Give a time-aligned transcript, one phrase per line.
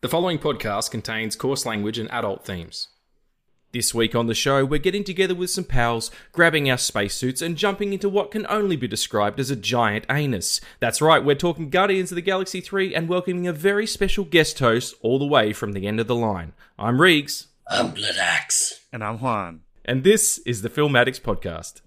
[0.00, 2.86] The following podcast contains coarse language and adult themes.
[3.72, 7.56] This week on the show, we're getting together with some pals, grabbing our spacesuits, and
[7.56, 10.60] jumping into what can only be described as a giant anus.
[10.78, 14.60] That's right, we're talking Guardians of the Galaxy 3 and welcoming a very special guest
[14.60, 16.52] host all the way from the end of the line.
[16.78, 18.80] I'm Regs, I'm Bloodaxe.
[18.92, 19.62] And I'm Juan.
[19.84, 21.80] and this is the Film Addicts Podcast.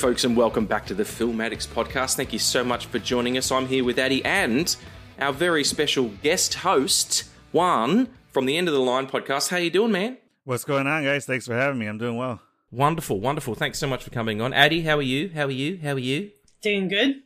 [0.00, 2.16] Folks, and welcome back to the Film Addicts Podcast.
[2.16, 3.52] Thank you so much for joining us.
[3.52, 4.74] I'm here with Addy and
[5.18, 9.50] our very special guest host, Juan, from the End of the Line podcast.
[9.50, 10.16] How you doing, man?
[10.44, 11.26] What's going on, guys?
[11.26, 11.84] Thanks for having me.
[11.84, 12.40] I'm doing well.
[12.70, 13.54] Wonderful, wonderful.
[13.54, 14.54] Thanks so much for coming on.
[14.54, 15.28] Addy, how are you?
[15.34, 15.78] How are you?
[15.82, 16.30] How are you?
[16.62, 17.16] Doing good.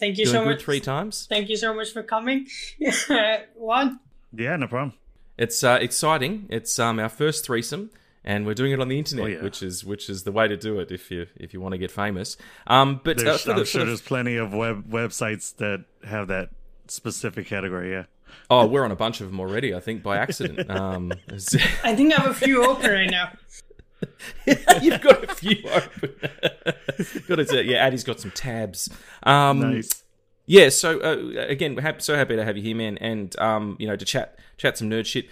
[0.00, 0.62] Thank you Doing so good much.
[0.62, 1.26] three times.
[1.28, 2.46] Thank you so much for coming.
[3.56, 4.00] Juan.
[4.32, 4.94] Yeah, no problem.
[5.36, 6.46] It's uh, exciting.
[6.48, 7.90] It's um, our first threesome,
[8.26, 9.42] and we're doing it on the internet, Oh, yeah.
[9.42, 11.78] which is which is the way to do it if you if you want to
[11.78, 12.36] get famous.
[12.66, 16.28] Um, but uh, There's, for I'm sure the- there's plenty of web websites that have
[16.28, 16.50] that
[16.88, 17.92] specific category.
[17.92, 18.04] Yeah.
[18.50, 19.74] oh, we're on a bunch of them already.
[19.74, 20.68] I think by accident.
[20.82, 21.12] um,
[21.84, 23.32] I think I have a few open right now.
[24.82, 26.10] You've got a few open.
[27.28, 27.66] got it.
[27.66, 28.90] Yeah, Addy's got some tabs.
[29.22, 30.02] Um, Nice.
[30.46, 30.68] Yeah.
[30.68, 33.96] So uh, again, hap- so happy to have you here, man, and um, you know,
[33.96, 35.26] to chat chat some nerd shit.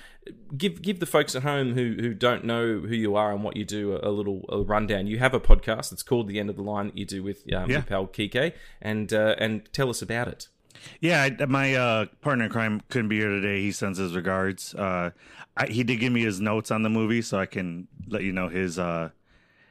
[0.57, 3.57] Give give the folks at home who who don't know who you are and what
[3.57, 5.07] you do a, a little a rundown.
[5.07, 5.93] You have a podcast.
[5.93, 7.77] It's called The End of the Line that you do with um, Yeah.
[7.77, 10.49] your pal Kike, and uh, and tell us about it.
[11.01, 13.63] Yeah, I, my uh, partner in crime couldn't be here today.
[13.63, 14.75] He sends his regards.
[14.75, 15.11] Uh,
[15.57, 18.33] I, he did give me his notes on the movie, so I can let you
[18.33, 19.11] know his uh,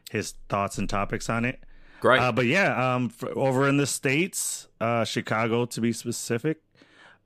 [0.09, 1.59] his thoughts and topics on it.
[1.99, 2.19] Great.
[2.19, 6.62] Uh, but yeah, um, for, over in the states, uh, Chicago to be specific,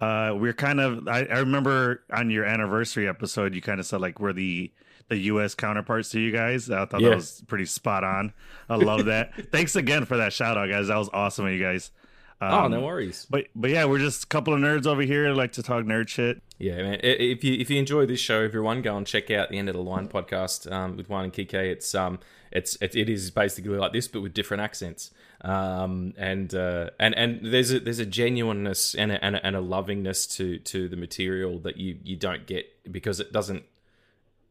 [0.02, 1.08] uh, we're kind of.
[1.08, 4.72] I, I remember on your anniversary episode, you kind of said like we're the
[5.10, 5.56] the U.S.
[5.56, 6.70] counterparts to you guys.
[6.70, 7.10] I thought Yeah.
[7.10, 8.34] that was pretty spot on.
[8.70, 9.34] I love that.
[9.52, 10.88] Thanks again for that shout out, guys.
[10.88, 11.92] That was awesome of you guys.
[12.40, 13.26] Um, oh, no worries.
[13.30, 15.30] But but yeah, we're just a couple of nerds over here.
[15.34, 16.42] Like to talk nerd shit.
[16.60, 17.00] Yeah, man.
[17.04, 19.76] If you if you enjoy this show, everyone go and check out the End of
[19.76, 21.54] the Line podcast um, with Juan and Kike.
[21.54, 22.20] It's um
[22.52, 25.10] it's it, it is basically like this, but with different accents.
[25.42, 29.56] Um and uh and and there's a there's a genuineness and a, and a, and
[29.56, 33.64] a lovingness to to the material that you you don't get because it doesn't.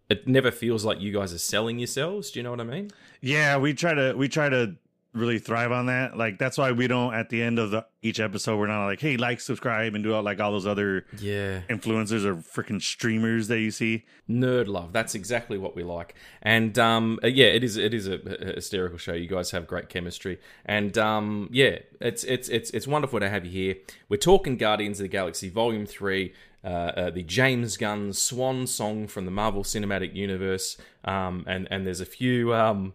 [0.09, 2.31] It never feels like you guys are selling yourselves.
[2.31, 2.93] Do you know what I mean?
[3.21, 4.77] Yeah, we try to we try to
[5.17, 6.17] really thrive on that.
[6.17, 9.01] Like that's why we don't at the end of the each episode we're not like,
[9.01, 11.63] hey, like, subscribe, and do all like all those other Yeah.
[11.69, 14.05] influencers or freaking streamers that you see.
[14.31, 14.93] nerd love.
[14.93, 16.15] That's exactly what we like.
[16.43, 18.15] And um, uh, yeah, it is it is a,
[18.51, 19.13] a hysterical show.
[19.15, 23.45] You guys have great chemistry, and um, yeah, it's it's it's it's wonderful to have
[23.45, 23.75] you here.
[24.09, 26.33] We're talking Guardians of the Galaxy Volume Three.
[26.65, 31.87] Uh, uh, the James Gunn swan song from the Marvel Cinematic Universe, um, and and
[31.87, 32.93] there's a few um,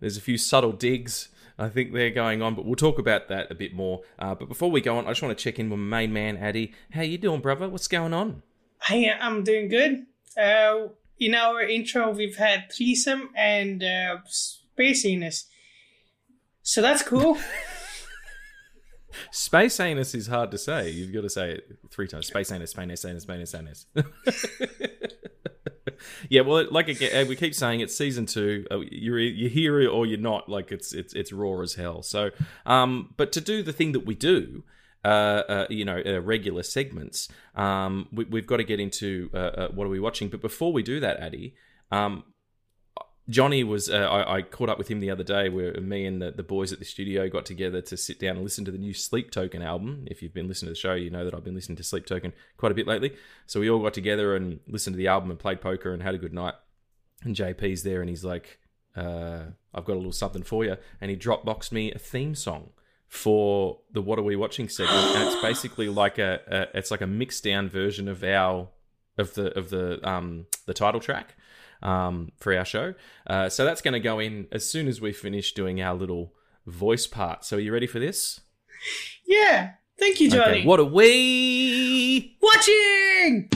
[0.00, 1.28] there's a few subtle digs
[1.60, 4.00] I think they're going on, but we'll talk about that a bit more.
[4.18, 6.12] Uh, but before we go on, I just want to check in with my main
[6.12, 6.72] man Addy.
[6.92, 7.68] How you doing, brother?
[7.68, 8.42] What's going on?
[8.82, 10.06] Hey, I am doing good.
[10.36, 10.88] Uh,
[11.18, 15.46] in our intro, we've had threesome and uh, space anus.
[16.62, 17.38] So that's cool.
[19.32, 20.90] Space anus is hard to say.
[20.90, 22.26] You've got to say it three times.
[22.26, 23.86] Space anus, space anus, space anus.
[26.28, 28.66] yeah, well, like again, we keep saying, it's season two.
[28.70, 30.48] Uh, You're you're here or you're not.
[30.48, 32.02] Like it's it's it's raw as hell.
[32.02, 32.30] So,
[32.66, 34.64] um, but to do the thing that we do.
[35.02, 37.26] Uh, uh, you know, uh, regular segments.
[37.54, 40.28] Um, we, we've got to get into uh, uh, what are we watching.
[40.28, 41.54] But before we do that, Addy,
[41.90, 42.22] um,
[43.30, 43.88] Johnny was.
[43.88, 46.42] Uh, I, I caught up with him the other day, where me and the, the
[46.42, 49.30] boys at the studio got together to sit down and listen to the new Sleep
[49.30, 50.04] Token album.
[50.10, 52.06] If you've been listening to the show, you know that I've been listening to Sleep
[52.06, 53.14] Token quite a bit lately.
[53.46, 56.14] So we all got together and listened to the album and played poker and had
[56.14, 56.54] a good night.
[57.22, 58.58] And JP's there, and he's like,
[58.96, 62.70] uh, "I've got a little something for you," and he Dropboxed me a theme song
[63.06, 67.00] for the "What Are We Watching" segment, and it's basically like a, a it's like
[67.00, 68.68] a mixed down version of our
[69.18, 71.36] of the of the um the title track
[71.82, 72.94] um for our show.
[73.26, 76.32] Uh, so that's going to go in as soon as we finish doing our little
[76.66, 77.44] voice part.
[77.44, 78.40] So are you ready for this?
[79.26, 79.72] yeah.
[79.98, 80.60] Thank you, Johnny.
[80.60, 82.38] Okay, what are we?
[82.40, 83.50] Watching!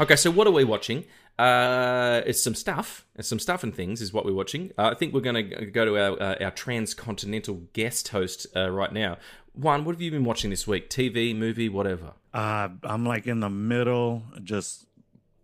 [0.00, 1.04] Okay, so what are we watching?
[1.38, 3.06] Uh, it's some stuff.
[3.14, 4.72] It's some stuff and things is what we're watching.
[4.76, 8.70] Uh, I think we're going to go to our uh, our transcontinental guest host uh,
[8.70, 9.18] right now.
[9.54, 10.90] Juan, what have you been watching this week?
[10.90, 12.12] TV, movie, whatever.
[12.34, 14.86] Uh, I'm like in the middle, just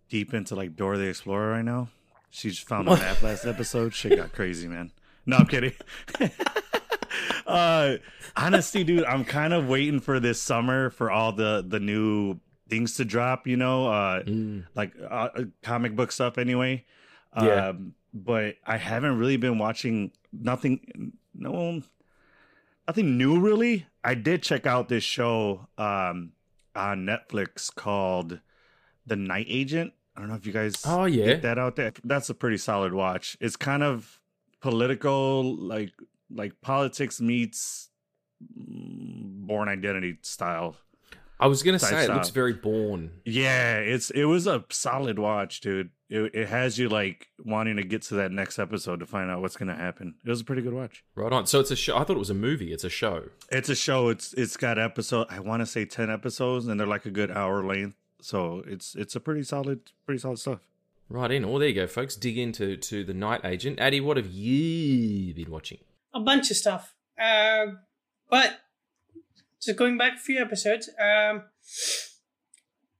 [0.09, 1.89] deep into like Dora the Explorer right now.
[2.29, 3.93] She just found a map last episode.
[3.93, 4.91] Shit got crazy, man.
[5.25, 5.73] No, I'm kidding.
[7.47, 7.95] uh,
[8.35, 12.39] honestly, dude, I'm kind of waiting for this summer for all the the new
[12.69, 13.47] things to drop.
[13.47, 14.65] You know, uh, Mm.
[14.75, 15.29] like uh,
[15.63, 16.85] comic book stuff anyway.
[17.39, 17.69] Yeah.
[17.69, 21.13] Um, but I haven't really been watching nothing.
[21.33, 21.81] No,
[22.87, 23.87] nothing new really.
[24.03, 26.31] I did check out this show um,
[26.75, 28.39] on Netflix called
[29.05, 29.91] The Night Agent.
[30.15, 31.25] I don't know if you guys Oh, yeah.
[31.25, 31.91] get that out there.
[32.05, 33.35] That's a pretty solid watch.
[33.41, 34.21] It's kind of
[34.61, 35.91] political, like
[36.33, 37.89] like politics meets
[38.57, 40.77] mm, Bourne Identity style.
[41.39, 43.11] I was gonna Type say it looks very Bourne.
[43.25, 45.89] Yeah, it's it was a solid watch, dude.
[46.09, 49.41] It it has you like wanting to get to that next episode to find out
[49.41, 50.15] what's gonna happen.
[50.25, 51.03] It was a pretty good watch.
[51.15, 51.45] Right on.
[51.45, 51.97] So it's a show.
[51.97, 52.71] I thought it was a movie.
[52.71, 53.23] It's a show.
[53.51, 54.09] It's a show.
[54.09, 55.27] It's it's got episode.
[55.29, 57.97] I want to say ten episodes, and they're like a good hour length.
[58.21, 60.59] So it's it's a pretty solid, pretty solid stuff.
[61.09, 61.47] Right in.
[61.47, 62.15] Well, there you go, folks.
[62.15, 63.79] Dig into to the Night Agent.
[63.79, 65.79] Addy, what have you been watching?
[66.15, 66.95] a bunch of stuff.
[67.21, 67.67] Uh,
[68.29, 68.57] but
[69.65, 71.43] just going back a few episodes, um,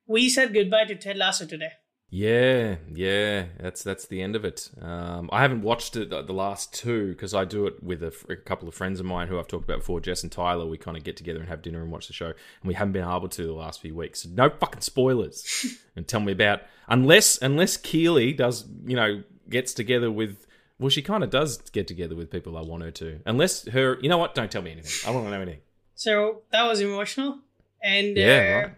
[0.08, 1.72] we said goodbye to Ted Lasso today.
[2.10, 4.70] Yeah, yeah, that's that's the end of it.
[4.80, 8.14] Um, I haven't watched it the the last two because I do it with a,
[8.30, 10.66] a couple of friends of mine who I've talked about before, Jess and Tyler.
[10.66, 12.94] We kind of get together and have dinner and watch the show, and we haven't
[12.94, 14.22] been able to the last few weeks.
[14.22, 15.66] So no fucking spoilers,
[15.96, 20.46] and tell me about unless unless Keely does you know gets together with.
[20.78, 23.20] Well, she kind of does get together with people I want her to.
[23.26, 24.36] Unless her, you know what?
[24.36, 24.92] Don't tell me anything.
[25.04, 25.62] I don't want to know anything.
[25.96, 27.40] So that was emotional.
[27.82, 28.76] And Yeah, uh, right.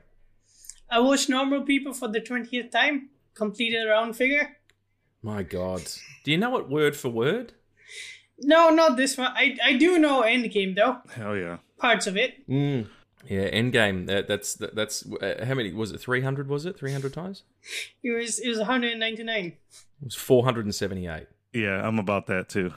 [0.89, 4.57] I watched Normal People for the 20th time, completed a round figure.
[5.21, 5.81] My God,
[6.23, 7.53] do you know it word for word?
[8.39, 9.31] No, not this one.
[9.35, 10.97] I, I do know Endgame, though.
[11.13, 11.57] Hell yeah.
[11.79, 12.47] Parts of it.
[12.47, 12.87] Mm.
[13.27, 14.05] Yeah, Endgame.
[14.07, 15.99] That, that's that, that's uh, how many was it?
[15.99, 16.77] Three hundred was it?
[16.77, 17.43] Three hundred times?
[18.03, 19.45] It was it was 199.
[19.45, 19.55] It
[20.01, 21.27] was four hundred and seventy-eight.
[21.51, 22.73] Yeah, I'm about that too.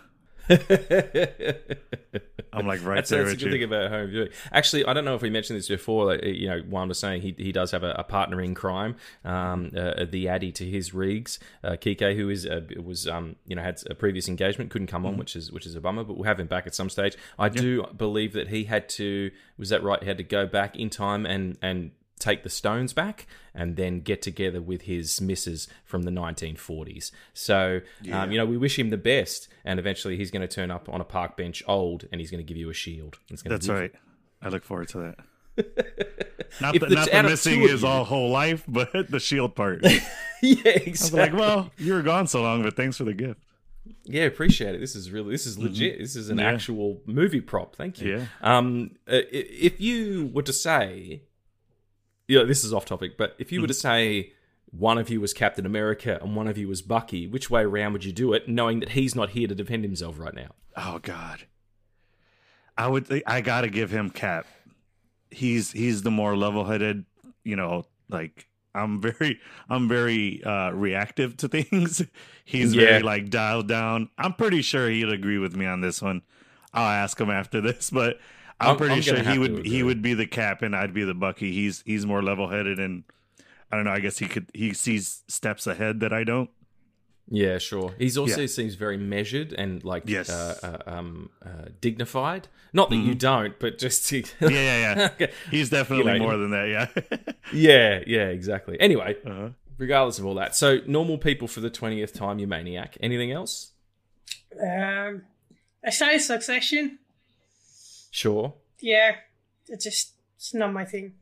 [2.53, 4.29] I'm like right that's, there that's with good thing about home viewing.
[4.53, 6.07] Actually, I don't know if we mentioned this before.
[6.07, 8.97] Like, you know, Juan was saying he, he does have a, a partner in crime,
[9.25, 13.55] um, uh, the Addy to his Regs, uh, Kike, who is uh, was um, you
[13.55, 15.21] know had a previous engagement, couldn't come on, Mm-hmm.
[15.21, 16.05] which is which is a bummer.
[16.05, 17.17] But we'll have him back at some stage.
[17.39, 20.03] I do believe that he had to was that right?
[20.03, 24.01] He had to go back in time and and take the stones back and then
[24.01, 27.11] get together with his missus from the 1940s.
[27.35, 27.81] So,
[28.13, 30.89] um, you know, we wish him the best, and eventually he's going to turn up
[30.89, 33.19] on a park bench old and he's going to give you a shield.
[33.45, 33.93] That's be- right.
[34.43, 35.19] I look forward to that.
[36.61, 39.81] not If the, the- not the missing his all whole life, but the shield part.
[39.85, 40.01] I
[40.43, 41.21] yeah, was exactly.
[41.21, 43.41] like, well, you were gone so long, but thanks for the gift.
[44.05, 44.79] yeah, appreciate it.
[44.79, 45.99] This is really, this is legit.
[45.99, 46.47] This is an Mm-hmm.
[46.47, 46.53] Yeah.
[46.55, 47.77] actual movie prop.
[47.77, 48.19] Thank you.
[48.19, 48.25] Yeah.
[48.41, 51.23] Um, uh, if you were to say,
[52.31, 53.81] yeah, this is off topic, but if you were to Mm-hmm.
[53.81, 54.33] say
[54.71, 57.93] one of you was Captain America and one of you was Bucky, which way around
[57.93, 60.51] would you do it, knowing that he's not here to defend himself right now?
[60.77, 61.47] Oh God,
[62.77, 63.07] I would.
[63.07, 64.47] Think, I gotta give him Cap.
[65.31, 67.05] He's he's the more level headed.
[67.45, 72.03] You know, like I'm very I'm very uh reactive to things.
[72.45, 72.85] He's Yeah.
[72.87, 74.09] very like dialed down.
[74.19, 76.23] I'm pretty sure he'd agree with me on this one.
[76.73, 78.19] I'll ask him after this, but
[78.61, 81.05] I'm, I'm- pretty I'm sure he would he would be the Cap and I'd be
[81.05, 81.53] the Bucky.
[81.53, 83.05] He's he's more level headed and
[83.73, 83.93] I don't know.
[83.93, 86.51] I guess he could he sees steps ahead that I don't.
[87.33, 87.95] Yeah, sure.
[87.97, 88.47] He's also Yeah.
[88.49, 90.29] seems very measured and like Yes.
[90.31, 90.67] Mm-hmm.
[90.67, 92.49] uh, uh, um, uh, dignified.
[92.73, 95.27] Not that you don't, but just Yeah, yeah, yeah.
[95.51, 96.69] He's definitely You know, more than that.
[96.69, 97.33] Yeah.
[97.53, 98.79] yeah, yeah, exactly.
[98.81, 99.51] Anyway, uh-huh.
[99.79, 102.97] regardless of all that, so normal people for the twentieth time, you maniac.
[103.01, 103.73] Anything else?
[104.61, 105.23] Um,
[105.85, 106.99] I started Succession.
[108.11, 109.17] Sure, Yeah,
[109.69, 111.15] it's just it's not my thing.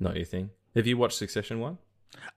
[0.00, 0.50] not your thing.
[0.74, 1.78] Have you watched Succession one?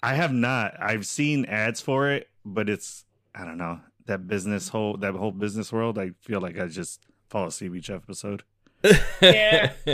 [0.03, 0.73] I have not.
[0.81, 5.31] I've seen ads for it, but it's I don't know that business whole that whole
[5.31, 5.97] business world.
[5.99, 8.43] I feel like I just fall asleep each episode.
[9.21, 9.71] Yeah.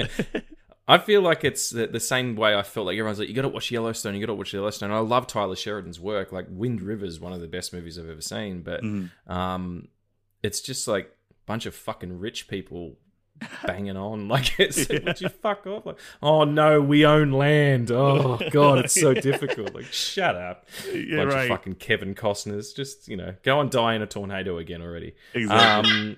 [0.88, 3.44] I feel like it's the, the same way I felt like everyone's like, you got
[3.44, 4.92] to watch Yellowstone, you got to watch Yellowstone.
[4.92, 6.34] I love Taylor Sheridan's work.
[6.34, 9.10] Like Wind River is one of the best movies I've ever seen, but Mhm.
[9.28, 9.88] um,
[10.44, 12.98] it's just like a bunch of fucking rich people
[13.66, 14.28] banging on.
[14.34, 15.86] Like, it's like, would you fuck off?
[15.86, 17.92] Like, oh no, we own land.
[18.04, 19.75] Oh god, it's so difficult.
[19.75, 20.66] Like, shut up.
[20.94, 21.44] Yeah, bunch right.
[21.44, 22.75] of fucking Kevin Costners.
[22.75, 25.13] Just you know, go and die in a tornado again already.
[25.34, 25.92] Exactly.
[25.92, 26.18] Um,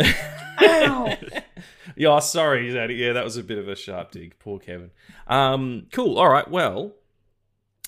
[0.00, 1.16] Ow!
[1.96, 2.98] yeah, sorry, Zaddy.
[2.98, 4.38] Yeah, that was a bit of a sharp dig.
[4.38, 4.90] Poor Kevin.
[5.26, 6.18] Um, cool.
[6.18, 6.48] All right.
[6.50, 6.94] Well,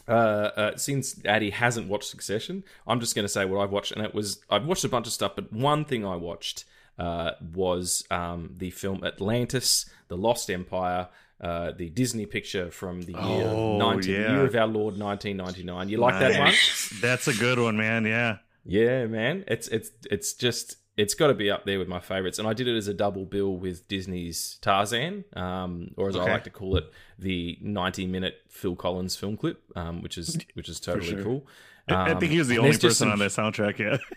[0.07, 3.93] uh, uh, since Addy hasn't watched Succession, I'm just going to say what I've watched,
[3.93, 6.65] and it was I've watched a bunch of stuff, but one thing I watched
[6.99, 11.09] uh, was um, the film Atlantis: The Lost Empire.
[11.41, 14.33] uh, the Disney picture from the year, Oh, 19, yeah.
[14.33, 15.89] year of our Lord 1999.
[15.89, 16.53] You like that one?
[17.01, 18.05] That's a good one, man.
[18.05, 18.39] Yeah.
[18.65, 19.45] Yeah, man.
[19.47, 22.41] It's it's it's just it's got to be up there with my favorites.
[22.41, 26.25] And I did it as a double bill with Disney's Tarzan, um, or as I
[26.25, 26.91] like to call it,
[27.21, 31.23] the 90 minute Phil Collins film clip, um, which is which is totally sure.
[31.23, 31.47] cool.
[31.89, 33.79] I- I Um, think he was the only person some- on that soundtrack.
[33.79, 33.99] Yeah.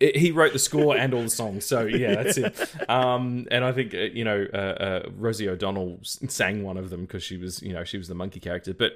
[0.00, 1.64] it- he wrote the score and all the songs.
[1.66, 2.54] So yeah, that's it.
[2.88, 7.02] Um, and I think uh, you know uh, uh, Rosie O'Donnell sang one of them
[7.02, 8.74] because she was you know she was the monkey character.
[8.74, 8.92] But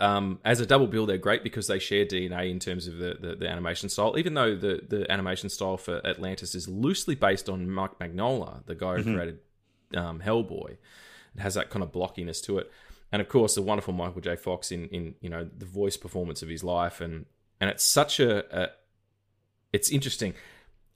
[0.00, 3.16] um, as a double bill, they're great because they share DNA in terms of the,
[3.20, 4.18] the, the animation style.
[4.18, 8.74] Even though the the animation style for Atlantis is loosely based on Mike Mignola, the
[8.74, 9.38] guy who created
[9.96, 10.72] um, Hellboy,
[11.36, 12.70] it has that kind of blockiness to it.
[13.12, 14.34] And of course, the wonderful Michael J.
[14.36, 17.26] Fox in in you know the voice performance of his life, and
[17.60, 18.70] and it's such a, a
[19.74, 20.34] it's interesting.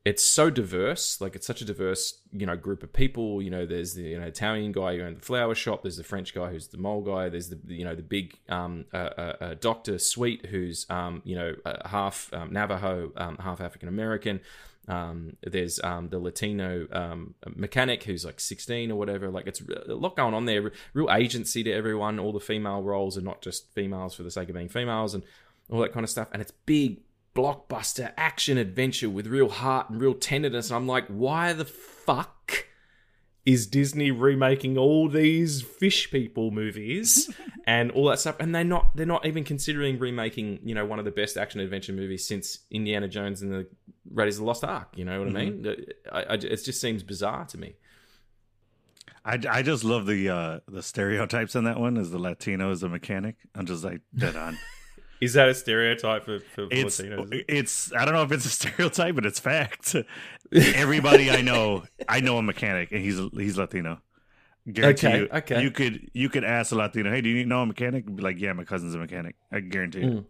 [0.05, 3.43] It's so diverse, like it's such a diverse, you know, group of people.
[3.43, 5.83] You know, there's the you know Italian guy who owned the flower shop.
[5.83, 7.29] There's the French guy who's the mole guy.
[7.29, 11.35] There's the you know the big um, uh, uh, uh, Doctor Sweet who's um, you
[11.35, 14.41] know uh, half um, Navajo, um, half African American.
[14.87, 19.29] Um, there's um, the Latino um, mechanic who's like 16 or whatever.
[19.29, 20.73] Like it's a lot going on there.
[20.95, 22.19] Real agency to everyone.
[22.19, 25.25] All the female roles are not just females for the sake of being females and
[25.69, 26.29] all that kind of stuff.
[26.33, 27.03] And it's big
[27.39, 30.71] blockbuster action adventure with real heart and real tenderness.
[30.71, 32.67] And I'm like, why the fuck
[33.47, 37.31] is Disney remaking all these fish people movies
[37.67, 38.37] and all that stuff?
[38.41, 41.61] And they're not they're not even considering remaking, you know, one of the best action
[41.61, 43.69] adventure movies since Indiana Jones and the
[44.13, 44.89] Raiders of the Lost Ark.
[44.97, 45.87] You know what I mean?
[46.11, 47.77] I, I, it just seems bizarre to me.
[49.25, 51.97] I, I just love the uh, the stereotypes in that one.
[51.99, 53.37] Is the Latino is a mechanic?
[53.55, 54.59] I'm just like dead on.
[55.21, 57.45] Is that a stereotype for, for It's Latinos?
[57.49, 59.97] it's I don't know if it's a stereotype, but it's fact.
[60.53, 64.01] Everybody I know, I know a mechanic, and he's he's Latino.
[64.71, 65.63] Guarantee Okay, you, okay.
[65.63, 68.05] You could you could ask a Latino, hey, do you know a mechanic?
[68.15, 69.37] Be like, yeah, my cousin's a mechanic.
[69.51, 70.07] I guarantee you.
[70.07, 70.25] Mm.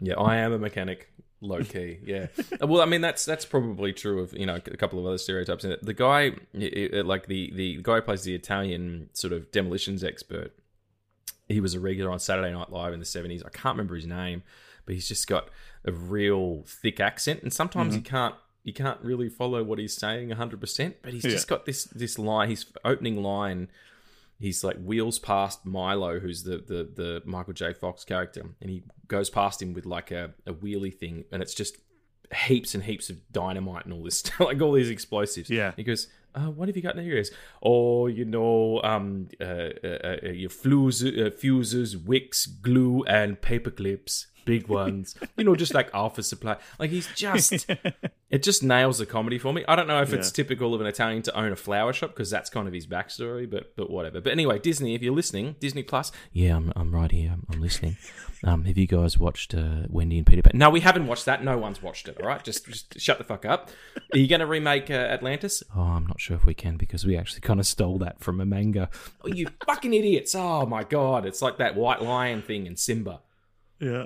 [0.00, 1.08] Yeah, I am a mechanic,
[1.40, 1.98] low key.
[2.04, 2.26] Yeah.
[2.60, 5.18] Uh, well, I mean that's that's probably true of you know a couple of other
[5.18, 5.84] stereotypes in it.
[5.84, 10.52] The guy, like the the guy who plays the Italian sort of demolitions expert,
[11.48, 13.42] he was a regular on Saturday Night Live in the seventies.
[13.42, 14.42] I can't remember his name,
[14.86, 15.48] but he's just got
[15.84, 18.06] a real thick accent, and sometimes you mm.
[18.06, 20.96] can't you can't really follow what he's saying hundred percent.
[21.02, 22.50] But he's just got this this line.
[22.50, 23.68] His opening line
[24.38, 27.72] he's like wheels past Milo, who's the the the Michael J.
[27.72, 31.54] Fox character, and he goes past him with like a, a wheelie thing, and it's
[31.54, 31.76] just
[32.46, 35.50] heaps and heaps of dynamite and all this stuff, like all these explosives.
[35.50, 35.72] Yeah.
[35.76, 37.30] He goes, uh, "What have you got in there?" He goes,
[37.62, 39.44] "Oh, you know, um, uh,
[39.82, 45.56] uh, uh, your fuses, uh, fuses, wicks, glue, and paper clips." Big ones, you know,
[45.56, 46.56] just like office supply.
[46.78, 47.66] Like he's just,
[48.34, 49.64] it just nails the comedy for me.
[49.68, 52.30] I don't know if it's typical of an Italian to own a flower shop because
[52.30, 54.20] that's kind of his backstory, but but whatever.
[54.20, 57.30] But anyway, Disney, if you're listening, Disney Plus, yeah, I'm, I'm right here.
[57.32, 57.96] I'm, I'm listening.
[58.46, 60.52] Um, have you guys watched uh, Wendy and Peter Pan?
[60.54, 61.42] No, we haven't watched that.
[61.42, 62.20] No one's watched it.
[62.20, 63.70] All right, just just shut the fuck up.
[64.12, 65.62] Are you going to remake uh, Atlantis?
[65.74, 68.42] Oh, I'm not sure if we can because we actually kind of stole that from
[68.42, 68.90] a manga.
[69.22, 70.34] Oh, you fucking idiots!
[70.34, 73.20] Oh my god, it's like that White Lion thing in Simba.
[73.80, 74.04] Yeah.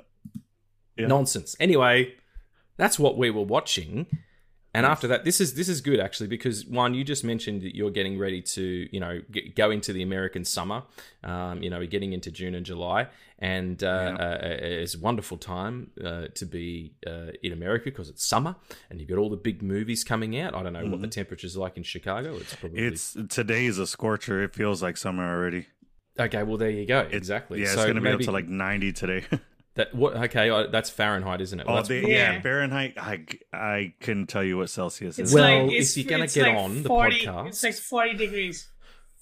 [0.95, 1.07] Yeah.
[1.07, 1.57] nonsense.
[1.59, 2.13] Anyway,
[2.79, 4.07] that's what we were watching.
[4.71, 7.75] And after that, this is this is good actually because Juan, you just mentioned that
[7.75, 10.83] you're getting ready to you know g- go into the American summer.
[11.23, 13.07] Um, you know, we're getting into June and July,
[13.39, 13.87] and uh,
[14.19, 18.55] uh, it's a wonderful time uh, to be uh, in America because it's summer,
[18.91, 20.53] and you've got all the big movies coming out.
[20.53, 22.35] I don't know what the temperature's like in Chicago.
[22.37, 24.43] It's probably It's today is a scorcher.
[24.43, 25.65] It feels like summer already.
[26.19, 26.43] okay.
[26.43, 27.07] Well, there you go.
[27.09, 27.59] exactly.
[27.59, 29.25] Yeah, it's gonna be up to like 90 today.
[29.79, 29.93] that.
[29.95, 30.15] What?
[30.15, 31.65] Okay, uh, that's Fahrenheit, isn't it?
[31.65, 32.33] Well, oh, that's they, Yeah.
[32.33, 32.41] yeah.
[32.41, 32.93] Fahrenheit.
[32.97, 35.35] I I couldn't tell you what Celsius It's is.
[35.35, 38.69] Well, like if you're gonna get like on the podcast- it's like forty degrees.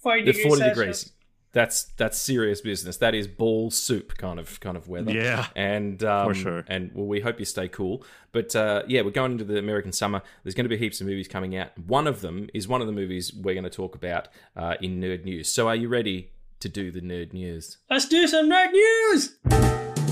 [0.03, 0.45] Forty the degrees.
[0.45, 0.77] 40 Celsius.
[0.77, 1.13] degrees
[1.53, 6.03] that's that's serious business that is ball soup kind of kind of weather Yeah, and
[6.03, 6.65] um, for sure.
[6.67, 9.91] and well, we hope you stay cool but uh, yeah we're going into the american
[9.93, 12.81] summer there's going to be heaps of movies coming out one of them is one
[12.81, 15.87] of the movies we're going to talk about uh, in nerd news so are you
[15.87, 20.06] ready to do the nerd news Let's do some nerd news.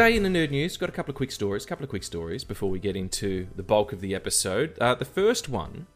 [0.00, 1.66] Today in the nerd news, got a couple of quick stories.
[1.66, 4.78] couple of quick stories before we get into the bulk of the episode.
[4.78, 5.88] Uh, the first one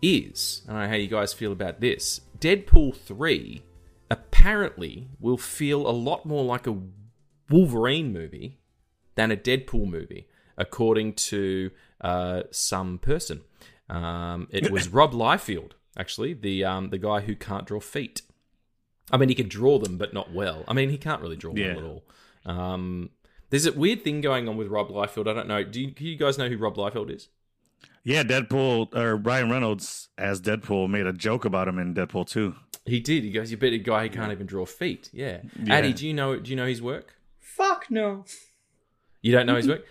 [0.00, 2.22] is I don't know how you guys feel about this.
[2.38, 3.62] Deadpool three
[4.10, 6.78] apparently will feel a lot more like a
[7.50, 8.58] Wolverine movie
[9.16, 13.42] than a Deadpool movie, according to uh, some person.
[13.90, 16.32] Um, it was Rob Liefeld actually.
[16.32, 18.22] The um the guy who can't draw feet.
[19.10, 20.64] I mean, he can draw them, but not well.
[20.66, 21.74] I mean, he can't really draw Yeah.
[21.74, 22.02] well at all.
[22.46, 23.10] Um,
[23.52, 25.28] there's a weird thing going on with Rob Liefeld.
[25.28, 25.62] I don't know.
[25.62, 27.28] Do you, do you guys know who Rob Liefeld is?
[28.02, 32.54] Yeah, Deadpool or Ryan Reynolds as Deadpool made a joke about him in Deadpool 2.
[32.86, 33.24] He did.
[33.24, 35.42] He goes, "You bet a guy who can't even draw feet." Yeah.
[35.62, 35.74] Yeah.
[35.74, 36.36] Addy, do you know?
[36.36, 37.14] Do you know his work?
[37.38, 38.24] Fuck no.
[39.20, 39.84] You don't know his work.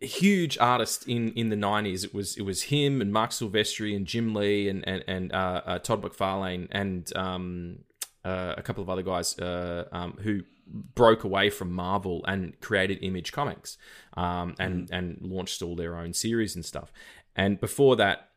[0.00, 2.04] Huge artist in in the nineties.
[2.04, 5.62] It was it was him and Marc Silvestri and Jim Lee and and and uh,
[5.64, 7.78] uh, Todd McFarlane and um,
[8.26, 12.98] uh, a couple of other guys uh, um, who broke away from Marvel and created
[13.02, 13.78] Image Comics
[14.16, 16.92] um, and and launched all their own series and stuff.
[17.34, 18.30] And before that,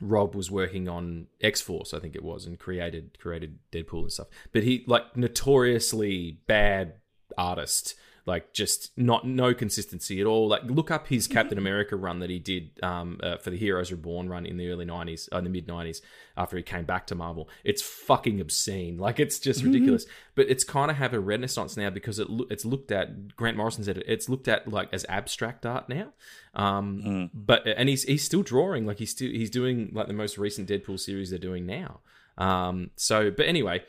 [0.00, 4.12] Rob was working on X Force, I think it was, and created created Deadpool and
[4.12, 4.28] stuff.
[4.52, 6.94] But he like notoriously bad
[7.38, 7.94] artist,
[8.26, 10.48] like just not no consistency at all.
[10.48, 13.90] Like look up his Captain America run that he did um, uh, for the Heroes
[13.90, 16.00] Reborn run in the early nineties, uh, in the mid nineties,
[16.36, 17.48] after he came back to Marvel.
[17.64, 18.96] It's fucking obscene.
[18.96, 20.06] Like it's just ridiculous.
[20.34, 23.36] But it's kind of have a renaissance now because it lo- it's looked at.
[23.36, 24.04] Grant Morrison said it.
[24.08, 26.12] It's looked at like as abstract art now.
[26.54, 30.38] Um, but and he's he's still drawing like he's still he's doing like the most
[30.38, 32.00] recent Deadpool series they're doing now.
[32.38, 33.84] Um, so but anyway,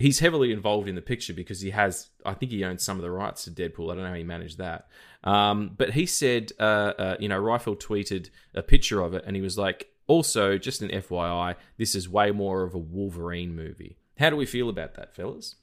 [0.00, 3.02] he's heavily involved in the picture because he has I think he owns some of
[3.02, 3.92] the rights to Deadpool.
[3.92, 4.88] I don't know how he managed that.
[5.22, 9.36] Um, but he said, uh, uh, you know, Rifle tweeted a picture of it, and
[9.36, 13.98] he was like, also just an FYI, this is way more of a Wolverine movie.
[14.18, 15.56] How do we feel about that, fellas?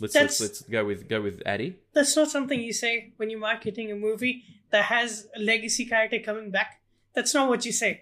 [0.00, 1.76] Let's let's, let's go with go with Addy.
[1.92, 6.18] That's not something you say when you're marketing a movie that has a legacy character
[6.18, 6.80] coming back.
[7.14, 8.00] That's not what you say.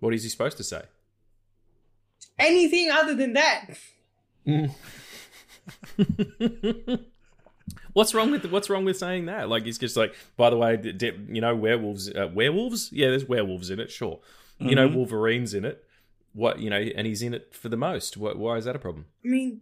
[0.00, 0.82] What is he supposed to say?
[2.38, 3.66] Anything other than that.
[7.92, 9.48] What's wrong with what's wrong with saying that?
[9.48, 12.90] Like he's just like, by the way, d- d- you know, werewolves, uh, werewolves.
[12.90, 13.90] Yeah, there's werewolves in it.
[13.90, 14.18] Sure,
[14.58, 15.84] you know, Wolverine's in it.
[16.32, 18.16] What you know, and he's in it for the most.
[18.16, 19.04] Why, why is that a problem?
[19.24, 19.60] I mean,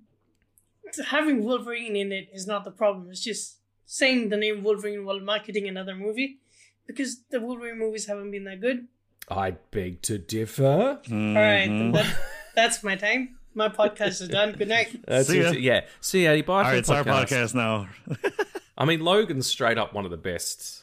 [1.09, 3.11] having Wolverine in it is not the problem.
[3.11, 6.39] It's just saying the name Wolverine while marketing another movie.
[6.87, 8.87] Because the Wolverine movies haven't been that good.
[9.29, 10.65] I beg to differ.
[11.11, 11.79] All right, Mm-hmm.
[11.79, 12.17] then that,
[12.55, 13.37] that's my time.
[13.55, 14.53] My podcast is done.
[14.53, 15.01] Good night.
[15.07, 15.51] That's See ya.
[15.51, 15.61] it.
[15.61, 15.81] Yeah.
[16.01, 17.89] See, Addy, bye All for right, the it's our podcast now.
[18.79, 20.83] I mean, Logan's straight up one of the best.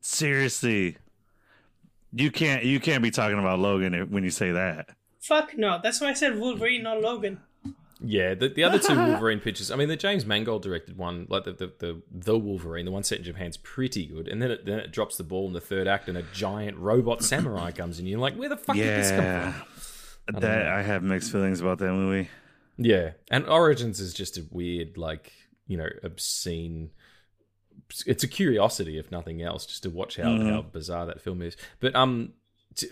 [0.00, 0.96] Seriously.
[2.12, 4.88] You can't you can't be talking about Logan when you say that.
[5.20, 5.78] Fuck no.
[5.82, 7.40] That's why I said Wolverine, not Logan.
[8.00, 9.70] Yeah, the, the other two Wolverine pictures.
[9.70, 13.02] I mean, the James Mangold directed one, like the the, the the Wolverine, the one
[13.02, 15.60] set in Japan's pretty good, and then it then it drops the ball in the
[15.60, 18.06] third act, and a giant robot samurai comes in.
[18.06, 19.54] You're like, where the fuck did this come Yeah.
[20.26, 20.40] From?
[20.40, 22.28] That I have mixed feelings about that movie.
[22.78, 25.32] Yeah, and Origins is just a weird, like
[25.66, 26.90] you know, obscene.
[28.06, 31.56] It's a curiosity, if nothing else, just to watch how, how bizarre that film is.
[31.78, 32.32] But um,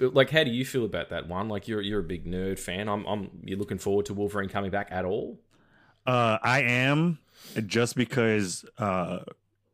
[0.01, 1.49] like, how do you feel about that one?
[1.49, 2.89] Like, you're you're a big nerd fan.
[2.89, 3.31] I'm I'm.
[3.45, 5.41] You're looking forward to Wolverine coming back at all?
[6.07, 7.19] Uh, I am
[7.67, 9.21] just because uh,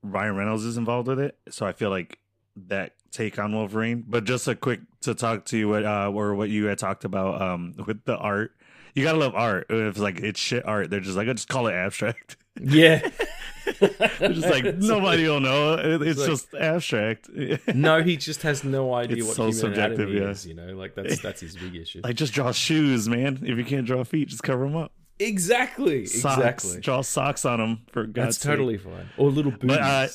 [0.03, 2.19] Ryan Reynolds is involved with it, so I feel like
[2.69, 4.05] that take on Wolverine.
[4.07, 7.05] But just a quick to talk to you what uh, or what you had talked
[7.05, 8.53] about um with the art.
[8.95, 9.67] You gotta love art.
[9.71, 12.37] If like it's shit art, they're just like, I just call it abstract.
[12.63, 13.09] Yeah.
[13.81, 15.75] Just like nobody will know.
[15.75, 17.31] It, it's like- just abstract.
[17.75, 20.31] no, he just has no idea It's what so human subjective, anatomy yeah.
[20.31, 20.47] is.
[20.47, 22.01] You know, like that's that's his big issue.
[22.03, 23.39] like just draw shoes, man.
[23.43, 24.93] If you can't draw feet, just cover them up.
[25.21, 26.37] exactly, Socks.
[26.65, 26.81] exactly.
[26.81, 28.51] Draw socks on them for God's That's sake.
[28.51, 29.09] totally fine.
[29.17, 29.69] Or little booties.
[29.69, 30.09] But uh,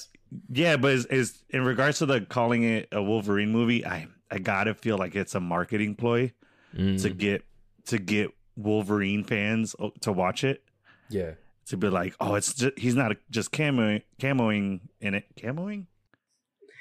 [0.52, 4.40] yeah, but is, is in regards to the calling it a Wolverine movie, I I
[4.40, 6.32] gotta feel like it's a marketing ploy
[6.76, 7.46] Mm, to get
[7.86, 10.62] to get Wolverine fans to watch it
[11.10, 11.32] yeah.
[11.68, 15.86] to be like, oh, it's just, he's not just camo camoing in it, camoing,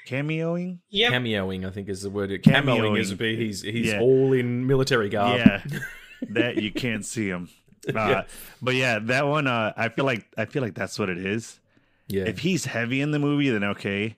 [0.07, 0.79] cameoing.
[0.89, 1.13] Yep.
[1.13, 2.29] Cameoing, I think, is the word.
[2.29, 2.99] Cameoing Cameoing.
[2.99, 3.99] is be he's he's Yeah.
[4.01, 5.37] all in military garb.
[5.37, 5.63] Yeah,
[6.29, 7.49] that you can't see him.
[7.87, 8.23] Uh, Yeah.
[8.63, 11.59] But yeah, that one, uh, I feel like I feel like that's what it is.
[12.07, 12.23] Yeah.
[12.23, 14.17] If he's heavy in the movie, then okay.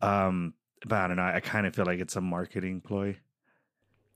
[0.00, 0.54] Um,
[0.86, 1.22] but I don't know.
[1.24, 3.16] I kind of feel like it's a marketing ploy,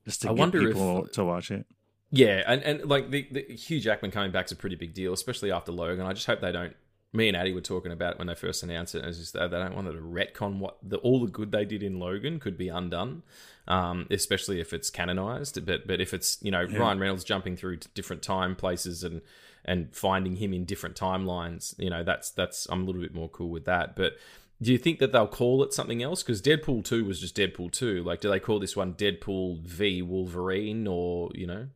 [0.04, 1.66] just to I get wonder if- people to watch it.
[2.12, 5.50] Yeah, and, and like the, the Hugh Jackman coming back's a pretty big deal, especially
[5.50, 6.06] after Logan.
[6.06, 6.74] I just hope they don't.
[7.12, 9.04] Me and Addy were talking about it when they first announced it.
[9.04, 11.98] It's just they don't want to retcon what the, all the good they did in
[11.98, 13.22] Logan could be undone,
[13.66, 15.64] um, especially if it's canonized.
[15.66, 19.20] But but if it's you know Ryan Reynolds jumping through different time places and
[19.66, 23.29] and finding him in different timelines, you know that's that's I'm a little bit more
[23.29, 23.96] cool with that.
[23.96, 24.14] But
[24.62, 26.22] do you think that they'll call it something else?
[26.22, 28.02] Because Deadpool two was just Deadpool two.
[28.02, 31.66] Like, do they call this one Deadpool v Wolverine or you know?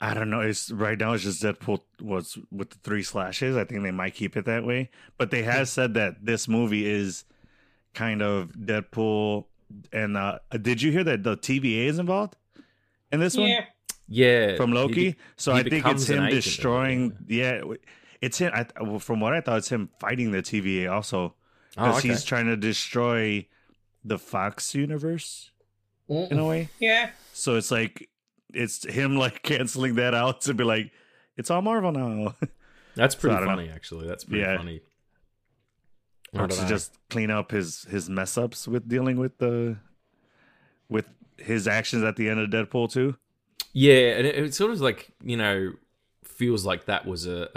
[0.00, 0.40] I don't know.
[0.40, 1.14] It's right now.
[1.14, 3.56] It's just Deadpool was with the three slashes.
[3.56, 4.90] I think they might keep it that way.
[5.16, 7.24] But they have said that this movie is
[7.94, 9.46] kind of Deadpool.
[9.92, 12.36] And uh, did you hear that the TVA is involved
[13.10, 13.48] in this one?
[14.08, 14.50] Yeah.
[14.50, 14.94] Yeah, from Loki.
[15.12, 17.16] be- so I think it's an him agent of destroying.
[17.28, 17.62] Yeah,
[18.20, 18.52] it's him.
[18.54, 21.34] I, from what I thought, it's him fighting the TVA also
[21.78, 22.08] Oh, because okay.
[22.08, 23.46] he's trying to destroy
[24.04, 25.50] the Fox universe
[26.08, 26.68] in a way.
[26.78, 27.10] Yeah.
[27.32, 28.08] So it's like
[28.54, 30.92] it's him like canceling that out to be like,
[31.36, 32.34] it's all Marvel now.
[32.94, 33.56] That's pretty I don't know.
[33.56, 34.06] funny, actually.
[34.06, 34.56] That's pretty Yeah.
[34.56, 34.80] funny.
[36.32, 36.68] Or to know.
[36.68, 39.76] just clean up his his mess ups with dealing with the
[40.88, 43.16] with his actions at the end of Deadpool too.
[43.72, 45.72] Yeah, and it, it sort of like you know
[46.24, 47.48] feels like that was a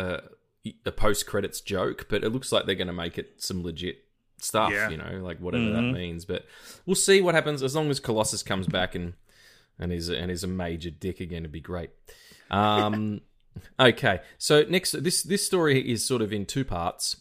[0.66, 3.64] a, a post credits joke, but it looks like they're going to make it some
[3.64, 4.04] legit
[4.38, 4.72] stuff.
[4.72, 4.90] Yeah.
[4.90, 5.74] You know, like whatever Mhm.
[5.74, 6.26] that means.
[6.26, 6.46] But
[6.86, 7.62] we'll see what happens.
[7.64, 9.14] As long as Colossus comes back and
[9.78, 11.92] and is and is a major dick again, it'd be great.
[12.52, 13.22] Um,
[13.80, 17.18] okay, so next this this story is sort of in two parts.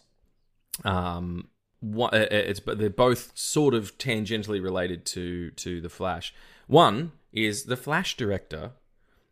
[0.85, 1.49] Um,
[1.81, 6.35] one, uh, it's but they're both sort of tangentially related to to the Flash.
[6.67, 8.73] One is the Flash director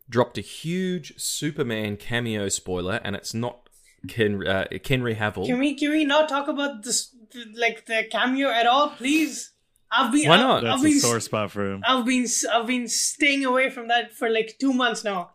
[0.09, 3.69] dropped a huge Superman cameo spoiler, and it's not
[4.07, 5.45] Ken uh, Henry Cavill.
[5.45, 7.15] Can we can we not talk about this
[7.55, 9.51] like the cameo at all, please?
[9.91, 10.57] I've been Why not?
[10.57, 11.83] I've, That's I've a been sore spot for him.
[11.87, 15.31] I've been I've been staying away from that for like two months now.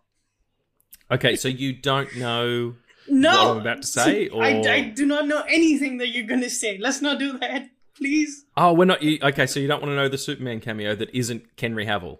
[1.10, 2.76] Okay, so you don't know.
[3.08, 6.26] No, What I'm about to say, I, or- I do not know anything that you're
[6.26, 6.78] gonna say.
[6.78, 8.44] Let's not do that, please.
[8.56, 9.02] Oh, we're not.
[9.02, 12.18] You, okay, so you don't want to know the Superman cameo that isn't Henry Cavill.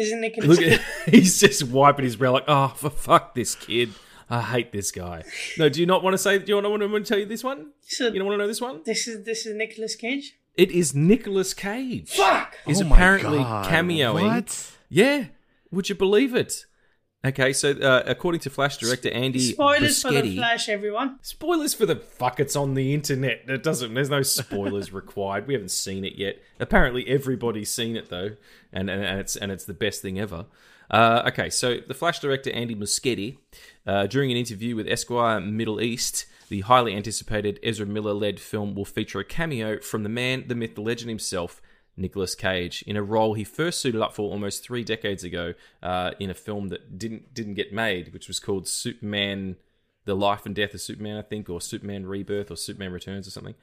[0.00, 0.38] Isn't it?
[0.38, 3.90] Look, at, he's just wiping his brow like, oh, for fuck this kid.
[4.30, 5.24] I hate this guy.
[5.58, 6.38] No, do you not want to say?
[6.38, 7.72] Do you want to, want to tell you this one?
[7.82, 8.80] so You don't want to know this one?
[8.86, 10.36] this is this is Nicolas Cage.
[10.56, 12.10] It is Nicolas Cage.
[12.10, 12.56] Fuck.
[12.66, 14.22] Is Oh apparently God, cameoing.
[14.22, 14.72] What?
[14.88, 15.26] Yeah,
[15.70, 16.64] would you believe it?
[17.22, 21.18] Okay, so uh, according to Flash director Andy Spoilers for the Flash, everyone.
[21.20, 23.42] Spoilers for the fuck it's on the internet.
[23.46, 23.92] It doesn't.
[23.92, 25.46] There's no spoilers required.
[25.46, 26.40] We haven't seen it yet.
[26.58, 28.36] Apparently, everybody's seen it though,
[28.72, 30.46] and and, and it's and it's the best thing ever.
[30.90, 33.36] Uh, okay, so the Flash director Andy Muschietti,
[33.86, 38.84] uh, during an interview with Esquire Middle East, the highly anticipated Ezra Miller-led film will
[38.84, 41.62] feature a cameo from the man, the myth, the legend himself,
[42.00, 46.12] Nicolas Cage, in a role he first suited up for almost three decades ago uh,
[46.18, 49.56] in a film that didn't didn't get made, which was called Superman
[50.06, 53.30] the life and death of Superman, I think, or Superman Rebirth, or Superman Returns, or
[53.30, 53.54] something.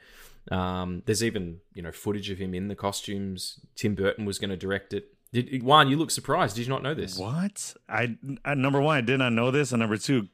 [0.51, 3.59] Um, there's even you know footage of him in the costumes.
[3.75, 5.13] Tim Burton was going to direct it.
[5.33, 5.89] Did Juan?
[5.89, 6.55] You look surprised.
[6.55, 7.17] Did you not know this?
[7.17, 7.75] What?
[7.89, 10.27] I, I number one, I did not know this, and number two,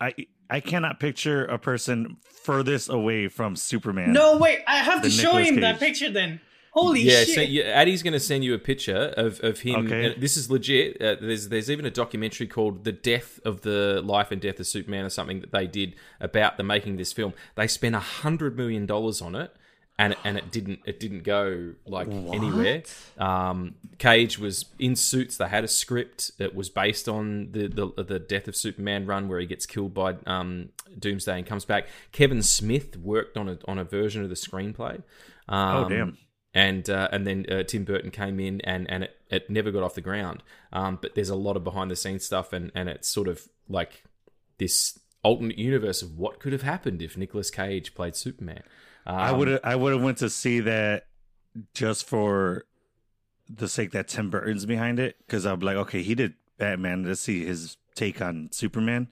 [0.00, 0.14] I
[0.50, 4.12] I cannot picture a person furthest away from Superman.
[4.12, 4.60] No, wait.
[4.66, 6.40] I have to show Nicolas him that picture then.
[6.72, 7.34] Holy yeah, shit!
[7.34, 9.86] so yeah, Addie's going to send you a picture of, of him.
[9.86, 10.12] Okay.
[10.12, 11.00] and this is legit.
[11.02, 14.66] Uh, there's there's even a documentary called "The Death of the Life and Death of
[14.66, 17.34] Superman" or something that they did about the making of this film.
[17.56, 19.52] They spent a hundred million dollars on it,
[19.98, 22.84] and and it didn't it didn't go like anywhere.
[23.18, 25.36] Um, Cage was in suits.
[25.36, 29.28] They had a script that was based on the, the the death of Superman run
[29.28, 31.88] where he gets killed by um, Doomsday and comes back.
[32.12, 35.02] Kevin Smith worked on a on a version of the screenplay.
[35.48, 36.16] Um, Oh, damn.
[36.52, 39.82] And uh, and then uh, Tim Burton came in and, and it, it never got
[39.84, 40.42] off the ground.
[40.72, 43.48] Um, but there's a lot of behind the scenes stuff and, and it's sort of
[43.68, 44.02] like
[44.58, 48.62] this alternate universe of what could have happened if Nicolas Cage played Superman.
[49.06, 51.06] Um, I would I would have went to see that
[51.74, 52.64] just for
[53.48, 57.04] the sake that Tim Burton's behind it, because I'm like, okay, he did Batman.
[57.04, 59.08] Let's see his take on Superman.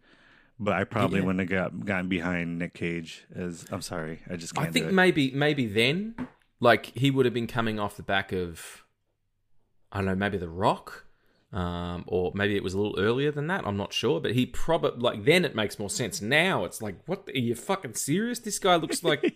[0.60, 1.26] But I probably Yeah.
[1.26, 3.26] wouldn't have got gotten behind Nick Cage.
[3.34, 6.14] As I'm sorry, I just I think maybe maybe then,
[6.60, 8.84] like he would have been coming off the back of,
[9.92, 11.04] I don't know, maybe The Rock,
[11.52, 13.66] um, or maybe it was a little earlier than that.
[13.66, 16.20] I'm not sure, but he probably like then it makes more sense.
[16.20, 18.38] Now it's like, what are you fucking serious?
[18.40, 19.34] This guy looks like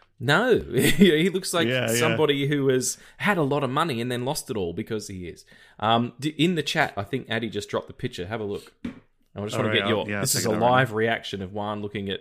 [0.20, 1.96] no, he looks like Yeah, yeah.
[1.98, 5.26] somebody who has had a lot of money and then lost it all because he
[5.26, 5.44] is.
[5.80, 8.26] Um, in the chat, I think Addy just dropped the picture.
[8.26, 8.72] Have a look.
[9.34, 10.08] I just All want to get your.
[10.08, 12.20] yeah, this is a out right live reaction of Juan looking at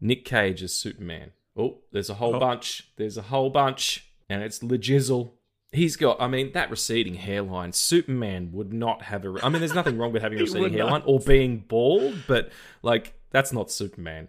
[0.00, 1.30] Nick Cage as Superman.
[1.56, 2.40] Oh, there's a whole Oh.
[2.40, 2.90] bunch.
[2.96, 5.32] There's a whole bunch, and it's legizzle.
[5.72, 6.20] He's got.
[6.20, 7.72] I mean, that receding hairline.
[7.72, 9.38] Superman would not have a.
[9.42, 10.78] I mean, there's nothing wrong with having a receding would not.
[10.78, 12.50] hairline or being bald, but
[12.82, 14.28] like that's not Superman.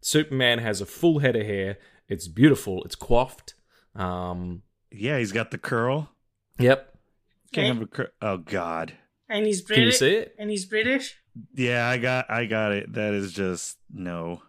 [0.00, 1.78] Superman has a full head of hair.
[2.08, 2.82] It's beautiful.
[2.84, 3.54] It's coiffed.
[3.94, 4.62] Um.
[4.92, 6.10] yeah, he's got the curl.
[6.58, 6.96] Yep.
[7.52, 7.74] Can't Okay.
[7.74, 8.92] have a cur- oh God.
[9.28, 9.98] and he's British.
[9.98, 10.34] Can you see it?
[10.38, 11.16] And he's British.
[11.54, 12.92] Yeah, I got I got it.
[12.92, 14.42] That is just no.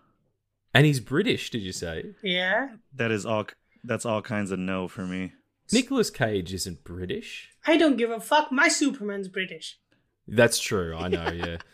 [0.76, 1.50] And he's British.
[1.50, 2.12] Did you say?
[2.22, 2.76] Yeah.
[2.94, 3.46] That is all.
[3.84, 5.32] That's all kinds of no for me.
[5.72, 7.50] Nicolas Cage isn't British.
[7.66, 8.52] I don't give a fuck.
[8.52, 9.80] My Superman's British.
[10.28, 10.96] That's true.
[10.96, 11.32] I know.
[11.32, 11.58] Yeah.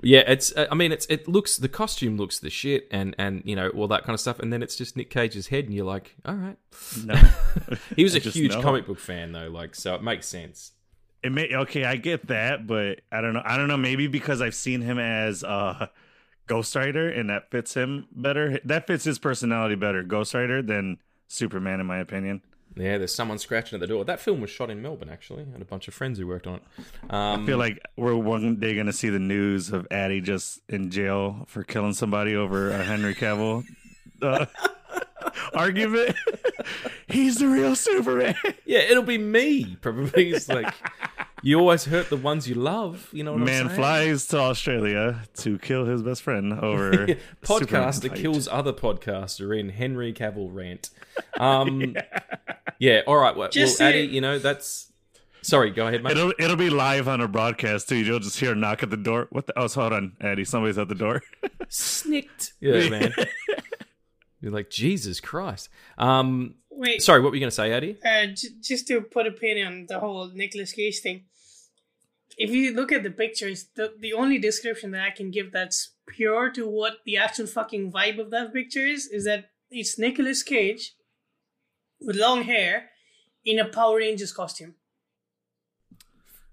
[0.00, 0.56] Yeah, it's.
[0.56, 1.06] uh, I mean, it's.
[1.06, 1.56] It looks.
[1.56, 4.52] The costume looks the shit, and and you know all that kind of stuff, and
[4.52, 6.56] then it's just Nick Cage's head, and you're like, all right.
[7.04, 7.16] No,
[7.96, 8.62] He was I a huge know.
[8.62, 10.70] comic book fan, though, like so it makes sense.
[11.24, 13.42] it may okay, I get that, but I don't know.
[13.44, 13.76] I don't know.
[13.76, 15.88] Maybe because I've seen him as uh
[16.48, 18.58] Ghost Rider, and that fits him better.
[18.64, 22.42] That fits his personality better, Ghost Rider, than Superman, in my opinion.
[22.76, 24.04] Yeah, there's someone scratching at the door.
[24.04, 25.44] That film was shot in Melbourne, actually.
[25.48, 26.62] I had a bunch of friends who worked on it.
[27.10, 30.60] Um, I feel like we're one day going to see the news of Addy just
[30.68, 33.64] in jail for killing somebody over a Henry Cavill
[34.22, 34.46] uh,
[35.54, 36.14] argument.
[37.08, 38.34] He's the real Superman.
[38.64, 40.30] yeah, it'll be me probably.
[40.30, 40.72] It's like
[41.42, 43.08] you always hurt the ones you love.
[43.12, 43.76] You know what Man I'm saying?
[43.80, 46.90] flies to Australia to kill his best friend over
[47.42, 48.14] Podcaster Superman fight.
[48.20, 50.90] kills other podcaster in Henry Cavill rant.
[51.38, 51.96] Um,
[52.78, 53.02] yeah.
[53.06, 53.36] all right.
[53.36, 54.86] Well, Just well Addy, you know that's.
[55.40, 56.12] Sorry, go ahead, mate.
[56.12, 57.96] It'll it'll be live on a broadcast too.
[57.96, 59.28] You'll just hear a knock at the door.
[59.30, 59.58] What the?
[59.58, 60.44] Oh, hold on, Addy.
[60.44, 61.22] Somebody's at the door.
[61.68, 62.52] Snicked.
[62.60, 63.14] Yeah, man.
[64.40, 65.68] You're like Jesus Christ.
[65.96, 67.98] Um, Wait, sorry, what were you going to say, Addy?
[68.04, 71.24] uh, j- just to put a pin on the whole Nicolas Cage thing.
[72.36, 75.90] If you look at the pictures, the the only description that I can give that's
[76.06, 80.44] pure to what the actual fucking vibe of that picture is is that it's Nicolas
[80.44, 80.94] Cage
[82.00, 82.90] with long hair
[83.44, 84.74] in a Power Rangers costume.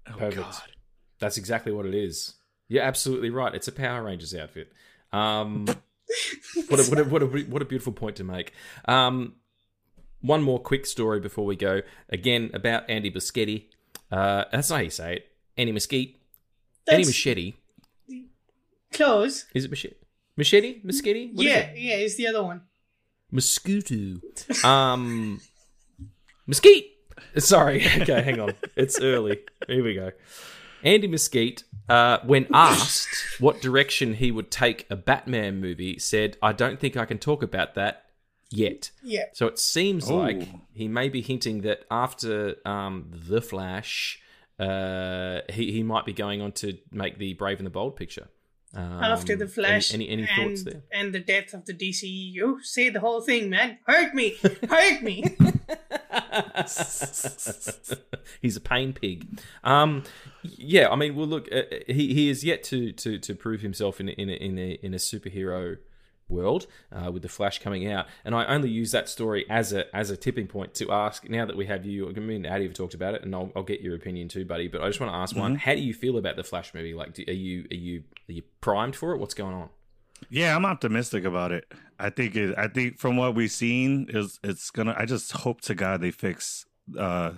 [0.08, 0.62] Oh Perfect.
[1.20, 2.34] That's exactly what it is.
[2.68, 3.54] You're absolutely right.
[3.54, 4.72] It's a Power Rangers outfit.
[5.12, 5.66] Um,
[6.68, 8.52] what, a, what, a, what, a, what a beautiful point to make.
[8.86, 9.34] Um,
[10.20, 11.82] one more quick story before we go.
[12.08, 13.66] Again, about Andy Muschietti.
[14.10, 15.26] Uh, that's not how you say it.
[15.56, 16.16] Andy Mesquite.
[16.88, 17.54] Andy Machete.
[18.92, 19.46] close.
[19.54, 19.96] Is it Machete?
[20.36, 20.80] Machete?
[20.88, 21.78] Is yeah, it?
[21.78, 22.62] yeah, it's the other one.
[23.30, 24.20] Mosquito.
[24.64, 25.40] Um,
[26.46, 26.86] Mesquite.
[27.38, 27.84] Sorry.
[28.02, 28.54] Okay, hang on.
[28.76, 29.40] It's early.
[29.66, 30.12] Here we go.
[30.86, 33.08] Andy Mesquite, uh, when asked
[33.40, 37.42] what direction he would take a Batman movie, said, "I don't think I can talk
[37.42, 38.04] about that
[38.50, 39.24] yet." Yeah.
[39.32, 40.16] So it seems Oh.
[40.16, 44.20] like he may be hinting that after um, the Flash,
[44.60, 48.28] uh, he he might be going on to make the Brave and the Bold picture.
[48.74, 50.82] Um, After the Flash Any, any, any and, thoughts there?
[50.92, 53.78] and the death of the DCEU, say the whole thing, man.
[53.86, 54.36] Hurt me,
[54.68, 55.24] hurt me.
[58.42, 59.40] He's a pain pig.
[59.64, 60.04] Um,
[60.42, 64.00] yeah, I mean, well, look, uh, he he is yet to to to prove himself
[64.00, 65.78] in a, in a, in a, in a superhero
[66.28, 69.94] world uh, with the Flash coming out, and I only use that story as a
[69.94, 71.28] as a tipping point to ask.
[71.28, 73.62] Now that we have you, I mean, Addy have talked about it, and I'll, I'll
[73.62, 74.68] get your opinion too, buddy.
[74.68, 76.94] But I just want to ask Juan: How do you feel about the Flash movie?
[76.94, 79.18] Like, do, are you are you are you primed for it?
[79.18, 79.68] What's going on?
[80.30, 81.70] Yeah, I'm optimistic about it.
[81.98, 82.54] I think it.
[82.58, 84.94] I think from what we've seen is it's gonna.
[84.96, 86.66] I just hope to God they fix.
[86.98, 87.32] uh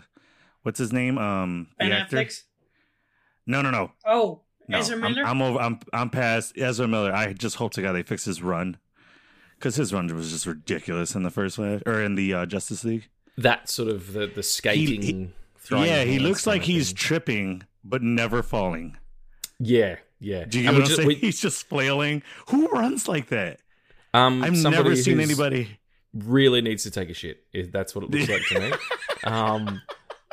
[0.62, 1.18] What's his name?
[1.18, 2.28] Um, Ben the actor.
[3.46, 3.92] No, no, no.
[4.04, 5.26] Oh, No, Ezra I'm- Miller.
[5.26, 5.58] I'm, over.
[5.60, 7.12] I'm I'm past Ezra Miller.
[7.14, 8.76] I just hope to God they fix his run,
[9.56, 12.84] because his run was just ridiculous in the first one or in the uh, Justice
[12.84, 13.08] League.
[13.38, 15.02] That sort of the the skating.
[15.02, 16.96] he- throwing yeah, he looks like he's thing.
[16.96, 18.96] tripping but never falling.
[19.58, 20.44] yeah, yeah.
[20.44, 22.22] Do you And get we what I'm just- we- he's just flailing.
[22.48, 23.60] Who runs like that?
[24.14, 25.78] um, I've never seen anybody.
[26.14, 27.44] really needs to take a shit.
[27.72, 28.72] That's what it looks like to me.
[29.24, 29.82] Um,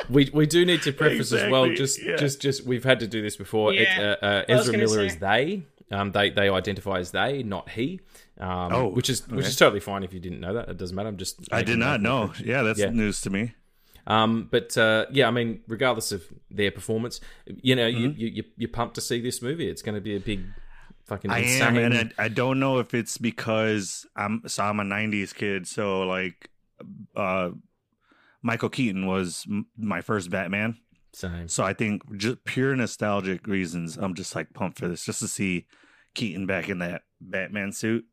[0.09, 1.67] we we do need to preface as well.
[1.73, 2.17] Just yeah.
[2.17, 3.73] just just we've had to do this before.
[3.73, 5.05] It, uh, uh, Ezra Miller say.
[5.07, 5.63] is they.
[5.91, 7.99] Um, they they identify as they, not he.
[8.39, 10.69] Um, Oh, which is which is totally fine if you didn't know that.
[10.69, 11.09] It doesn't matter.
[11.09, 12.31] I'm just I did not know.
[12.43, 12.91] Yeah, that's Yeah.
[12.91, 13.53] news to me.
[14.07, 18.43] Um, but uh, yeah, I mean, regardless of their performance, you know, you, you you
[18.57, 19.67] you're pumped to see this movie.
[19.67, 20.45] It's going to be a big
[21.05, 21.31] fucking.
[21.31, 21.37] Mm-hmm.
[21.37, 21.77] I insane...
[21.77, 25.67] am, and I, I don't know if it's because I'm so I'm a '90s kid,
[25.67, 26.49] so like,
[27.15, 27.49] uh,
[28.41, 30.77] Michael Keaton was m- my first Batman,
[31.13, 31.47] Same.
[31.47, 35.27] so I think just pure nostalgic reasons, I'm just like pumped for this, just to
[35.27, 35.65] see
[36.13, 38.05] Keaton back in that Batman suit,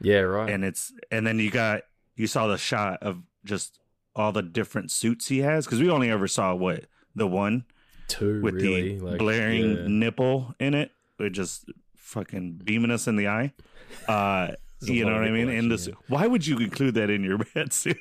[0.00, 0.48] Yeah, right.
[0.48, 1.82] and it's and then you got
[2.14, 3.80] you saw the shot of just
[4.20, 7.64] all the different suits he has because we only ever saw what the one
[8.08, 9.84] Two with really the like, blaring yeah.
[9.86, 13.52] nipple in it, with just fucking beaming us in the eye.
[14.08, 14.52] Uh,
[14.82, 15.48] you know what I mean?
[15.48, 17.98] In this, why would you include that in your bat suit?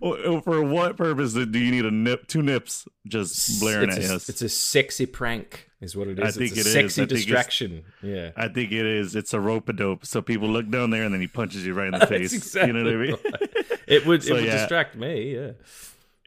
[0.00, 4.10] Or- For what purpose do you need a nip, two nips just blaring it's at
[4.10, 4.28] a, us?
[4.28, 6.24] It's a sexy prank, is what it is.
[6.36, 6.72] I think it's a it is.
[6.94, 7.84] sexy I think distraction.
[8.02, 8.30] Yeah.
[8.36, 9.14] I think it is.
[9.14, 10.06] It's a rope a dope.
[10.06, 12.32] So people look down there and then he punches you right in the face.
[12.32, 13.16] Exactly you know what I mean?
[13.24, 13.78] right.
[13.86, 14.56] It would So, it would yeah.
[14.58, 15.50] distract me, yeah.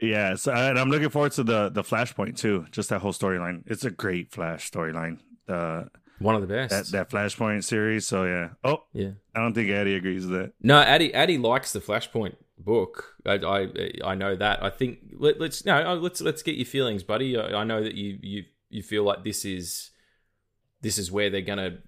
[0.02, 0.36] Yeah.
[0.36, 2.66] So and I'm looking forward to the the Flashpoint too.
[2.72, 3.64] Just that whole storyline.
[3.68, 5.20] It's a great Flash storyline.
[5.48, 5.84] Uh,
[6.20, 6.92] One of the best.
[6.92, 8.08] that that Flashpoint series.
[8.08, 8.50] So yeah.
[8.64, 9.12] Oh, yeah.
[9.36, 10.54] I don't think Addy agrees with that.
[10.62, 13.16] No, Addy Addy likes the Flashpoint book.
[13.26, 13.68] I I,
[14.12, 14.64] I know that.
[14.64, 17.38] I think let, let's no uh, let's let's get your feelings, buddy.
[17.38, 19.92] I, I know that you you you feel like this is
[20.82, 21.80] this is where they're gonna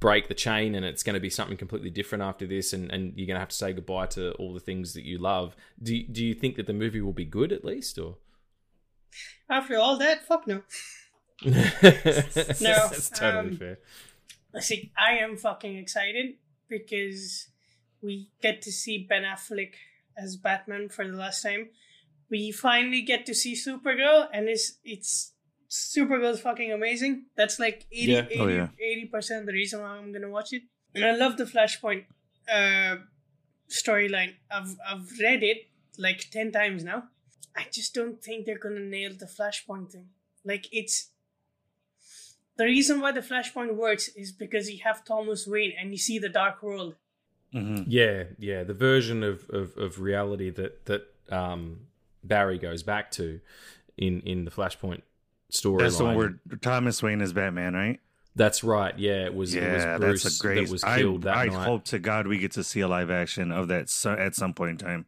[0.00, 3.14] break the chain and it's going to be something completely different after this and, and
[3.16, 5.96] you're going to have to say goodbye to all the things that you love do
[5.96, 8.18] you, do you think that the movie will be good at least or
[9.48, 10.62] After all that, fuck no.
[11.44, 13.78] That's totally um, fair.
[14.60, 16.34] See, I am fucking excited
[16.68, 17.48] because
[18.00, 19.74] we get to see Ben Affleck
[20.16, 21.68] as Batman for the last time.
[22.30, 25.32] We finally get to see Supergirl, and it's it's
[25.70, 27.26] Supergirl's fucking amazing.
[27.36, 28.26] That's like 80 Yeah.
[28.40, 28.68] Oh, yeah.
[29.10, 30.62] percent of the reason why I'm gonna watch it.
[30.94, 32.04] And I love the Flashpoint
[32.50, 32.96] uh,
[33.68, 34.34] storyline.
[34.50, 37.04] I've I've read it like ten times now.
[37.56, 40.08] I just don't think they're gonna nail the Flashpoint thing.
[40.44, 41.10] Like it's
[42.56, 46.18] the reason why the Flashpoint works is because you have Thomas Wayne and you see
[46.18, 46.94] the Dark World.
[47.54, 48.64] Hmm Yeah, yeah.
[48.64, 51.80] The version of, of, of reality that that um,
[52.22, 53.40] Barry goes back to
[53.96, 55.02] in in the Flashpoint
[55.52, 55.78] storyline.
[55.78, 58.00] That's the one where Thomas Wayne is Batman, right?
[58.36, 58.98] That's right.
[58.98, 59.54] Yeah, it was.
[59.54, 60.64] it was Yeah, Bruce that's a great.
[60.64, 61.52] that was I, that I night.
[61.52, 64.52] hope to God we get to see a live action of that so, at some
[64.54, 65.06] point in time.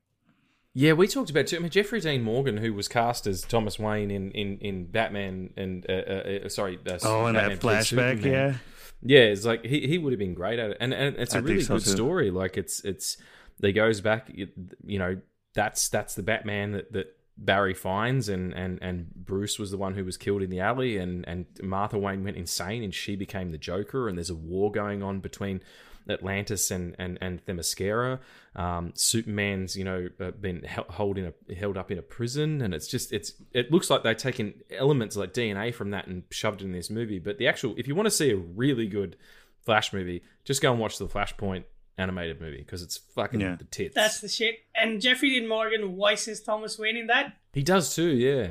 [0.75, 1.53] Yeah, we talked about.
[1.53, 5.51] I mean, Jeffrey Dean Morgan, who was cast as Thomas Wayne in in, in Batman
[5.57, 8.59] and uh, uh, uh, sorry, uh, Oh, and that flashback, yeah.
[9.03, 11.39] Yeah, it's like he, he would have been great at it, and and it's a
[11.39, 11.91] I really so, good too.
[11.91, 12.31] story.
[12.31, 13.17] Like it's it's
[13.59, 14.49] they goes back, you,
[14.85, 15.19] you know,
[15.55, 19.95] that's that's the Batman that that Barry finds, and and and Bruce was the one
[19.95, 23.53] who was killed in the alley, and and Martha Wayne went insane, and she became
[23.53, 25.61] the Joker, and there's a war going on between.
[26.09, 28.21] Atlantis and and and Themyscira,
[28.55, 32.75] um, Superman's you know uh, been held, in a, held up in a prison, and
[32.75, 36.63] it's just it's it looks like they've taken elements like DNA from that and shoved
[36.63, 37.19] it in this movie.
[37.19, 39.17] But the actual, if you want to see a really good
[39.65, 41.65] Flash movie, just go and watch the Flashpoint
[41.99, 43.57] animated movie because it's fucking Yeah.
[43.57, 43.95] the tits.
[43.95, 44.57] That's the shit.
[44.75, 47.37] And Jeffrey Dean Morgan voices Thomas Wayne in that.
[47.53, 48.49] he does too, yeah.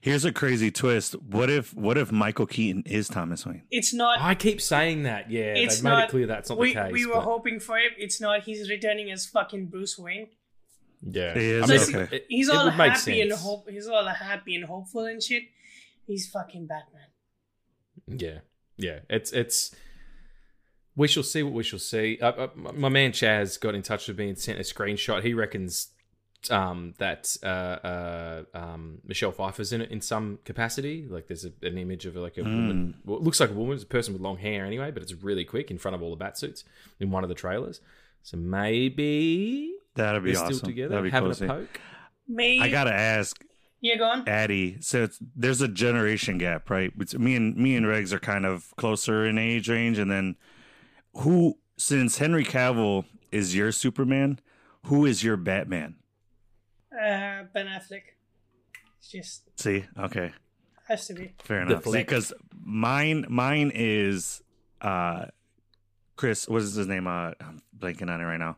[0.00, 1.14] Here's a crazy twist.
[1.20, 3.62] What if what if Michael Keaton is Thomas Wayne?
[3.70, 4.20] It's not.
[4.20, 5.54] I keep saying that, yeah.
[5.56, 6.04] it's They've made not.
[6.04, 6.92] it clear that's not we, the case.
[6.92, 7.92] we were but- hoping for it.
[7.98, 8.42] It's not.
[8.44, 10.28] He's returning as fucking Bruce Wayne.
[11.02, 11.30] yeah.
[11.32, 11.64] It is?
[11.64, 12.16] I mean, Okay.
[12.16, 13.68] it- it- He's it all would make happy and hope.
[13.68, 15.44] He's all happy and hopeful and shit.
[16.06, 17.08] He's fucking Batman.
[18.06, 18.38] Yeah,
[18.76, 19.00] yeah.
[19.10, 19.74] It's it's.
[20.96, 22.18] We shall see what we shall see.
[22.22, 25.24] Uh, uh, my man Chaz got in touch with me and sent a screenshot.
[25.24, 25.88] He reckons
[26.50, 31.06] um, that uh, uh, um, Michelle Pfeiffer's in it in some capacity.
[31.08, 32.96] Like there's a, an image of like a woman.
[33.04, 33.74] Well, it looks like a woman.
[33.74, 36.10] It's a person with long hair anyway, but it's really quick in front of all
[36.10, 36.64] the bat suits
[37.00, 37.80] in one of the trailers.
[38.22, 40.54] So maybe That'd be they're awesome.
[40.54, 41.44] still together, That'd be having cozy.
[41.44, 41.80] a poke.
[42.26, 43.44] May I gotta ask
[43.84, 44.26] yeah, go on.
[44.26, 44.78] Addie.
[44.80, 46.90] So it's, there's a generation gap, right?
[46.98, 50.36] It's, me and me and Regs are kind of closer in age range, and then
[51.16, 51.58] who?
[51.76, 54.38] Since Henry Cavill is your Superman,
[54.84, 55.96] who is your Batman?
[56.94, 58.02] Uh, ben Affleck.
[58.98, 60.32] It's just See, okay,
[60.88, 61.32] has to be.
[61.42, 61.84] fair The enough.
[61.84, 62.32] Because
[62.64, 64.42] mine, mine is
[64.80, 65.26] uh,
[66.16, 66.48] Chris.
[66.48, 67.06] What is his name?
[67.06, 68.56] Uh, I'm blanking on it right now.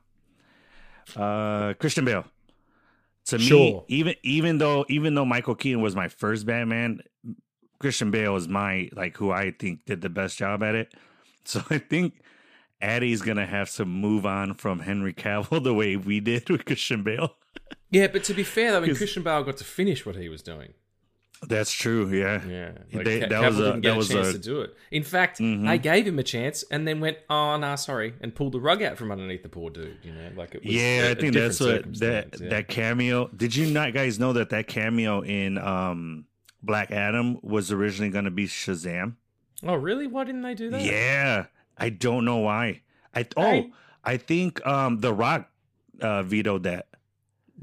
[1.16, 2.24] Uh, Christian Bale.
[3.26, 7.00] To me, even even though even though Michael Keaton was my first Batman,
[7.80, 10.94] Christian Bale is my like who I think did the best job at it.
[11.48, 12.20] So I think
[12.80, 17.04] Addie's gonna have to move on from Henry Cavill the way we did with Christian
[17.04, 17.36] Bale.
[17.90, 20.28] Yeah, but to be fair, though, I mean, Christian Bale got to finish what he
[20.28, 20.74] was doing.
[21.46, 22.08] That's true.
[22.08, 22.42] Yeah.
[22.46, 24.60] Yeah, They- that Cavill was a- didn't get that a was chance a- to do
[24.62, 24.74] it.
[24.90, 25.68] In fact, Mhm.
[25.68, 28.82] they gave him a chance and then went, "Oh, nah, sorry," and pulled the rug
[28.82, 29.98] out from underneath the poor dude.
[30.02, 30.72] You know, like it was.
[30.74, 32.48] Yeah, a- I think that's what that yeah.
[32.48, 33.28] that cameo.
[33.36, 36.24] Did you not guys know that that cameo in um
[36.62, 39.16] Black Adam was originally going to be Shazam?
[39.62, 40.06] Oh, really?
[40.06, 40.80] Why didn't they do that?
[40.82, 41.46] Yeah,
[41.76, 42.80] I don't know why.
[43.14, 43.70] I oh, I-
[44.04, 45.50] I think um The Rock
[46.00, 46.86] uh vetoed that.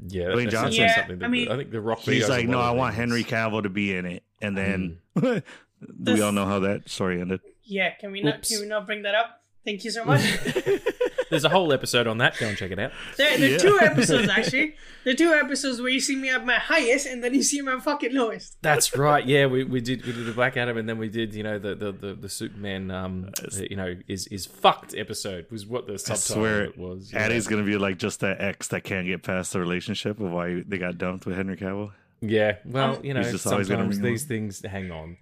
[0.08, 0.24] Yeah.
[0.26, 0.60] Dwayne that Johnson.
[0.72, 2.00] sounds Yeah, something that- I mean- I think the Rock.
[2.00, 2.94] He's like, no, I of want.
[2.94, 5.42] Henry Cavill to be in it, and then Mm.
[6.06, 7.40] we all know how that story ended.
[7.62, 8.38] Yeah, can we not?
[8.38, 8.48] Oops.
[8.50, 9.42] Can we not bring that up?
[9.64, 10.20] Thank you so much.
[11.30, 12.36] There's a whole episode on that.
[12.38, 12.92] Go and check it out.
[13.16, 13.56] there, there Yeah.
[13.56, 14.76] are two episodes actually.
[15.04, 17.60] There are two episodes where you see me at my highest and then you see
[17.62, 18.56] me at my fucking lowest.
[18.62, 19.24] That's right.
[19.26, 21.58] Yeah, we, we did we did the Black Adam and then we did you know
[21.58, 25.94] the the the, the Superman um you know is is fucked episode was what the
[25.94, 27.12] I subtitle swear, it was.
[27.12, 27.20] yeah.
[27.20, 30.62] Addie's gonna be like just that ex that can't get past the relationship of why
[30.68, 31.92] they got dumped with Henry Cavill.
[32.20, 35.16] Yeah, well, Um, you know, just sometimes bring it these things hang on.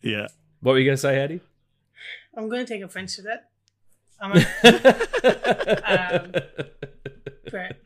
[0.00, 0.28] Yeah.
[0.62, 1.40] What were you going to say, Eddie?
[2.36, 3.49] I'm going to take offense to that.
[4.20, 4.36] I'm a,
[6.24, 6.32] um,
[7.50, 7.76] but,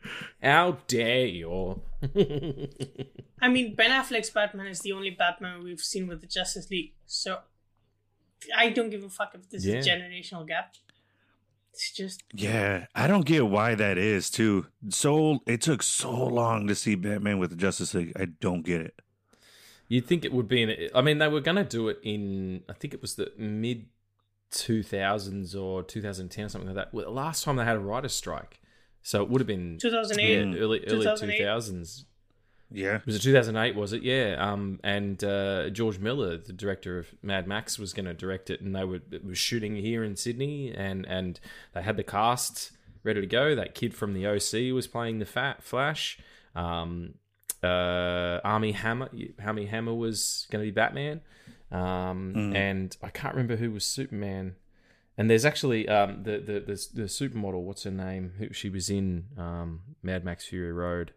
[0.41, 1.81] How dare you?
[3.41, 6.93] I mean, Ben Affleck's Batman is the only Batman we've seen with the Justice League,
[7.05, 7.39] so
[8.55, 10.75] I don't give a fuck if this is a generational gap.
[11.73, 14.67] It's just Yeah, I don't get why that is too.
[14.89, 18.13] So it took so long to see Batman with the Justice League.
[18.17, 19.01] I don't get it.
[19.89, 20.89] You'd think it would be in.
[20.95, 22.63] I mean, they were going to do it in.
[22.69, 23.87] I think it was the mid
[24.51, 26.93] two thousands or two thousand ten or something like that.
[26.93, 28.59] Well, the last time they had a writers' strike,
[29.03, 30.23] so it would have been 2008.
[30.27, 32.05] yeah, early early two thousands.
[32.71, 32.99] Yeah.
[33.05, 33.75] Was it 2008?
[33.75, 34.01] Was it?
[34.01, 34.35] Yeah.
[34.39, 38.59] Um, and uh, George Miller, the director of Mad Max, was going to direct it,
[38.59, 41.39] and they were it was shooting here in Sydney, and and
[41.73, 42.71] they had the cast
[43.03, 43.55] ready to go.
[43.55, 46.19] That kid from the OC was playing the Fat Flash.
[46.55, 47.15] Um,
[47.63, 49.09] uh, Armie Hammer,
[49.43, 51.21] Armie Hammer was going to be Batman,
[51.71, 52.55] um, Mm.
[52.55, 54.55] and I can't remember who was Superman.
[55.17, 57.61] And there's actually um, the, the the the supermodel.
[57.61, 58.33] What's her name?
[58.37, 61.13] Who she was in um, Mad Max Fury Road.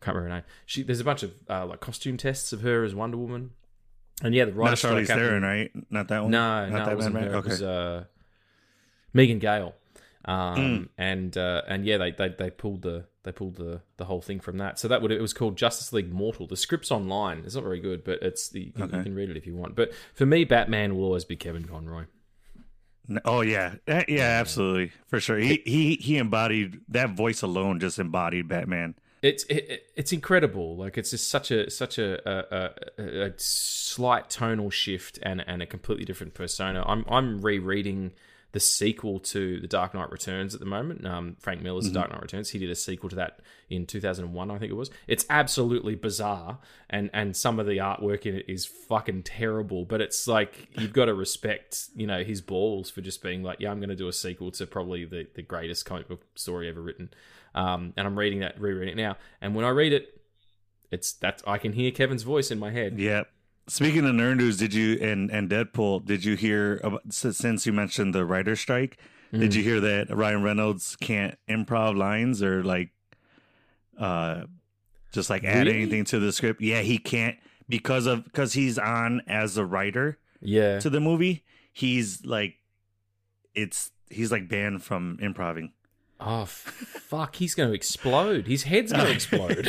[0.00, 0.46] I can't remember her name.
[0.66, 3.50] She there's a bunch of uh, like costume tests of her as Wonder Woman.
[4.22, 5.70] And yeah, the writer Not Charlize Theron, right?
[5.90, 6.30] Not that one.
[6.32, 7.30] no, Not no, that it wasn't Mad her.
[7.32, 7.46] Max?
[7.46, 8.04] It was uh,
[9.12, 9.74] Megan Gale.
[10.24, 10.88] Um, Mm.
[10.98, 14.40] and uh, and yeah, they, they they pulled the they pulled the the whole thing
[14.40, 14.78] from that.
[14.78, 16.46] So that would it was called Justice League Mortal.
[16.46, 17.42] The script's online.
[17.44, 19.54] It's not very good, but it's the you can, you can read it if you
[19.54, 19.76] want.
[19.76, 22.04] But for me, Batman will always be Kevin Conroy.
[23.26, 25.36] Oh yeah, Eh, yeah, absolutely for sure.
[25.36, 27.80] He he he embodied that voice alone.
[27.80, 28.94] Just embodied Batman.
[29.20, 30.76] It's it, it's incredible.
[30.76, 32.70] Like it's just such a such a, a,
[33.02, 36.82] a, a slight tonal shift and and a completely different persona.
[36.86, 38.12] I'm I'm rereading
[38.52, 41.06] the sequel to The Dark Knight Returns at the moment.
[41.06, 42.50] Um, Frank Miller's The Dark Knight Returns.
[42.50, 44.90] He did a sequel to that in 2001, I think it was.
[45.06, 49.84] It's absolutely bizarre, and and some of the artwork in it is fucking terrible.
[49.84, 53.60] But it's like you've got to respect, you know, his balls for just being like,
[53.60, 56.68] yeah, I'm going to do a sequel to probably the the greatest comic book story
[56.68, 57.10] ever written.
[57.54, 59.16] Um, and I'm reading that, rereading it now.
[59.40, 60.20] And when I read it,
[60.90, 62.98] it's that I can hear Kevin's voice in my head.
[62.98, 63.24] Yeah.
[63.68, 66.04] Speaking of nerd news, did you and and Deadpool?
[66.04, 68.98] Did you hear about, since you mentioned the writer strike?
[69.30, 72.92] Did you hear that Ryan Reynolds can't improv lines or like,
[73.98, 74.44] uh,
[75.12, 75.82] just like add Really?
[75.82, 76.62] anything to the script?
[76.62, 77.36] Yeah, he can't
[77.68, 80.78] because of because he's on as a writer Yeah.
[80.80, 81.44] to the movie.
[81.74, 82.54] He's like,
[83.54, 85.72] it's he's like banned from improving.
[86.20, 87.36] Oh fuck!
[87.36, 88.46] He's going to explode.
[88.46, 89.68] His head's going to explode.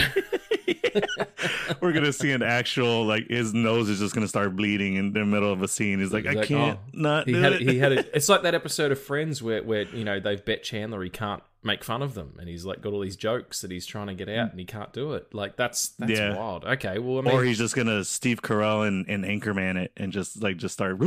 [1.82, 5.26] We're gonna see an actual like his nose is just gonna start bleeding in the
[5.26, 6.00] middle of a scene.
[6.00, 6.89] He's like, He's I like, can't oh.
[6.93, 7.62] not he do had it.
[7.62, 10.64] he had a, it's like that episode of Friends where where you know they've bet
[10.64, 13.72] Chandler he can't make fun of them and he's like got all these jokes that
[13.72, 14.52] he's trying to get out mm.
[14.52, 15.34] and he can't do it.
[15.34, 16.38] Like that's that's Yeah.
[16.38, 16.66] wild.
[16.66, 20.12] Okay, well I mean, or he's just gonna Steve Carell and, and Anchorman it and
[20.12, 20.97] just like just start.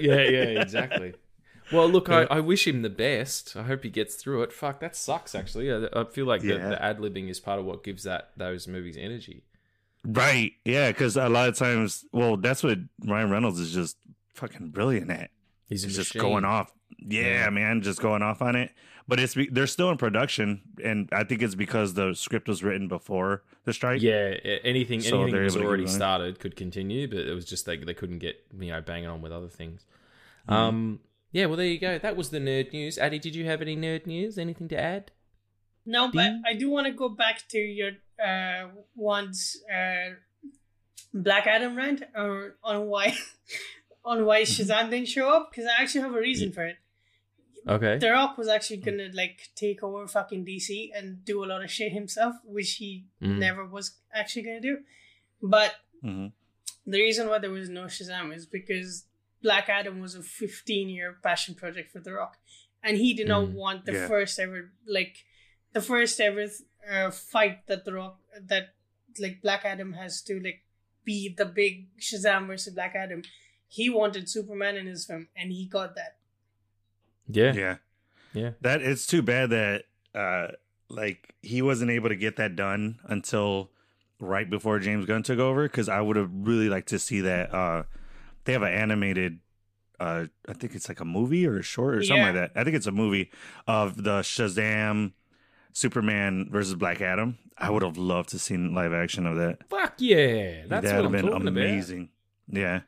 [0.00, 1.14] yeah, yeah, exactly.
[1.72, 3.54] Well, look, I, I wish him the best.
[3.56, 4.52] I hope he gets through it.
[4.52, 5.34] Fuck, that sucks.
[5.34, 6.68] Actually, I, I feel like the, Yeah.
[6.68, 9.42] the ad libbing is part of what gives that those movies energy.
[10.04, 10.52] right?
[10.64, 13.96] Yeah, because a lot of times, well, that's what Ryan Reynolds is just
[14.34, 15.30] fucking brilliant at.
[15.68, 16.72] He's, He's just going off.
[16.98, 17.50] Yeah, Yeah.
[17.50, 18.70] man, just going off on it.
[19.06, 22.88] But it's they're still in production, and I think it's because the script was written
[22.88, 24.02] before the strike.
[24.02, 27.46] Yeah, anything So anything was able to keep already started could continue, but it was
[27.46, 29.86] just they they couldn't get you know banging on with other things.
[30.46, 30.52] Mm-hmm.
[30.52, 31.00] Um,
[31.38, 31.98] yeah, well there you go.
[31.98, 32.98] That was the nerd news.
[32.98, 34.38] Addy, did you have any nerd news?
[34.38, 35.04] Anything to add?
[35.86, 37.92] No, but I do want to go back to your
[38.30, 40.08] uh, once uh,
[41.14, 43.06] Black Adam rant or on why
[44.04, 46.76] on why Shazam didn't show up because I actually have a reason for it.
[47.66, 47.98] Okay.
[47.98, 51.70] The Rock was actually gonna like take over fucking DC and do a lot of
[51.70, 52.90] shit himself, which he
[53.22, 53.38] Mm.
[53.38, 53.86] never was
[54.20, 54.74] actually gonna do.
[55.42, 55.74] But
[56.04, 56.32] Mhm.
[56.86, 59.04] the reason why there was no Shazam is because
[59.42, 62.38] Black Adam was a 15 year passion project for The Rock,
[62.82, 63.52] and he did not Mm.
[63.52, 64.08] want the Yeah.
[64.08, 65.24] first ever like
[65.72, 66.46] the first ever
[66.90, 68.74] uh, fight that The Rock that
[69.20, 70.64] like Black Adam has to like
[71.04, 73.22] be the big Shazam versus Black Adam.
[73.68, 76.16] He wanted Superman in his film, and he got that.
[77.28, 77.52] Yeah.
[77.54, 77.76] yeah.
[78.34, 78.50] Yeah.
[78.60, 79.84] That it's too bad that
[80.14, 80.48] uh
[80.88, 83.70] like he wasn't able to get that done until
[84.20, 87.52] right before James Gunn took over because I would have really liked to see that
[87.54, 87.82] uh
[88.48, 89.40] they have an animated
[90.00, 92.52] uh I think it's like a movie or a short or something like that.
[92.56, 93.30] I think it's a movie
[93.66, 95.12] of the Shazam
[95.72, 97.36] Superman versus Black Adam.
[97.58, 99.68] I would have loved to seen live action of that.
[99.68, 100.62] Fuck yeah!
[100.66, 101.48] That's that would have talking been about.
[101.48, 102.08] amazing.
[102.50, 102.80] Yeah.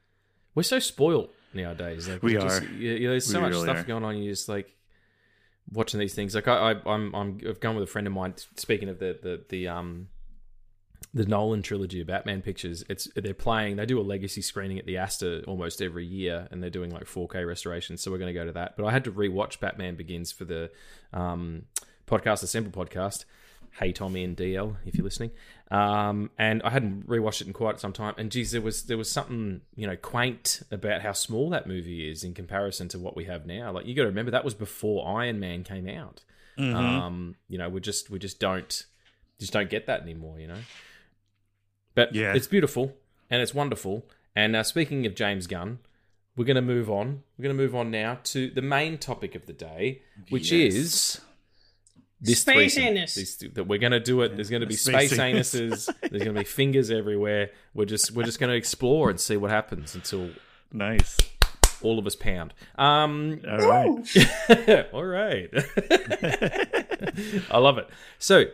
[0.55, 2.09] We're so spoiled nowadays.
[2.09, 3.83] Like We we're just- you- know, there's so We much really stuff are.
[3.83, 4.17] going on.
[4.17, 4.75] You just like
[5.73, 6.35] watching these things.
[6.35, 8.35] Like I, I I'm, I'm, I've gone with a friend of mine.
[8.57, 10.09] Speaking of the, the, the, um,
[11.13, 12.85] the Nolan trilogy of Batman pictures.
[12.89, 13.77] It's they're playing.
[13.77, 17.05] They do a legacy screening at the Astor almost every year, and they're doing like
[17.05, 18.01] 4K restorations.
[18.03, 18.77] So we're going to go to that.
[18.77, 20.71] But I had to rewatch Batman Begins for the
[21.13, 21.65] um,
[22.07, 23.25] podcast, Simple podcast.
[23.73, 25.31] Hey Tommy and DL, if you're listening.
[25.71, 28.15] Um, and I hadn't rewatched it in quite some time.
[28.19, 32.11] And geez, there was there was something you know quaint about how small that movie
[32.11, 33.71] is in comparison to what we have now.
[33.71, 36.25] Like you got to remember that was before Iron Man came out.
[36.59, 36.75] Mhm.
[36.75, 38.85] Um, you know, we just we just don't
[39.39, 40.41] just don't get that anymore.
[40.41, 40.59] You know,
[42.01, 42.35] but Yeah.
[42.35, 42.97] it's beautiful
[43.31, 44.05] and it's wonderful.
[44.35, 45.79] And uh, speaking of James Gunn,
[46.37, 47.23] we're going to move on.
[47.37, 50.75] We're going to move on now to the main topic of the day, which Yes.
[50.75, 51.21] is
[52.21, 53.15] this Space threesome, anus.
[53.15, 54.35] this- that we're going to do it.
[54.37, 55.55] There's going to be Space space, anus.
[55.55, 55.87] anuses.
[56.01, 57.51] There's going to be fingers everywhere.
[57.75, 60.31] We're just we're just going to explore and see what happens until
[60.73, 61.17] Nice.
[61.83, 62.55] all of us pound.
[62.77, 64.87] Um, all right.
[64.93, 65.51] all right.
[67.51, 67.89] I love it.
[68.19, 68.45] So,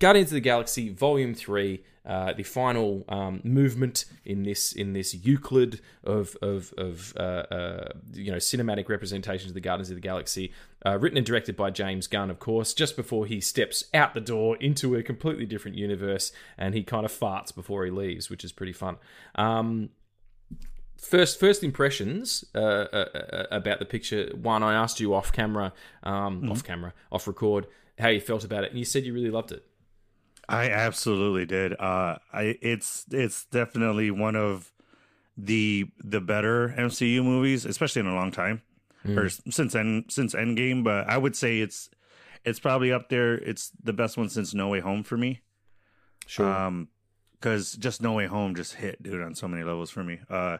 [0.00, 5.14] Guardians of the Galaxy Volume Three, uh, the final um, movement in this in this
[5.14, 10.02] Euclid of of, of uh, uh, you know cinematic representations of the Guardians of the
[10.02, 10.52] Galaxy,
[10.84, 12.74] uh, written and directed by James Gunn, of course.
[12.74, 17.06] Just before he steps out the door into a completely different universe, and he kind
[17.06, 18.96] of farts before he leaves, which is pretty fun.
[19.34, 19.90] Um,
[20.98, 24.30] first first impressions uh, uh, uh, about the picture.
[24.34, 27.66] One, I asked you off camera, um, off camera, off record,
[27.98, 29.64] how you felt about it, and you said you really loved it.
[30.48, 31.72] I absolutely did.
[31.72, 34.72] Uh, I it's it's definitely one of
[35.36, 38.62] the the better MCU movies, especially in a long time,
[39.06, 40.84] or since end since Endgame.
[40.84, 41.88] But I would say it's
[42.44, 43.34] it's probably up there.
[43.34, 45.40] It's the best one since No Way Home for me.
[46.26, 46.46] Sure.
[46.50, 46.88] Um,
[47.32, 50.20] because just No Way Home just hit, dude, on so many levels for me.
[50.30, 50.58] Uh,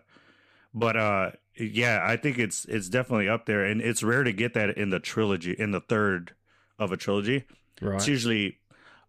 [0.74, 4.54] but uh, yeah, I think it's it's definitely up there, and it's rare to get
[4.54, 6.32] that in the trilogy, in the third
[6.78, 7.44] of a trilogy.
[7.80, 7.96] right.
[7.96, 8.58] It's usually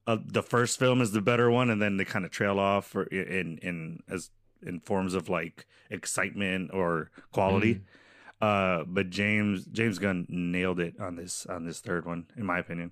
[0.07, 2.95] uh, the first film is the better one, and then they kind of trail off
[2.95, 4.29] or in in as
[4.61, 7.81] in forms of like excitement or quality.
[8.41, 12.59] Uh, but James James Gunn nailed it on this on this third one, in my
[12.59, 12.91] opinion.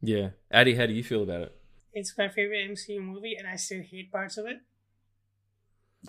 [0.00, 0.30] Yeah.
[0.50, 1.54] Addy, how do you feel about it?
[1.92, 4.58] It's my favorite MCU movie, and I still hate parts of it.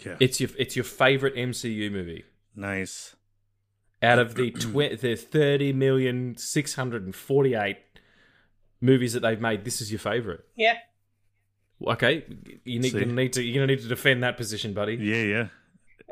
[0.06, 2.26] Yeah, It's your it's your favorite MCU movie.
[2.56, 3.16] nice.
[4.02, 7.78] Out of the tw- the thirty million six hundred and forty eight
[8.82, 10.46] movies that they've made, this is your favorite.
[10.56, 10.76] Yeah.
[11.88, 12.26] Okay,
[12.66, 14.96] you need, you need to you're gonna need to defend that position, buddy.
[14.96, 15.48] Yeah, yeah.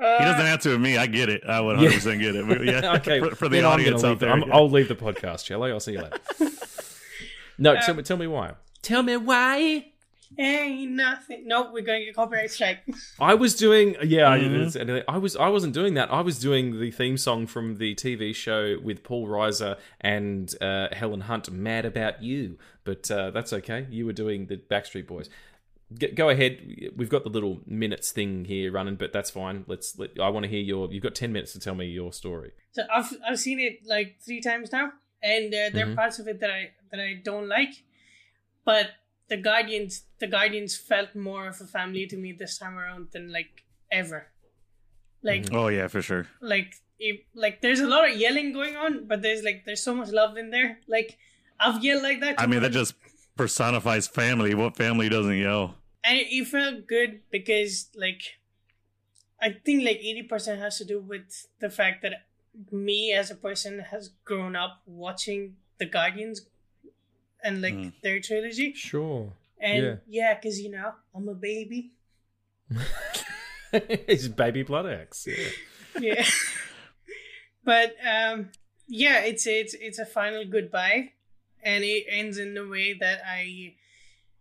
[0.01, 0.97] Uh, He doesn't answer with me.
[0.97, 1.43] I get it.
[1.45, 2.47] I would 100 percent get it.
[2.47, 4.35] But yeah, okay, for, for the then I'm audience out leave the- there.
[4.35, 4.55] I'm- yeah.
[4.55, 5.69] I'll leave the podcast, shall I?
[5.71, 6.19] I'll see you later.
[7.57, 8.53] no, Uh, tell me, tell me why.
[8.81, 9.87] Tell me why.
[10.37, 11.43] Ain't nothing.
[11.47, 12.79] Nope, we're going to get copyright strike.
[13.19, 14.67] I was doing, yeah, I- Mhm.
[14.75, 16.11] it's- I was, I wasn't doing that.
[16.11, 20.89] I was doing the theme song from the TV show with Paul Reiser and uh,
[20.91, 23.87] Helen Hunt, "Mad About You." But uh, that's okay.
[23.89, 25.29] You were doing the Backstreet Boys.
[25.97, 26.59] G- go ahead.
[26.97, 29.63] We've got the little minutes thing here running, but that's fine.
[29.67, 29.97] Let's.
[29.97, 30.91] Let, I want to hear your.
[30.91, 32.51] You've got ten minutes to tell me your story.
[32.73, 34.91] So I've I've seen it like three times now,
[35.23, 35.95] and uh, there are Mhm.
[35.95, 37.83] parts of it that I that I don't like,
[38.65, 38.91] but
[39.29, 43.31] the Guardians the Guardians felt more of a family to me this time around than
[43.31, 44.27] like ever.
[45.23, 45.55] Like Mhm.
[45.55, 46.27] Oh yeah, for sure.
[46.41, 49.93] like if, like there's a lot of yelling going on, but there's like there's so
[49.93, 50.79] much love in there.
[50.87, 51.17] Like
[51.59, 52.39] I've yelled like that.
[52.39, 52.95] I mean, that just
[53.35, 54.53] personifies family.
[54.55, 55.75] What family doesn't yell?
[56.03, 58.21] and it, it felt good because like
[59.41, 62.13] I think like eighty percent has to do with the fact that
[62.71, 66.41] me as a person has grown up watching the Guardians
[67.43, 67.93] and like Mm.
[68.01, 69.33] their trilogy, Sure.
[69.59, 69.95] and Yeah.
[70.07, 71.91] yeah, because you know I'm a baby.
[73.73, 75.27] it's baby blood X.
[75.27, 75.49] Yeah.
[75.99, 76.25] Yeah,
[77.63, 78.49] but um,
[78.87, 81.13] yeah, it's it's it's a final goodbye,
[81.63, 83.73] and it ends in a way that I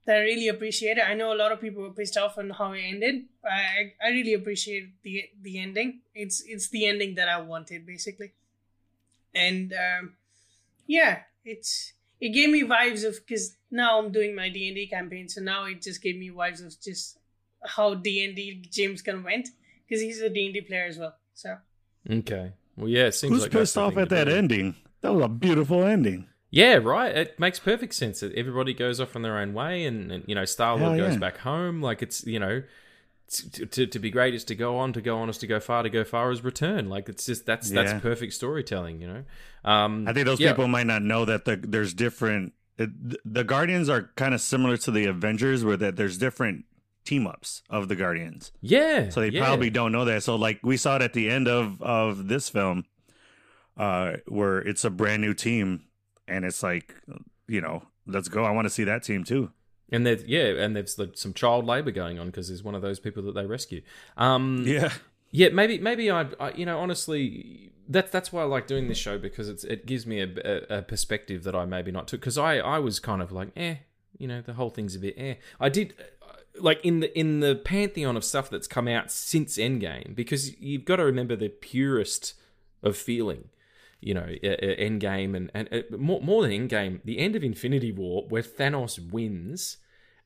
[0.05, 1.05] that I really appreciate it.
[1.09, 3.25] I know a lot of people were pissed off on how it ended.
[3.43, 6.01] but I I really appreciate the the ending.
[6.15, 8.33] It's it's the ending that I wanted basically,
[9.35, 10.15] and um,
[10.87, 14.87] yeah, it's it gave me vibes of because now I'm doing my D and D
[14.87, 17.19] campaign, so now it just gave me vibes of just
[17.65, 19.49] how D and D James Gunn went
[19.87, 21.15] because he's a D and D player as well.
[21.35, 21.57] So
[22.11, 22.53] Okay.
[22.77, 23.07] Well, yeah.
[23.07, 24.77] It seems Who's like that's pissed off at that ending?
[25.01, 26.27] That was a beautiful ending.
[26.51, 27.15] Yeah, right.
[27.15, 30.35] It makes perfect sense that everybody goes off on their own way, and, and you
[30.35, 31.21] know, Star Lord Hell goes yeah.
[31.21, 31.83] back home.
[31.83, 32.63] Like it's you know,
[33.29, 35.61] to, to to be great is to go on, to go on is to go
[35.61, 36.89] far, to go far is return.
[36.89, 37.83] Like it's just that's Yeah.
[37.83, 39.01] that's perfect storytelling.
[39.01, 39.25] You know.
[39.65, 40.53] Um, I think those yeah.
[40.53, 42.53] people might not know that the, there's different.
[42.79, 42.91] It,
[43.25, 46.67] the Guardians are kind of similar to the Avengers, where that there's different
[47.05, 48.53] team ups of the Guardians.
[48.61, 49.09] Yeah.
[49.09, 49.45] So they yeah.
[49.45, 50.23] probably don't know that.
[50.23, 52.85] So like we saw it at the end of of this film,
[53.77, 55.85] uh, where it's a brand new team,
[56.29, 56.95] and it's like,
[57.49, 58.45] you know, let's go.
[58.45, 59.51] I want to see that team too.
[59.91, 62.99] And there's yeah, and there's some child labor going on because there's one of those
[62.99, 63.83] people that they rescue.
[64.17, 64.93] Um, Yeah.
[65.33, 68.97] Yeah, maybe maybe I, I you know honestly that's that's why I like doing this
[68.99, 72.21] show because it's it gives me a, a, a perspective that I maybe not took
[72.21, 73.77] because I I was kind of like eh
[74.19, 77.41] you know the whole thing's a bit eh I did uh, like in the in
[77.41, 81.49] the pantheon of stuff that's come out since Endgame because you've got to remember the
[81.49, 82.35] purest
[82.83, 83.49] of feeling
[84.01, 88.25] you know Endgame and and uh, more more than Endgame the end of Infinity War
[88.29, 89.79] where Thanos wins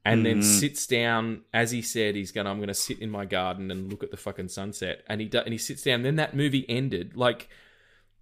[0.05, 0.45] and then Mhm.
[0.61, 4.03] sits down as he said he's gonna I'm gonna sit in my garden and look
[4.03, 7.17] at the fucking sunset and he do, and he sits down then that movie ended
[7.17, 7.49] like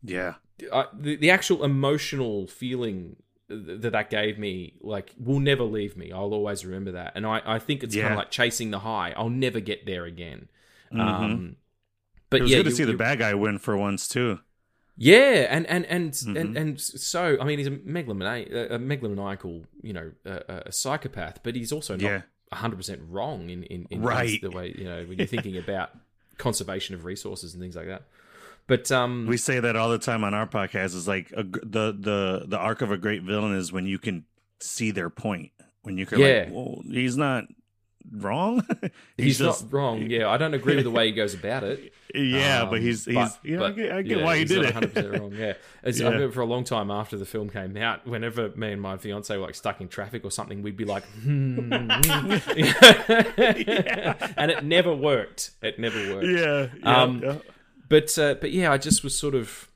[0.02, 0.34] Yeah.
[0.72, 3.16] uh, the, the actual emotional feeling
[3.48, 6.12] that that gave me like will never leave me.
[6.12, 9.14] I'll always remember that, and I I think it's kind of like chasing the high.
[9.16, 10.48] I'll never get there again.
[10.92, 11.00] Mhm.
[11.00, 11.56] Um,
[12.28, 14.40] but it was yeah, good to you- see the bad guy win for once too.
[15.00, 16.36] Yeah, and and and Mm-hmm.
[16.36, 21.54] and, and so I mean, he's a a megalomaniacal, you know, a, a psychopath, but
[21.54, 22.22] he's also not Yeah.
[22.52, 24.40] hundred percent wrong in in, in Right.
[24.42, 25.90] the way you know when you're thinking about
[26.36, 28.02] conservation of resources and things like that.
[28.66, 30.94] But um, We say that all the time on our podcast.
[30.94, 34.24] Is like a, the the the arc of a great villain is when you can
[34.60, 35.52] see their point.
[35.82, 36.44] When you can Yeah.
[36.46, 37.44] like, well, he's not
[38.12, 38.66] wrong.
[39.16, 40.02] he's, just not wrong.
[40.10, 41.92] Yeah, I don't agree with the way he goes about it.
[42.14, 44.34] yeah, but Um, he's he's but- you know, I but, get, I get yeah, why
[44.34, 44.74] he he's did it.
[44.94, 45.32] 100% wrong.
[45.32, 45.52] Yeah,
[45.82, 48.80] As I remember for a long time after the film came out, whenever me and
[48.80, 51.72] my fiance were like stuck in traffic or something, we'd be like, hmm.
[54.36, 55.50] and it never worked.
[55.62, 56.26] It never worked.
[56.26, 57.36] yeah, yeah, Um, yeah.
[57.88, 59.68] But uh, but yeah, I just was sort of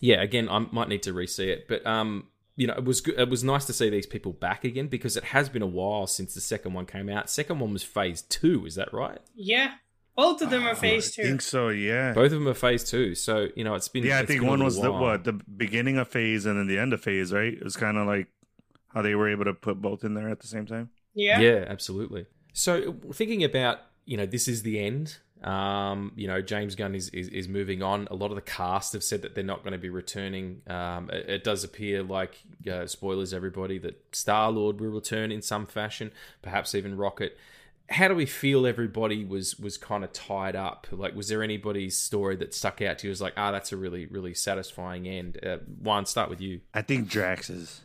[0.00, 0.20] yeah.
[0.20, 2.26] Again, I might need to re-see it, but um,
[2.56, 3.18] you know, it was good.
[3.18, 6.06] It was nice to see these people back again because it has been a while
[6.06, 7.28] since the second one came out.
[7.28, 9.18] Second one was Phase Two, is that right?
[9.34, 9.74] Yeah,
[10.16, 11.22] both of them are oh, phase Two.
[11.22, 11.28] I two.
[11.30, 11.68] think so.
[11.70, 14.04] Yeah, Both of them are Phase Two, so you know it's been.
[14.04, 14.20] yeah.
[14.20, 17.00] I think one was the what the beginning of phase and then the end of
[17.00, 17.32] phase.
[17.32, 17.54] Right?
[17.54, 18.28] It was kind of like
[18.92, 20.90] how they were able to put both in there at the same time.
[21.14, 21.40] Yeah.
[21.40, 22.26] Yeah, absolutely.
[22.52, 25.18] So thinking about you know this is the end.
[25.42, 28.08] Um, you know James Gunn is, is is moving on.
[28.10, 30.62] A lot of the cast have said that they're not going to be returning.
[30.66, 35.42] Um, it, it does appear like uh, spoilers, everybody, that Star Lord will return in
[35.42, 37.36] some fashion, perhaps even Rocket.
[37.90, 38.66] How do we feel?
[38.66, 40.86] Everybody was was kind of tied up.
[40.90, 43.10] Like, was there anybody's story that stuck out to you?
[43.10, 45.38] Was like, ah, that's a really really satisfying end.
[45.44, 46.62] Uh, Juan, start with you.
[46.72, 47.82] I think Drax is.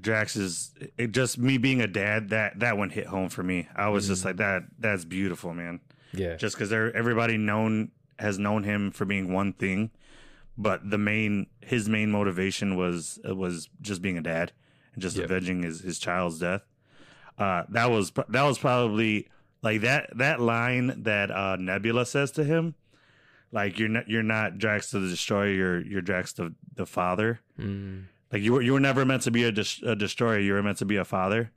[0.00, 2.30] Drax is it just me being a dad.
[2.30, 3.68] That that one hit home for me.
[3.76, 4.62] I was just like that.
[4.78, 5.80] That's beautiful, man.
[6.12, 9.90] Yeah, Just because they're everybody known has known him for being one thing,
[10.56, 14.52] but the main his main motivation was was just being a dad
[14.94, 15.24] and just Yep.
[15.26, 16.62] avenging his his child's death.
[17.38, 19.28] Uh, that was that was probably
[19.62, 22.74] like that that line that uh, Nebula says to him,
[23.52, 27.40] like you're not you're not Drax the Destroyer, you're you're Drax the the father.
[27.60, 28.04] Mm.
[28.32, 30.38] Like you were you were never meant to be a, dis- a destroyer.
[30.38, 31.50] You were meant to be a father.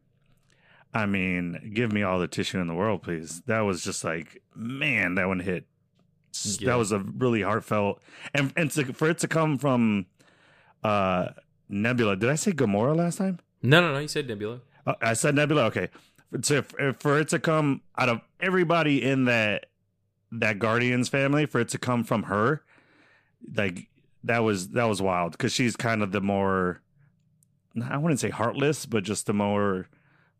[0.93, 3.41] I mean, give me all the tissue in the world, please.
[3.45, 5.65] That was just like, man, that one hit.
[6.43, 6.67] Yeah.
[6.67, 8.01] That was a really heartfelt,
[8.33, 10.05] and and to, for it to come from
[10.83, 11.29] uh
[11.67, 12.15] Nebula.
[12.15, 13.39] Did I say Gamora last time?
[13.61, 13.99] no, no, no.
[13.99, 14.61] You said Nebula.
[14.87, 15.65] Uh, I said Nebula.
[15.65, 15.89] Okay,
[16.41, 19.67] so for, for it to come out of everybody in that
[20.31, 22.63] that Guardians family, for it to come from her,
[23.55, 23.89] like
[24.23, 26.81] that was that was wild because she's kind of the more
[27.83, 29.87] I wouldn't say heartless, but just the more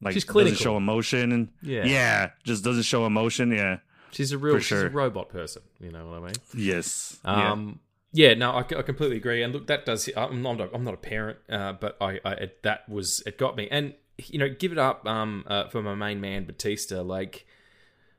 [0.02, 1.86] like She's doesn't show emotion and Yeah.
[1.86, 2.30] yeah.
[2.44, 3.52] just doesn't show emotion.
[3.52, 3.78] Yeah,
[4.12, 5.62] She's a real, For she's a robot person.
[5.80, 6.36] You know what I mean?
[6.56, 7.52] yes, yeah.
[7.52, 7.80] Um,
[8.12, 8.34] yeah.
[8.34, 9.44] no, I, I completely agree.
[9.44, 10.10] And look, that does.
[10.18, 10.60] I'm not.
[10.74, 13.68] I'm not a parent, uh, but I, I it, that was it got me.
[13.72, 17.02] And you know, give it up um, uh, for my main man Bautista.
[17.02, 17.46] Like,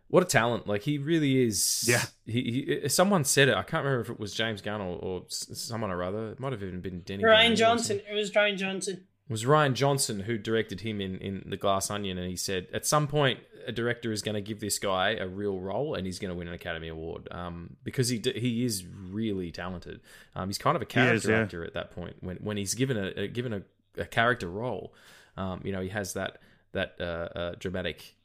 [0.08, 0.66] what a talent!
[0.66, 1.84] Like he really is.
[1.86, 2.02] Yeah.
[2.26, 3.54] He, he someone said it.
[3.54, 6.30] I can't remember if it was James Gunn or, or someone or other.
[6.30, 7.22] It might have even been Denny.
[7.22, 8.00] Rian Johnson.
[8.08, 9.04] It was Rian Johnson.
[9.28, 12.66] It was Rian Johnson who directed him in, in The Glass Onion, and he said
[12.72, 16.04] at some point a director is going to give this guy a real role, and
[16.06, 20.00] he's going to win an Academy Award um, because he d- he is really talented.
[20.34, 21.38] Um, he's kind of a character is, yeah.
[21.42, 23.62] actor at that point when when he's given a, a given a,
[23.96, 24.92] a character role.
[25.36, 26.38] Um, you know, he has that
[26.72, 27.04] that uh,
[27.38, 28.16] uh, dramatic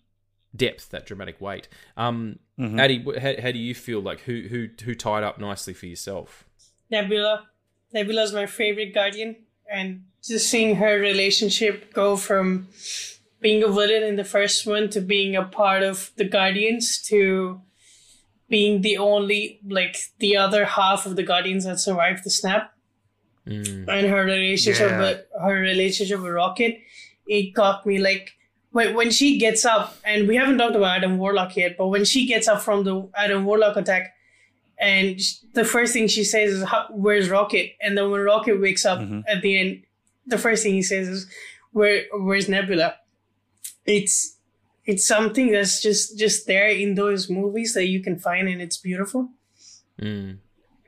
[0.55, 1.67] depth, that dramatic weight.
[1.95, 2.79] Um, Mhm.
[2.79, 6.43] Addy, how, how do you feel like who who who tied up nicely for yourself?
[6.89, 7.45] Nebula.
[7.93, 9.35] Nebula's my favorite guardian,
[9.71, 12.67] and just seeing her relationship go from
[13.39, 17.61] being a villain in the first one to being a part of the Guardians to
[18.49, 22.73] being the only like the other half of the Guardians that survived the snap
[23.47, 24.99] Mm, and her relationship Yeah.
[24.99, 26.79] with her relationship with Rocket,
[27.27, 28.31] it got me like
[28.71, 32.03] when when she gets up, and we haven't talked about Adam Warlock yet, but when
[32.03, 34.13] she gets up from the Adam Warlock attack,
[34.77, 35.17] and
[35.53, 39.23] the first thing she says is, "Where's Rocket?" And then when Rocket wakes up Mhm.
[39.27, 39.83] at the end,
[40.27, 41.27] the first thing he says is,
[41.71, 42.95] "Where Where's Nebula?"
[43.85, 44.37] It's
[44.85, 48.77] it's something that's just just there in those movies that you can find, and it's
[48.77, 49.29] beautiful.
[49.99, 50.39] mm.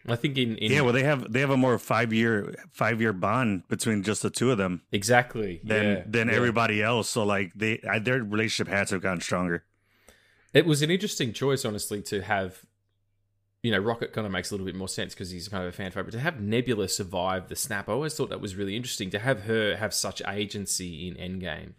[0.07, 0.81] I think in, in yeah.
[0.81, 4.29] Well, they have they have a more five year five year bond between just the
[4.29, 6.33] two of them exactly than yeah, than yeah.
[6.33, 7.09] everybody else.
[7.09, 9.65] So like they their relationship had to have gotten stronger.
[10.53, 12.65] It was an interesting choice, honestly, to have.
[13.61, 15.69] You know, Rocket kind of makes a little bit more sense because he's kind of
[15.69, 16.11] a fan favorite.
[16.13, 19.09] To have Nebula survive the snap, I always thought that was really interesting.
[19.09, 21.73] To have her have such agency in Endgame,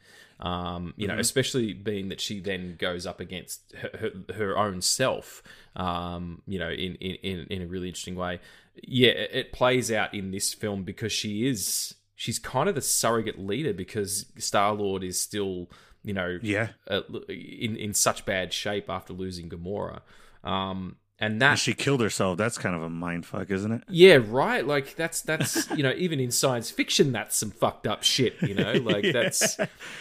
[0.45, 4.83] um, you know, especially being that she then goes up against her, her, her own
[4.83, 5.43] self,
[5.75, 8.41] um, you know, in, in, in, in a really interesting way.
[8.83, 12.83] Yeah, it, it plays out in this film because she is she's kind of the
[12.83, 15.71] surrogate leader because Star Lord is still,
[16.05, 16.69] you know, Yeah.
[16.91, 17.01] uh,
[17.31, 20.01] in in such bad shape after losing Gamora.
[20.45, 22.39] Um, and that And she killed herself.
[22.39, 23.83] That's kind of a mind fuck, isn't it?
[23.89, 24.67] yeah, right.
[24.67, 28.35] Like that's that's you know even in science fiction that's some fucked up shit.
[28.43, 29.13] You know, like Yeah.
[29.13, 29.59] that's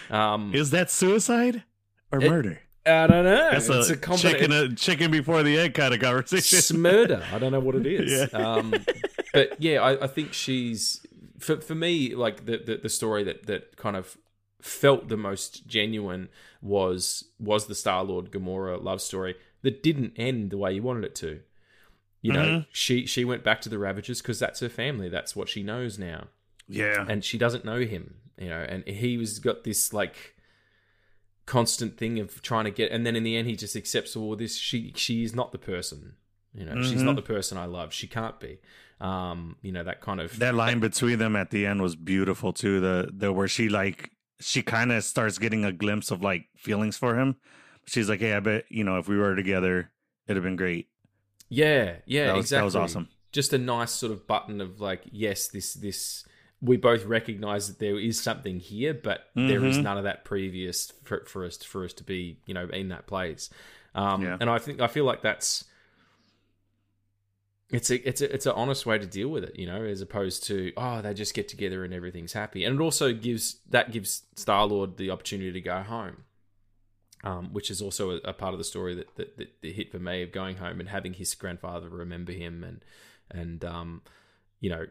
[0.09, 1.63] um Is that suicide
[2.11, 2.61] or It- murder?
[2.86, 3.49] I don't know.
[3.51, 6.57] That's it's a, a, chicken, a chicken before the egg kind of conversation.
[6.57, 7.24] it's murder.
[7.32, 8.09] I don't know what it is.
[8.34, 8.38] Yeah.
[8.39, 8.74] Um,
[9.34, 11.05] but yeah, I, I think she's
[11.38, 14.17] for for me like the, the the story that that kind of
[14.61, 16.30] felt the most genuine
[16.61, 21.03] was was the Star Lord Gamora love story that didn't end the way you wanted
[21.05, 21.41] it to.
[22.22, 22.66] You know, Mhm.
[22.72, 25.10] she she went back to the Ravagers because that's her family.
[25.10, 26.28] That's what she knows now.
[26.72, 27.03] yeah.
[27.10, 30.36] and she doesn't know him you know and he was got this like
[31.45, 34.36] constant thing of trying to get and then in the end he just accepts all
[34.36, 36.14] this she she is not the person
[36.53, 37.05] you know she's Mhm.
[37.05, 38.60] not the person i love she can't be
[39.01, 42.53] um you know that kind of That line between them at the end was beautiful
[42.53, 42.80] too.
[42.82, 46.97] The the where she like she kind of starts getting a glimpse of like feelings
[46.97, 47.38] for him.
[47.90, 49.92] She's like, "Hey, I bet you know if we were together,
[50.28, 50.88] it'd have been great."
[51.52, 53.10] yeah yeah That was- that exactly was awesome.
[53.32, 56.24] just a nice sort of button of like yes this this
[56.62, 59.84] we both recognize that there is something here but there is Mhm.
[59.84, 63.08] none of that previous for, for us for us to be you know in that
[63.08, 63.50] place
[63.96, 64.38] um Yeah.
[64.40, 65.66] and i think i feel like that's
[67.72, 70.02] it's a it's a it's an honest way to deal with it you know as
[70.02, 73.92] opposed to oh they just get together and everything's happy and it also gives that
[73.92, 76.24] gives star lord the opportunity to go home
[77.24, 79.91] um, which is also a, a part of the story that, that, that, that hit
[79.91, 82.82] for me of going home and having his grandfather remember him and
[83.32, 84.01] and um,
[84.59, 84.86] you know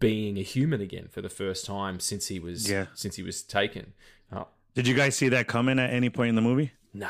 [0.00, 2.86] being a human again for the first time since he was Yeah.
[2.94, 3.92] since he was taken.
[4.32, 6.72] Oh, Did you guys see that coming at any point in the movie?
[6.94, 7.08] no,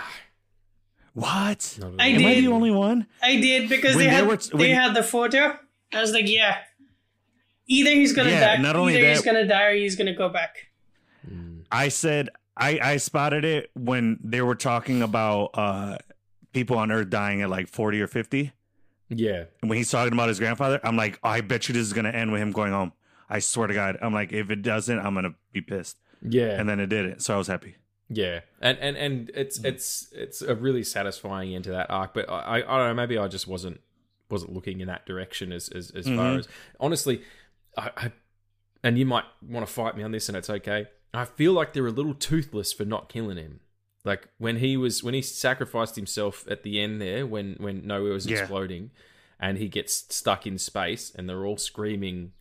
[1.13, 1.77] What?
[1.81, 2.19] not at I all.
[2.19, 2.45] Am I did.
[2.45, 3.07] the only one?
[3.23, 5.59] I did because When they they had were- they had the photo.
[5.93, 6.57] I was like, yeah.
[7.67, 8.63] Either he's gonna Yeah, die.
[8.63, 10.67] not only either he's gonna die or he's gonna go back.
[11.31, 11.65] Mm.
[11.71, 15.99] I said I I spotted it when they were talking about uh
[16.53, 18.53] people on Earth dying at like forty or fifty.
[19.11, 21.93] Yeah, And when he's talking about his grandfather, I'm like, I bet you this is
[21.93, 22.93] gonna end with him going home.
[23.29, 23.99] I swear to God.
[24.01, 25.99] I'm like, if it doesn't, I'm gonna be pissed.
[26.23, 27.77] yeah, And then it didn't, so I was happy.
[28.09, 32.15] yeah, and and and it's it's it's a really satisfying end to that arc.
[32.15, 33.81] But I I don't know, maybe I just wasn't
[34.31, 36.39] wasn't looking in that direction as as, as far Mhm.
[36.41, 36.49] as
[36.81, 37.23] honestly,
[37.77, 38.13] I, I
[38.83, 40.87] and you might want to fight me on this, and it's okay.
[41.15, 43.61] I feel like they're a little toothless for not killing him.
[44.05, 48.13] Like when he was when he sacrificed himself at the end there, when when nowhere
[48.13, 48.39] was Yeah.
[48.41, 48.91] exploding,
[49.41, 52.33] and he gets stuck in space, and they're all screaming,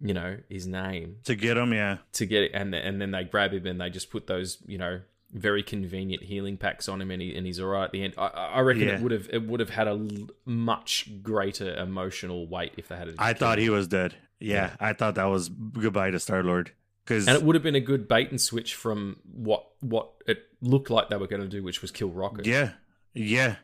[0.00, 1.98] you know, his name To get him, yeah.
[2.12, 4.78] to get it, and and then they grab him and they just put those you
[4.78, 5.00] know
[5.32, 8.14] very convenient healing packs on him, and he and he's all right at the end.
[8.18, 8.96] I, I reckon Yeah.
[8.96, 12.96] it would have it would have had a l- much greater emotional weight if they
[12.96, 13.14] had.
[13.18, 14.14] I thought he was dead.
[14.40, 16.72] Yeah, I thought that was goodbye to Star Lord.
[17.08, 20.42] Because and it would have been a good bait and switch from what what it
[20.60, 22.44] looked like they were going to do, which was kill Rocket.
[22.46, 22.72] yeah,
[23.14, 23.56] yeah,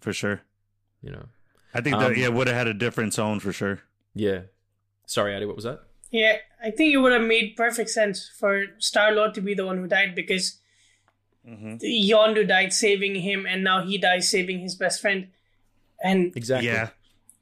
[0.00, 0.42] for sure.
[1.02, 1.26] you know,
[1.74, 3.80] I think that Um, yeah would have had a different tone for sure.
[4.14, 4.42] yeah.
[5.06, 5.80] Sorry, Addy, what was that?
[6.10, 9.66] Yeah, I think it would have made perfect sense for Star Lord to be the
[9.66, 10.60] one who died because
[11.46, 11.76] Mm-hmm.
[11.84, 15.28] Yondu died saving him, and now he dies saving his best friend.
[16.02, 16.68] And Exactly.
[16.70, 16.88] Yeah,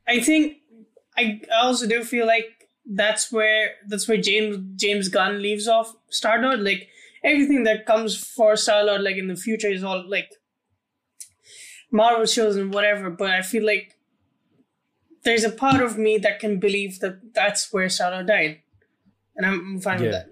[0.08, 0.56] I think
[1.16, 6.40] I also do feel like that's where that's where James James Gunn leaves off Star
[6.40, 6.60] Lord.
[6.60, 6.88] Like
[7.24, 10.30] everything that comes for Star Lord, like in the future, is all like
[11.90, 13.10] Marvel shows and whatever.
[13.10, 13.96] But I feel like
[15.24, 18.60] there's a part of me that can believe that that's where Star Lord died,
[19.36, 20.28] and I'm, I'm fine with that.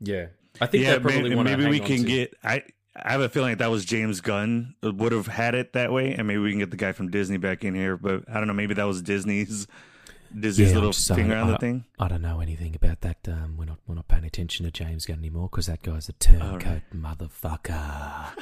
[0.00, 0.26] Yeah.
[0.60, 0.94] I think yeah.
[0.94, 2.34] they probably Maybe, maybe we can to- get.
[2.44, 2.62] I
[2.94, 6.26] I have a feeling that was James Gunn would have had it that way, and
[6.26, 7.96] maybe we can get the guy from Disney back in here.
[7.96, 8.52] But I don't know.
[8.52, 9.66] Maybe that was Disney's
[10.38, 11.84] Disney's Yeah, little I'm sorry, finger on the I- thing.
[11.98, 13.18] I don't know anything about that.
[13.28, 16.12] Um, we're not we're not paying attention to James Gunn anymore because that guy's a
[16.14, 18.28] turncoat motherfucker.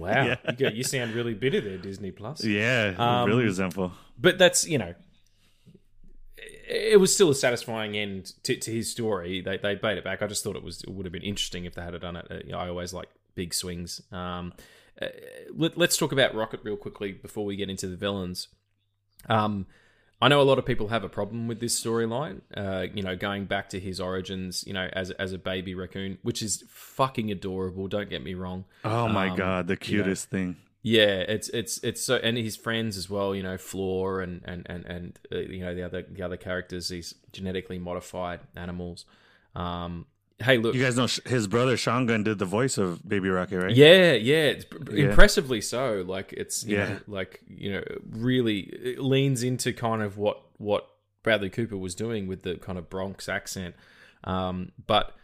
[0.00, 0.36] Wow, Yeah.
[0.48, 2.42] you, go, you sound really bitter there, Disney Plus.
[2.42, 3.92] Yeah, Um, really resentful.
[4.18, 4.94] but that's you know
[6.68, 10.22] it was still a satisfying end to, to his story they, they bait it back
[10.22, 12.26] i just thought it was it would have been interesting if they had done it
[12.30, 14.52] Uh, you know, i always like big swings um,
[15.00, 15.06] uh,
[15.54, 18.48] let, let's talk about rocket real quickly before we get into the villains
[19.28, 19.66] um,
[20.22, 22.42] I know a lot of people have a problem with this storyline.
[22.56, 26.18] Uh, you know, going back to his origins, you know, as as a baby raccoon,
[26.22, 27.88] which is fucking adorable.
[27.88, 28.64] Don't get me wrong.
[28.84, 30.56] Oh my um, god, the you know, cutest thing.
[30.82, 33.34] Yeah, it's it's it's so, and his friends as well.
[33.34, 36.88] You know, Floor and and and and uh, you know the other the other characters.
[36.88, 39.06] These genetically modified animals.
[39.56, 40.06] Um,
[40.42, 43.58] hey, look, You guys know his brother Sean Gunn did the voice of Baby Rocket,
[43.58, 43.74] right?
[43.74, 45.06] yeah, yeah, it's Yeah.
[45.08, 46.04] impressively so.
[46.06, 46.88] Like it's Yeah.
[46.88, 50.88] know, like you know, really it leans into kind of what what
[51.22, 53.74] Bradley Cooper was doing with the kind of Bronx accent.
[54.24, 55.14] Um, but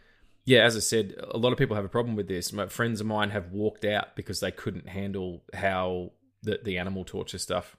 [0.45, 2.51] yeah, as I said, a lot of people have a problem with this.
[2.53, 6.11] My friends of mine have walked out because they couldn't handle how
[6.41, 7.75] the the animal torture stuff.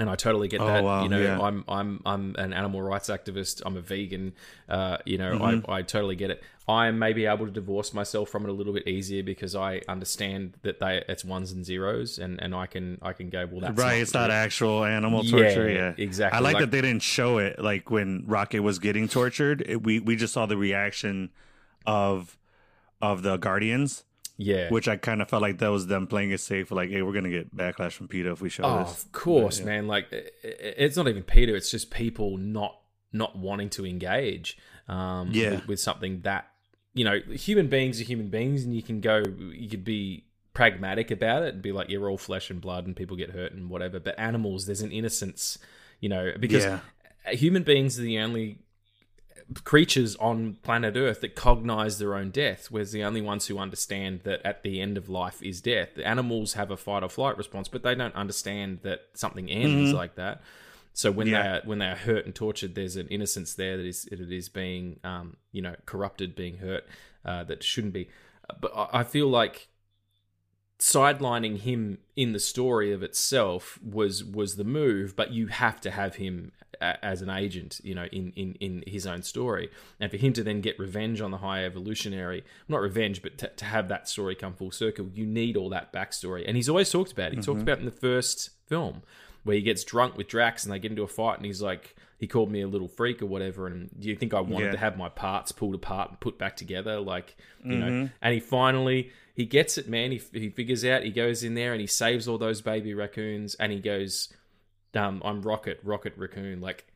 [0.00, 0.84] And I totally get Oh, that.
[0.84, 1.40] wow, you know, yeah.
[1.40, 3.62] I'm I'm I'm an animal rights activist.
[3.66, 4.32] I'm a vegan.
[4.68, 5.68] Uh, you know, Mm-hmm.
[5.70, 6.42] I, I totally get it.
[6.68, 9.80] I may be able to divorce myself from it a little bit easier because I
[9.88, 13.60] understand that they it's ones and zeros, and, and I can I can go well
[13.60, 15.68] that's right, it's not actual animal torture.
[15.68, 16.36] Yeah, Yeah, exactly.
[16.36, 17.58] I like, Like- that they didn't show it.
[17.58, 21.30] Like when Rocket was getting tortured, it, we we just saw the reaction
[21.86, 22.38] of
[23.00, 24.04] of the Guardians,
[24.38, 24.70] yeah.
[24.70, 26.70] which I kind of felt like that was them playing it safe.
[26.70, 29.04] Like, hey, we're gonna get backlash from PETA if we show Oh, this.
[29.04, 29.66] of course, Yeah.
[29.66, 29.86] man.
[29.86, 30.06] Like
[30.42, 31.54] it's not even Peter.
[31.54, 32.80] It's just people not
[33.12, 34.56] not wanting to engage.
[34.88, 35.50] Um, Yeah.
[35.56, 36.46] with, with something that
[36.94, 39.22] you know, human beings are human beings, and you can go.
[39.52, 40.24] You could be
[40.54, 43.52] pragmatic about it and be like, you're all flesh and blood, and people get hurt
[43.52, 44.00] and whatever.
[44.00, 45.58] But animals, there's an innocence,
[46.00, 46.80] you know, because Yeah.
[47.32, 48.58] human beings are the only
[49.64, 52.70] creatures on planet Earth that cognize their own death.
[52.70, 55.94] We're the only ones who understand that at the end of life is death.
[55.94, 59.92] The animals have a fight or flight response, but they don't understand that something ends
[59.92, 60.42] like that.
[60.92, 61.42] So when Yeah.
[61.42, 64.20] they are, when they are hurt and tortured, there's an innocence there that is it
[64.20, 66.84] is being um, you know corrupted, being hurt
[67.24, 68.08] uh, that shouldn't be.
[68.60, 69.68] But I feel like
[70.78, 75.90] sidelining him in the story of itself was was the move but you have to
[75.90, 79.70] have him a, as an agent you know in, in in his own story.
[79.98, 83.48] And for him to then get revenge on the high evolutionary not revenge but to,
[83.48, 86.44] to have that story come full circle you need all that backstory.
[86.46, 87.36] And he's always talked about it.
[87.36, 87.62] He talked mm-hmm.
[87.62, 89.02] about it in the first film
[89.42, 91.96] where he gets drunk with Drax and they get into a fight and he's like
[92.18, 93.66] he called me a little freak or whatever.
[93.66, 94.72] And do you think I wanted Yeah.
[94.72, 97.00] to have my parts pulled apart and put back together?
[97.00, 98.12] Like you know mm-hmm.
[98.22, 101.72] and he finally he gets it man he, he figures out he goes in there
[101.72, 104.32] and he saves all those baby raccoons and he goes
[104.94, 106.86] um I'm Rocket Rocket Raccoon like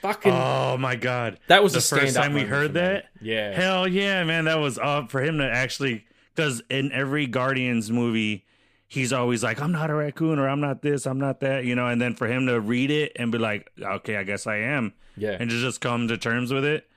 [0.00, 2.80] fucking Oh my god, that was the first time we heard for me.
[2.80, 3.06] that.
[3.20, 4.44] yeah Hell yeah, man!
[4.44, 6.04] That was up for him to actually
[6.34, 8.44] because in every Guardians movie,
[8.86, 11.74] he's always like, "I'm not a raccoon" or "I'm not this, I'm not that," you
[11.74, 11.88] know.
[11.88, 14.92] And then for him to read it and be like, "Okay, I guess I am,"
[15.16, 16.88] yeah and to just come to terms with it.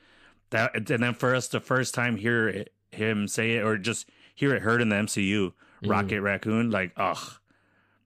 [0.51, 4.07] That and then for us, the first time hear it, him say it or just
[4.39, 5.51] hear it heard in the MCU,
[5.83, 7.17] Rocket Raccoon, like, ugh,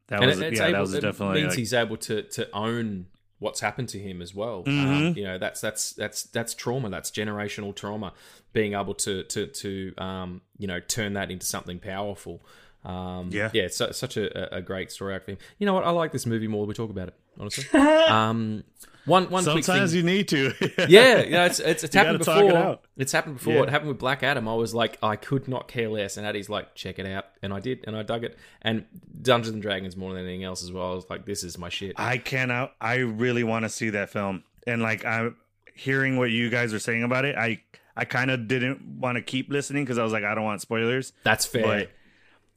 [0.07, 2.23] that and was it, yeah, able, that was it definitely means like, he's able to
[2.23, 3.05] to own
[3.37, 4.63] what's happened to him as well.
[4.65, 5.15] Um, Mhm.
[5.15, 6.89] you know, that's that's that's that's trauma.
[6.89, 8.13] That's generational trauma.
[8.51, 12.43] Being able to to to um, you know turn that into something powerful.
[12.85, 13.49] Um, Yeah.
[13.53, 15.37] yeah, it's su- such a, a great story arc for him.
[15.57, 15.83] You know what?
[15.85, 16.65] I like this movie more.
[16.65, 17.79] We talk about it honestly.
[17.79, 18.63] um,
[19.05, 20.53] one one quick sometimes you need to.
[20.87, 22.51] yeah, yeah, it's it's, it's happened before.
[22.51, 22.79] it.
[22.95, 23.53] It's happened before.
[23.53, 23.63] Yeah.
[23.63, 24.47] It happened with Black Adam.
[24.47, 27.53] I was like, I could not care less, and Addie's like, check it out, and
[27.53, 28.37] I did, and I dug it.
[28.61, 28.85] And
[29.21, 30.91] Dungeons and Dragons more than anything else as well.
[30.91, 31.93] I was like, this is my shit.
[31.97, 32.75] I cannot.
[32.79, 35.35] I really want to see that film, and like I'm
[35.75, 37.35] hearing what you guys are saying about it.
[37.35, 37.61] I
[37.97, 40.61] I kind of didn't want to keep listening because I was like, I don't want
[40.61, 41.11] spoilers.
[41.23, 41.63] That's fair.
[41.63, 41.91] But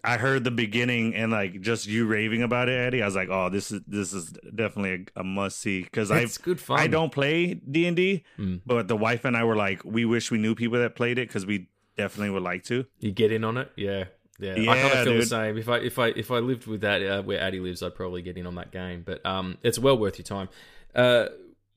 [0.06, 3.02] I heard the beginning and like just you raving about it, Eddie.
[3.02, 6.24] I was like, oh, this is this is definitely a, a must see because I
[6.42, 6.78] good fun.
[6.78, 8.60] I don't play D and D, Mm.
[8.64, 11.28] but the wife and I were like, we wish we knew people that played it
[11.28, 12.86] because we definitely would like to.
[13.00, 14.04] You get in on it, yeah,
[14.38, 14.52] yeah.
[14.52, 15.58] I kind of feel the same.
[15.58, 18.22] If I if I if I lived with that uh, where Addie lives, I'd probably
[18.22, 19.02] get in on that game.
[19.04, 20.48] But um, it's well worth your time.
[20.94, 21.26] Uh,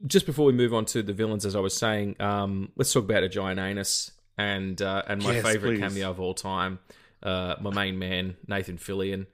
[0.08, 3.04] just before we move on to the villains, as I was saying, um, let's talk
[3.04, 5.80] about a giant anus and uh, and my Yes, favorite please.
[5.80, 6.80] cameo of all time,
[7.24, 9.26] uh, my main man Nathan Fillion.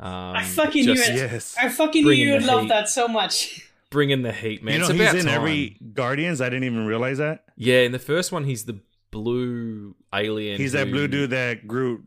[0.00, 0.98] Um, I fucking knew it.
[1.14, 2.68] Yes, I fucking knew you would love heat.
[2.68, 3.68] that so much.
[3.90, 4.74] bringing the heat, man.
[4.74, 5.34] you know it's he's about in time.
[5.34, 6.40] every Guardians.
[6.40, 8.80] I didn't even realize that Yeah, in the first one, he's the
[9.10, 10.60] blue alien.
[10.60, 12.02] he's that blue dude that Groot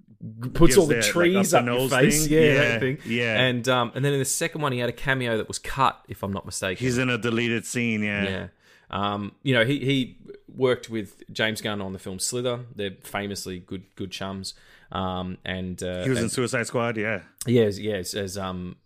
[0.53, 2.27] puts gives all the that, like, trees up up, the your face.
[2.27, 2.33] thing.
[2.33, 2.97] Yeah, Yeah, thing.
[3.05, 3.39] yeah.
[3.41, 6.03] And um, and then in the second one, he had a cameo that was cut,
[6.09, 6.83] if I'm not mistaken.
[6.85, 8.03] He's in a deleted scene.
[8.03, 8.23] Yeah.
[8.23, 8.47] yeah.
[8.89, 10.17] Um, you know, he he
[10.53, 12.61] worked with James Gunn on the film Slither.
[12.75, 14.53] They're famously good good chums.
[14.91, 16.97] Um, and uh, He was in Suicide Squad.
[16.97, 17.21] Yeah.
[17.45, 18.77] yes, yes, as um,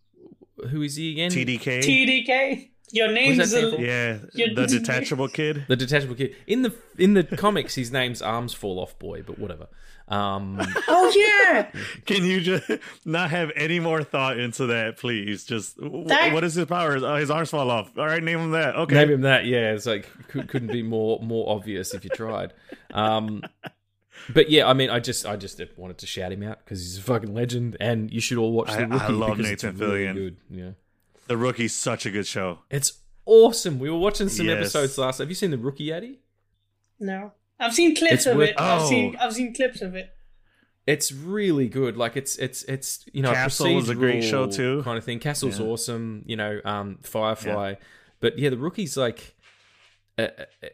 [0.69, 1.31] who is he again?
[1.31, 1.79] TDK.
[1.83, 2.67] TDK.
[2.93, 4.17] Your name's that a, yeah.
[4.33, 5.63] You're- The detachable kid.
[5.69, 7.75] The detachable kid in the in the comics.
[7.75, 9.67] His name's Arms Fall Off Boy, but whatever.
[10.09, 11.71] Um, Oh yeah.
[12.05, 12.69] Can you just
[13.05, 15.45] not have any more thought into that, please?
[15.45, 17.01] Just That- what is his powers?
[17.01, 17.97] Oh, his arms fall off.
[17.97, 18.75] All right, name him that.
[18.75, 18.95] Okay.
[18.95, 19.71] Name him that, yeah.
[19.71, 22.51] It's like could, couldn't be more more obvious if you tried.
[22.93, 23.41] Um,
[24.33, 26.97] but yeah, I mean, I just I just wanted to shout him out because he's
[26.97, 29.69] a fucking legend, and you should all watch I- the I rookie love because Nathan
[29.71, 30.13] it's really Fillion.
[30.15, 30.37] good.
[30.49, 30.71] Yeah,
[31.27, 32.59] The Rookie's such a good show.
[32.69, 32.93] it's
[33.25, 33.79] awesome.
[33.79, 34.57] We were watching some Yes.
[34.59, 35.19] episodes last.
[35.19, 36.19] Have you seen the rookie, Addy?
[36.99, 37.33] No.
[37.59, 38.55] I've seen clips It's of worth- it.
[38.59, 38.89] I've Oh.
[38.89, 40.09] seen I've seen clips of it.
[40.87, 41.95] It's really good.
[41.95, 44.81] Like it's it's it's you know Castle is a great show, too.
[44.83, 45.19] kind of thing.
[45.19, 45.67] Castle's Yeah.
[45.67, 46.23] awesome.
[46.25, 47.75] You know, um, Firefly,
[48.19, 49.35] but yeah, the rookie's like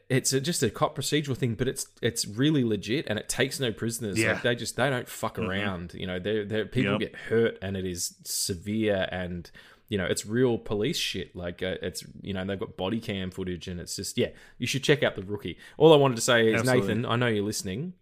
[0.10, 3.60] it's a, just a cop procedural thing, but it's it's really legit and it takes
[3.60, 4.18] no prisoners.
[4.20, 4.34] Yeah.
[4.34, 5.94] Like they just they don't fuck around.
[5.94, 7.00] You know, they're, they're people Yep.
[7.00, 9.50] get hurt and it is severe and
[9.90, 11.36] you know it's real police shit.
[11.36, 14.30] Like uh, it's you know they've got body cam footage and it's just yeah.
[14.58, 15.58] You should check out the rookie.
[15.78, 16.88] All I wanted to say is Absolutely.
[16.88, 17.94] Nathan, I know you're listening.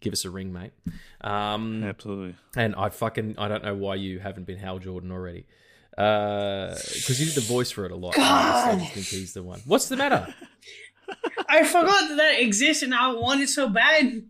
[0.00, 0.72] Give us a ring, mate.
[1.20, 2.34] Um, Absolutely.
[2.56, 5.46] and I fucking I don't know why you haven't been Hal Jordan already.
[5.96, 8.16] Because you did the voice for it a lot.
[8.16, 9.60] and I just- think he's the one.
[9.66, 10.34] What's the matter?
[11.48, 14.22] I forgot that that exists and I want it so bad.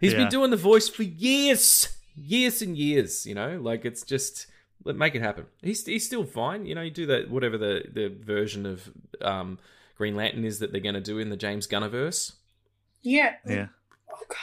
[0.00, 0.18] He's Yeah.
[0.18, 3.24] been doing the voice for years, years and years.
[3.24, 4.46] You know, like it's just
[4.84, 5.46] let make it happen.
[5.62, 6.66] He's he's still fine.
[6.66, 8.90] You know, you do that whatever the the version of
[9.22, 9.58] um,
[9.96, 12.32] Green Lantern is that they're going to do in the James Gunniverse.
[13.02, 13.36] Yeah.
[13.46, 13.68] Yeah.
[14.12, 14.36] Oh god.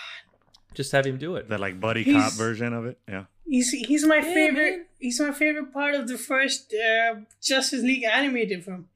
[0.74, 1.50] Just have him do it.
[1.50, 2.98] That like buddy He's- cop version of it.
[3.08, 3.26] Yeah.
[3.48, 4.78] He's he's my Yeah, favorite.
[4.78, 4.86] man.
[5.00, 8.88] He's my favorite part of the first uh, Justice League animated film.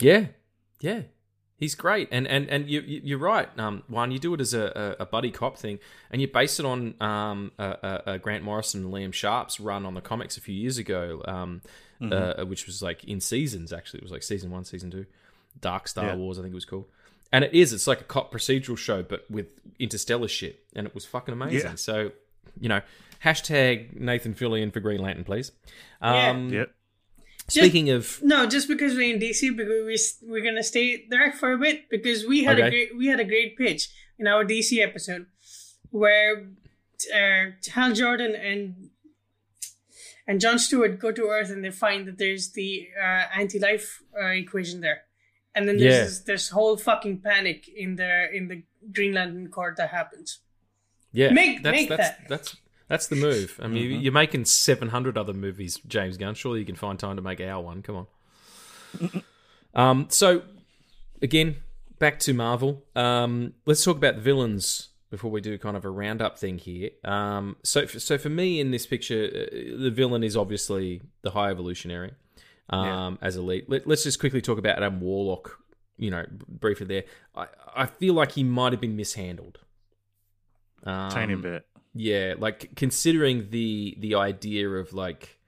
[0.00, 0.26] Yeah,
[0.80, 1.02] yeah,
[1.56, 3.48] he's great, and and and you, you you're right.
[3.58, 5.78] Um, one, you do it as a, a, a buddy cop thing,
[6.10, 7.64] and you base it on um a,
[8.06, 11.22] a, a Grant Morrison and Liam Sharp's run on the comics a few years ago,
[11.26, 11.62] um,
[12.02, 13.72] uh, which was like in seasons.
[13.72, 15.06] Actually, it was like season one, season two,
[15.60, 16.16] Dark Star Yeah.
[16.16, 16.86] Wars, I think it was called.
[17.32, 17.72] And it is.
[17.72, 21.70] It's like a cop procedural show, but with interstellar shit, and it was fucking amazing.
[21.70, 21.74] Yeah.
[21.76, 22.12] So,
[22.60, 22.80] you know,
[23.24, 25.52] hashtag Nathan Fillion for Green Lantern, please.
[26.02, 26.30] Yeah.
[26.30, 26.74] Um, Yep.
[27.48, 29.68] Speaking of, No, just because we're in DC, because
[30.22, 33.20] we we're gonna stay there for a bit because we had a great we had
[33.20, 33.88] a great pitch
[34.18, 35.26] in our DC episode
[35.90, 36.48] where
[37.14, 38.88] uh, Hal Jordan and
[40.26, 44.28] and John Stewart go to Earth and they find that there's the uh, anti-life uh,
[44.28, 45.02] equation there,
[45.54, 46.04] and then there's Yeah.
[46.04, 50.38] this, this whole fucking panic in the in the Green Lantern Corps that happens.
[51.14, 52.28] Yeah, Make- that's, make that's, that.
[52.28, 52.56] That's
[52.88, 53.58] that's the move.
[53.60, 53.74] I Mm-hmm.
[53.74, 56.34] mean, you're making 700 other movies, James Gunn.
[56.34, 57.80] Surely you can find time to make our one.
[57.82, 58.06] Come
[59.02, 59.22] on.
[59.74, 60.06] um.
[60.10, 60.42] So
[61.22, 61.56] again,
[61.98, 62.84] back to Marvel.
[62.94, 63.54] Um.
[63.66, 66.90] Let's talk about the villains before we do kind of a roundup thing here.
[67.04, 67.56] Um.
[67.62, 72.12] So so for me in this picture, uh, the villain is obviously the High Evolutionary.
[72.70, 73.18] Um.
[73.22, 73.68] As elite.
[73.68, 75.58] Let, let's just quickly talk about Adam Warlock.
[75.96, 77.04] You know, briefly there.
[77.36, 77.46] I
[77.76, 79.60] I feel like he might have been mishandled.
[80.84, 81.66] Um, Tiny bit.
[81.94, 85.38] yeah, like considering the the idea of like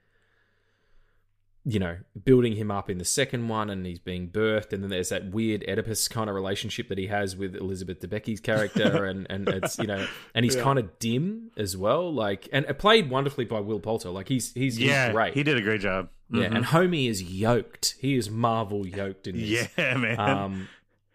[1.69, 4.89] you know, building him up in the second one and he's being birthed and then
[4.89, 9.27] there's that weird Oedipus kind of relationship that he has with Elizabeth Debicki's character and
[9.29, 13.09] and it's, you know, and he's kind of dim as well, like and it played
[13.09, 14.09] wonderfully by Will Poulter.
[14.11, 15.11] Like he's he's, he's Yeah.
[15.11, 15.33] great.
[15.33, 16.07] He did a great job.
[16.31, 16.55] yeah, Mhm.
[16.55, 17.95] and Homie is yoked.
[17.99, 19.67] He is Marvel yoked in this.
[19.77, 20.19] Yeah, man.
[20.21, 20.69] Um,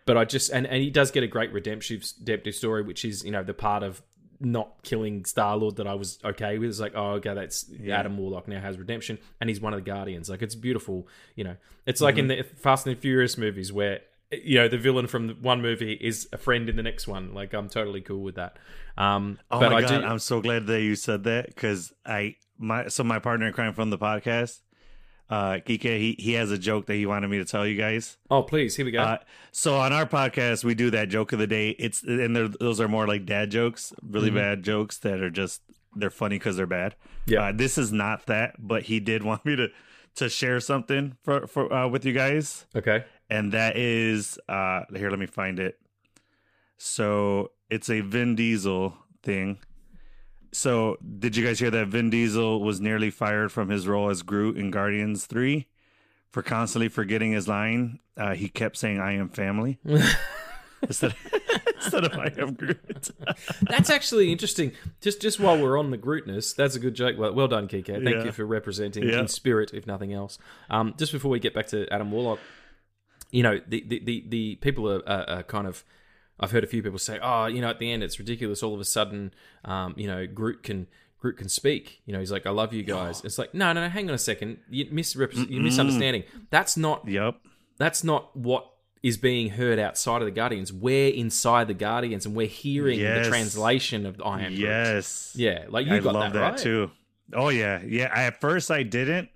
[0.05, 3.25] but I just and, and he does get a great redemptive redemptive story, which is
[3.25, 4.03] you know the part of
[4.45, 6.68] not killing Star Lord that I was okay with.
[6.70, 9.90] It's like oh okay, that's Adam Warlock now has redemption, and he's one of the
[9.90, 10.28] Guardians.
[10.28, 11.07] Like it's beautiful.
[11.36, 12.49] You know, it's like in Mm-hmm.
[12.53, 15.93] the Fast and the Furious movies where you know the villain from the one movie
[15.93, 17.34] is a friend in the next one.
[17.34, 18.59] Like I'm totally cool with that.
[18.97, 20.07] Um, Oh but my I god, do.
[20.07, 23.74] I'm so glad that you said that because I my so my partner in crime
[23.74, 24.61] from the podcast,
[25.33, 28.18] uh, Kike, he he has a joke that he wanted me to tell you guys.
[28.30, 29.01] oh please, here we go.
[29.01, 29.18] Uh,
[29.51, 31.70] so on our podcast, we do that joke of the day.
[31.70, 35.62] It's and those are more like dad jokes, really bad jokes that are just
[35.97, 36.97] they're funny because they're bad.
[37.24, 37.45] Yeah.
[37.45, 39.68] uh, this is not that, but he did want me to
[40.16, 43.03] to share something for for uh, with you guys okay.
[43.30, 45.78] and that is uh here let me find it
[46.76, 49.59] so it's a vin diesel thing
[50.53, 54.23] so did you guys hear that vin diesel was nearly fired from his role as
[54.23, 55.67] groot in guardians 3
[56.31, 59.79] for constantly forgetting his line uh he kept saying i am family
[60.83, 61.15] instead,
[61.77, 62.79] instead of i am groot
[63.63, 64.73] That's actually interesting.
[65.01, 67.17] Just just while we're on the Grootness, that's a good joke.
[67.19, 67.87] Well, well done, Kike.
[67.87, 68.25] Thank Yeah.
[68.25, 69.21] you for representing Yeah.
[69.21, 70.39] in spirit, if nothing else.
[70.71, 72.39] Um, just before we get back to Adam Warlock,
[73.31, 75.85] you know, the the the, the people are, are, are kind of.
[76.43, 78.62] I've heard a few people say, "Oh, you know, at the end, it's ridiculous.
[78.62, 79.32] All of a sudden,
[79.64, 80.86] um, you know, Groot can."
[81.18, 82.03] Groot can speak.
[82.05, 83.88] You know, he's like, "I love you guys." It's like, no, no, no.
[83.88, 84.59] Hang on a second.
[84.68, 86.24] You misrepres- You're misunderstanding.
[86.51, 87.36] That's not yep
[87.78, 88.66] that's not what
[89.05, 90.72] is being heard outside of the Guardians.
[90.72, 93.24] We're inside the Guardians and we're hearing Yes.
[93.26, 94.59] the translation of I am Groot.
[94.62, 96.59] yes Yeah, like you I got love that, that, right?
[96.59, 96.90] too.
[97.32, 98.11] Oh yeah, yeah.
[98.12, 99.28] I, at first I didn't.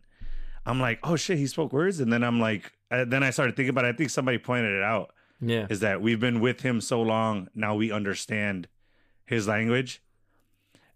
[0.66, 3.54] I'm like, oh shit, he spoke words, and then I'm like, uh, then I started
[3.54, 3.84] thinking about.
[3.84, 3.94] it.
[3.94, 5.12] I think somebody pointed it out.
[5.40, 5.66] Yeah.
[5.68, 8.68] Is that we've been with him so long now we understand
[9.24, 10.00] his language,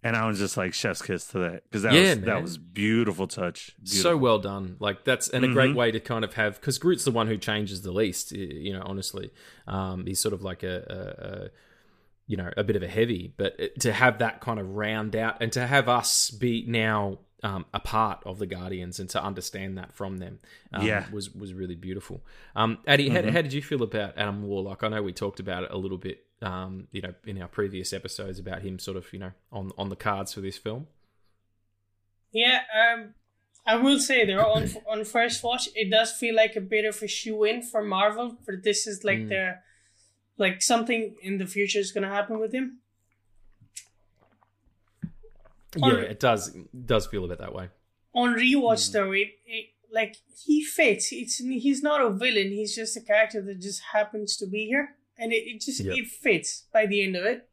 [0.02, 2.58] and I was just like chef's kiss to that because that Yeah, was that was
[2.58, 3.72] beautiful touch.
[3.84, 4.76] So well done.
[4.78, 5.74] Like that's and a great Mhm.
[5.76, 8.32] way to kind of have because Groot's the one who changes the least.
[8.32, 9.30] You know, honestly,
[9.66, 11.50] um, he's sort of like a, a, a
[12.26, 15.36] you know a bit of a heavy, but to have that kind of round out
[15.42, 19.78] and to have us be now um, a part of the Guardians and to understand
[19.78, 20.38] that from them
[20.72, 21.06] um, Yeah.
[21.10, 22.20] was was really beautiful.
[22.54, 24.82] Um, Addy, how, how did you feel about Adam Warlock?
[24.82, 27.92] I know we talked about it a little bit, um, you know, in our previous
[27.92, 30.86] episodes about him sort of, you know, on on the cards for this film.
[32.32, 33.14] Yeah, um,
[33.66, 37.00] I will say there on on first watch, it does feel like a bit of
[37.02, 38.36] a shoe in for Marvel.
[38.46, 39.58] but this is like the
[40.38, 42.79] like something in the future is gonna happen with him.
[45.76, 46.54] Yeah, On- it does
[46.84, 47.68] does feel a bit that way.
[48.14, 48.92] On rewatch Hmm.
[48.92, 51.12] though, it, it like he fits.
[51.12, 52.50] It's he's not a villain.
[52.50, 55.92] He's just a character that just happens to be here, and it, it just Yeah.
[55.94, 57.46] it fits by the end of it.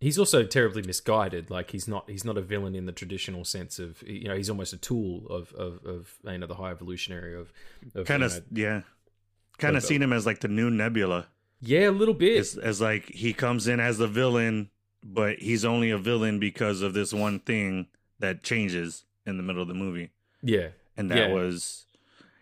[0.00, 1.50] He's also terribly misguided.
[1.50, 4.50] Like he's not he's not a villain in the traditional sense of you know he's
[4.50, 7.52] almost a tool of of, of you know the high evolutionary of,
[7.94, 8.80] of Kind you of, know- yeah.
[9.58, 11.28] Kind of seen him as like the new Nebula.
[11.60, 14.70] yeah a little bit As, as like he comes in as the villain,
[15.02, 17.86] but he's only a villain because of this one thing
[18.18, 20.10] that changes in the middle of the movie.
[20.42, 21.34] yeah And that Yeah.
[21.34, 21.86] was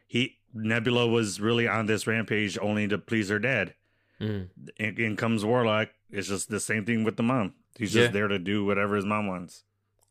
[0.07, 3.75] he Nebula was really on this rampage only to please her dad.
[4.21, 4.49] Mm.
[4.79, 5.89] In, in comes Warlock.
[6.11, 7.55] It's just the same thing with the mom.
[7.79, 8.13] He's just Yeah.
[8.13, 9.63] there to do whatever his mom wants.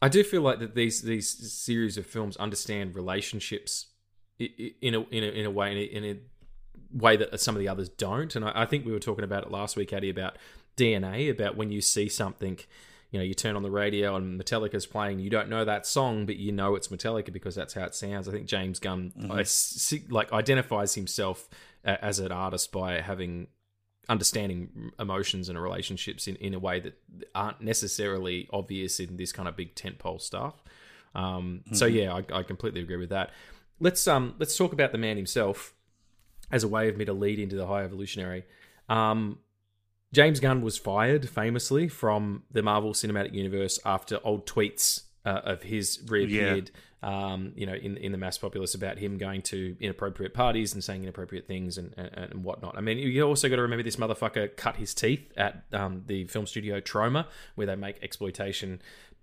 [0.01, 3.87] I do feel like that these these series of films understand relationships
[4.39, 7.59] in a in a in a way in a, in a way that some of
[7.59, 8.33] the others don't.
[8.35, 10.37] And I, I think we were talking about it last week, Addy, about
[10.79, 12.59] DNA, about when you see something,
[13.11, 15.19] you know, you turn on the radio and Metallica's playing.
[15.19, 18.27] You don't know that song, but you know it's Metallica because that's how it sounds.
[18.27, 19.11] I think James Gunn
[19.45, 21.49] see- like identifies himself
[21.83, 23.47] as an artist by having
[24.07, 26.99] understanding emotions and relationships in, in a way that
[27.35, 30.63] aren't necessarily obvious in this kind of big tentpole stuff.
[31.15, 33.31] Um, So yeah, I, I completely agree with that.
[33.79, 35.73] Let's um let's talk about the man himself
[36.51, 38.43] as a way of me to lead into the high evolutionary.
[38.89, 39.39] Um,
[40.11, 45.63] James Gunn was fired famously from the Marvel Cinematic Universe after old tweets uh, of
[45.63, 46.71] his reappeared.
[47.01, 50.83] Um, you know, in in the mass populace about him going to inappropriate parties and
[50.83, 52.77] saying inappropriate things and and, and whatnot.
[52.77, 56.25] I mean, you also got to remember this motherfucker cut his teeth at um, the
[56.25, 58.81] film studio Troma, where they make exploitation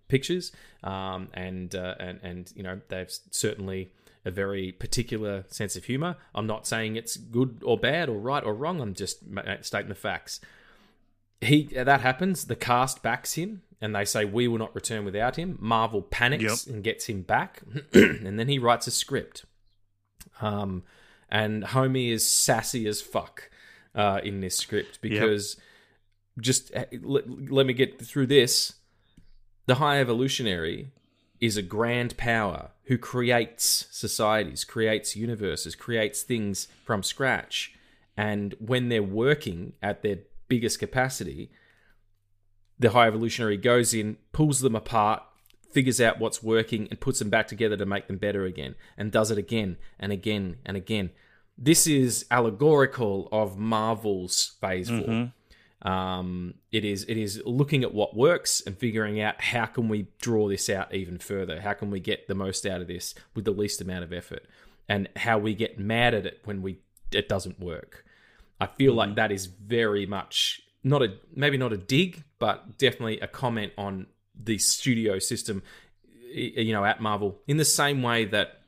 [0.09, 0.53] pictures,
[0.85, 3.93] um, and uh, and and you know they've certainly
[4.25, 6.17] a very particular sense of humor.
[6.35, 8.81] I'm not saying it's good or bad or right or wrong.
[8.81, 9.19] I'm just
[9.61, 10.41] stating the facts
[11.41, 12.45] he that happens.
[12.47, 15.59] The cast backs him, and they say we will not return without him.
[15.61, 17.63] Marvel panics and gets him back,
[17.93, 19.45] and then he writes a script.
[20.41, 20.83] Um,
[21.29, 23.51] and Homie is sassy as fuck
[23.95, 25.57] uh, in this script because
[26.39, 28.75] just uh, let, let me get through this.
[29.67, 30.93] The High Evolutionary
[31.41, 37.75] is a grand power who creates societies, creates universes, creates things from scratch.
[38.17, 41.51] And when they're working at their biggest capacity,
[42.79, 45.23] the High Evolutionary goes in, pulls them apart,
[45.73, 49.13] figures out what's working, and puts them back together to make them better again, and
[49.13, 51.11] does it again and again and again.
[51.59, 55.33] This is allegorical of Marvel's Phase Four.
[55.83, 60.09] Um, it is it is looking at what works and figuring out how can we
[60.21, 61.61] draw this out even further.
[61.61, 64.47] How can we get the most out of this with the least amount of effort,
[64.89, 66.79] and how we get mad at it when we
[67.13, 68.05] it doesn't work.
[68.61, 73.21] I feel like that is very much not a maybe not a dig, but definitely
[73.21, 75.63] a comment on the studio system.
[76.33, 78.63] You know, at Marvel, in the same way that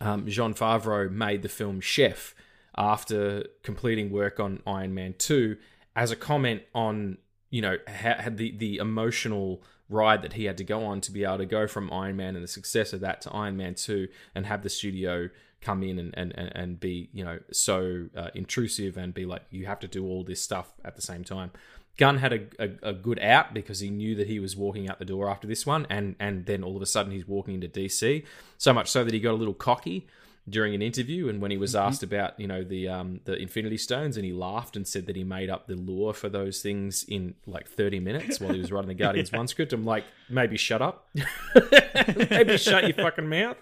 [0.00, 2.34] um, Jon Favreau made the film Chef
[2.76, 5.56] after completing work on Iron Man 2
[5.94, 7.18] as a comment on,
[7.50, 11.12] you know, ha- had the, the emotional ride that he had to go on to
[11.12, 13.74] be able to go from Iron Man and the success of that to Iron Man
[13.74, 15.30] 2 and have the studio
[15.66, 19.66] come in and, and, and, be, you know, so uh, intrusive and be like, you
[19.66, 21.50] have to do all this stuff at the same time.
[21.96, 25.00] Gunn had a, a, a good out because he knew that he was walking out
[25.00, 27.68] the door after this one, and and then all of a sudden he's walking into
[27.68, 28.22] DC.
[28.58, 30.06] So much so that he got a little cocky
[30.48, 33.78] during an interview, and when he was asked about you know the um the Infinity
[33.78, 37.02] Stones, and he laughed and said that he made up the lore for those things
[37.08, 39.72] in like thirty minutes while he was writing the Guardians One script.
[39.72, 41.08] I'm like, maybe shut up,
[42.30, 43.56] maybe shut your fucking mouth.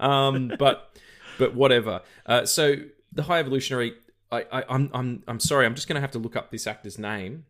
[0.00, 0.90] Um, but
[1.38, 2.00] but whatever.
[2.24, 2.76] Uh, so
[3.12, 3.94] the High Evolutionary.
[4.32, 5.66] I, I, I'm I'm I'm sorry.
[5.66, 7.44] I'm just going to have to look up this actor's name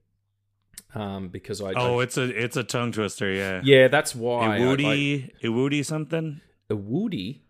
[0.94, 3.32] um, because I Oh, it's a it's a tongue twister.
[3.32, 3.60] Yeah.
[3.64, 6.40] yeah, that's why I- Iwudi, Iwudi something.
[6.70, 7.44] I, a Woody,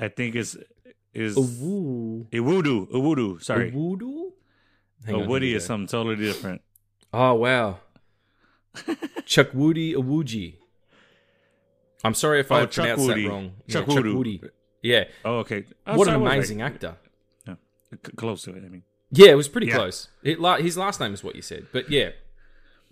[0.00, 0.58] I think is
[1.14, 2.90] is woo, Iwudu.
[2.90, 3.42] Iwudu.
[3.42, 3.70] Sorry.
[3.70, 4.30] woodoo.
[5.04, 6.62] Hang A on, here Woody we is something totally different.
[7.12, 7.78] Oh wow,
[9.26, 10.56] Chuck Woody Awuji.
[12.04, 13.52] I'm sorry if I Oh, Chuck pronounced that wrong.
[13.68, 14.12] Chuck yeah, Woody.
[14.14, 14.42] Woody.
[14.82, 15.64] Yeah, Oh, okay.
[15.86, 16.96] Oh, what so an amazing actor.
[17.46, 18.64] C- close to it.
[18.64, 19.74] I mean, Yeah, it was pretty Yeah.
[19.76, 20.08] close.
[20.22, 22.10] It, his last name is what you said, but yeah,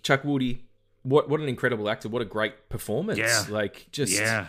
[0.03, 0.65] Chuck Woody.
[1.03, 2.07] What what an incredible actor!
[2.09, 3.17] What a great performance!
[3.17, 3.43] Yeah.
[3.49, 4.47] like just yeah.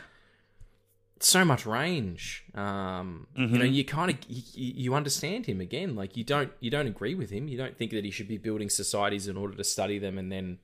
[1.20, 2.44] so much range.
[2.55, 5.97] Um, You know, you kind of you, you understand him again.
[5.97, 7.48] Like you don't you don't agree with him.
[7.48, 10.31] You don't think that he should be building societies in order to study them and
[10.31, 10.59] then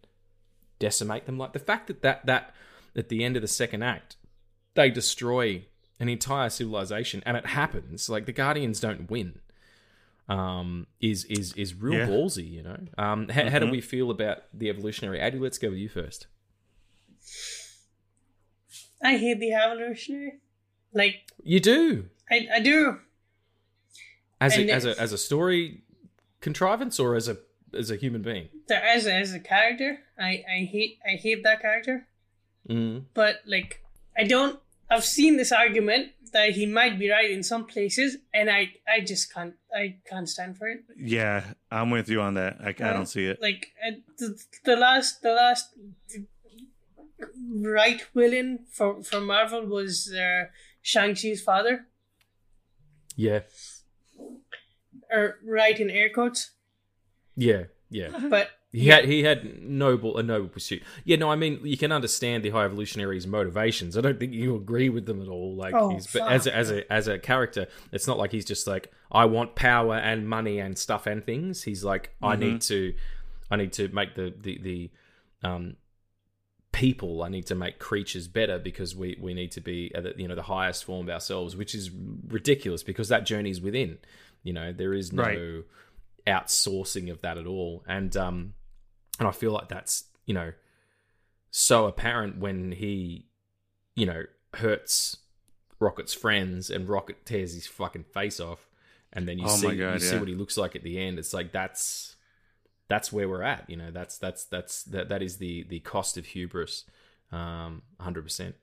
[0.79, 1.39] decimate them.
[1.39, 2.55] Like the fact that that that
[2.95, 4.17] at the end of the second act
[4.75, 5.65] they destroy
[6.01, 8.09] an entire civilization and it happens.
[8.09, 9.41] Like the Guardians don't win.
[10.29, 12.07] Um, is is is real Yeah.
[12.09, 12.51] ballsy.
[12.51, 12.79] You know.
[12.99, 13.71] Um, how, how do Mhm.
[13.71, 15.21] we feel about the evolutionary?
[15.21, 16.27] Addy, let's go with you first.
[19.03, 20.41] I hate the evolutionary.
[20.93, 22.09] Like You do.
[22.31, 22.99] I, I do.
[24.41, 25.83] as And a, as a as a story
[26.41, 27.39] contrivance or as a
[27.75, 28.49] as a human being.
[28.71, 32.07] As a, as a character, I, I hate I hate that character.
[32.69, 33.05] Mm.
[33.15, 33.83] But like
[34.17, 34.59] I don't.
[34.91, 39.01] I've seen this argument that he might be right in some places, and I I
[39.01, 40.81] just can't I can't stand for it.
[40.97, 42.57] Yeah, I'm with you on that.
[42.61, 43.41] I, I don't see it.
[43.41, 45.75] Like uh, the, the last the last
[47.63, 50.45] right villain for for Marvel was uh,
[50.83, 51.87] Shang Chi's father,
[53.17, 53.41] Yeah,
[55.11, 56.51] or right in air quotes.
[57.37, 58.09] yeah, yeah.
[58.29, 60.83] But He had he had noble a noble pursuit.
[61.05, 63.97] Yeah, no, I mean you can understand the High Evolutionary's motivations.
[63.97, 65.55] I don't think you agree with them at all.
[65.57, 68.45] Like Oh, he's but as a, as a as a character, it's not like he's
[68.45, 71.63] just like I want power and money and stuff and things.
[71.63, 72.95] He's like I need to
[73.51, 74.91] I need to make the the the
[75.49, 75.77] um
[76.71, 80.15] people i need to make creatures better because we we need to be at the,
[80.19, 81.91] you know the highest form of ourselves which is
[82.29, 83.97] ridiculous because that journey is within
[84.43, 85.65] you know there is no Right.
[86.29, 87.85] Outsourcing of that at all.
[87.89, 88.55] And um
[89.19, 90.53] and i feel like that's you know
[91.51, 93.27] so apparent when he
[93.97, 94.23] you know
[94.55, 95.17] hurts
[95.81, 98.69] rocket's friends and rocket tears his fucking face off.
[99.13, 101.19] And then you Oh see God, you see what he looks like at the end.
[101.19, 102.17] It's like that's
[102.89, 106.17] that's where we're at you know that's that's that's that that is the the cost
[106.17, 106.85] of hubris
[107.31, 108.55] um 100%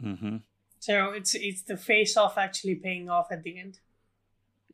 [0.00, 0.36] hmm
[0.80, 3.80] so it's it's the face off actually paying off at the end.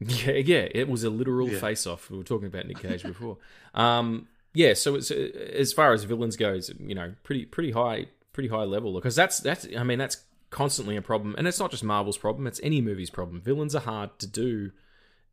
[0.01, 1.59] Yeah yeah it was a literal Yeah.
[1.61, 3.39] face off we were talking about nick cage before
[3.75, 5.15] um yeah so it's uh,
[5.55, 9.39] as far as villains goes you know pretty pretty high pretty high level because that's
[9.41, 12.81] that's i mean that's constantly a problem and it's not just marvel's problem it's any
[12.81, 14.73] movie's problem villains are hard to do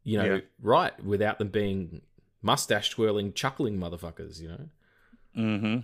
[0.04, 0.42] you know Yeah.
[0.62, 2.02] right without them being
[2.44, 4.70] mustache twirling chuckling motherfuckers you know
[5.36, 5.80] hmm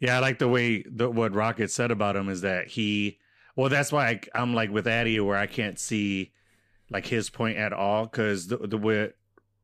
[0.00, 3.18] Yeah, I like the way the, what Rocket said about him is that he.
[3.56, 6.32] Well, that's why I, I'm like with Addy, where I can't see
[6.90, 9.10] like his point at all because the the way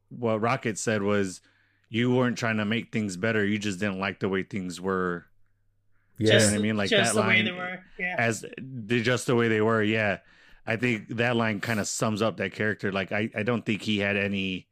[0.08, 1.40] what Rocket said was
[1.88, 5.26] you weren't trying to make things better, you just didn't like the way things were
[6.18, 6.76] yeah just, what I mean?
[6.76, 7.80] Like just that the way line- they were.
[7.98, 8.16] Yeah.
[8.18, 9.82] as they just the way they were.
[9.82, 10.18] Yeah,
[10.66, 12.92] I think that line kind of sums up that character.
[12.92, 14.68] Like I, I don't think he had any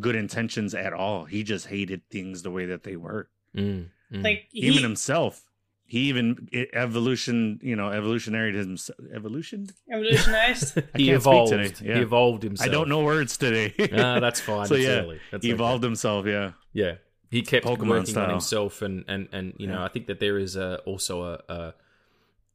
[0.00, 1.24] good intentions at all.
[1.24, 3.28] He just hated things the way that they were.
[3.56, 4.24] Mm, mm.
[4.24, 5.42] like he, even himself
[5.86, 10.82] he even it, evolution you know evolutionary himself evolution evolutionized.
[10.96, 11.72] He evolved today.
[11.82, 11.94] Yeah.
[11.96, 15.02] he evolved himself i don't know words today Ah, that's fine So, it's yeah.
[15.30, 15.56] That's he okay.
[15.58, 16.94] evolved himself yeah Yeah,
[17.30, 18.24] he kept Pokemon working style.
[18.24, 21.34] on himself, and and and you know, I think that there is a also a,
[21.58, 21.74] a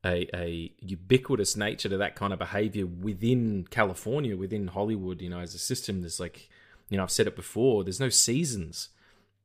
[0.06, 5.22] a a ubiquitous nature to that kind of behavior within California, within Hollywood.
[5.22, 6.50] You know, as a system, there's like,
[6.90, 7.84] you know, I've said it before.
[7.84, 8.90] There's no seasons,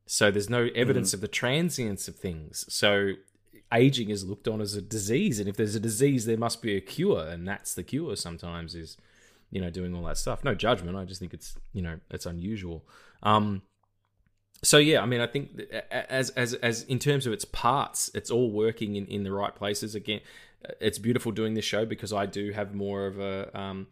[0.06, 1.16] so there's no evidence Mm-hmm.
[1.16, 2.64] of the transience of things.
[2.68, 3.12] So
[3.72, 6.76] aging is looked on as a disease, and if there's a disease, there must be
[6.76, 8.16] a cure, and that's the cure.
[8.16, 8.96] Sometimes is
[9.50, 10.44] you know doing all that stuff.
[10.44, 10.96] No judgment.
[10.96, 12.84] I just think it's you know it's unusual.
[13.22, 13.62] Um,
[14.62, 15.60] so yeah, I mean, I think
[15.90, 19.54] as as as in terms of its parts, it's all working in in the right
[19.54, 19.94] places.
[19.94, 20.20] Again,
[20.80, 23.86] it's beautiful doing this show because I do have more of a um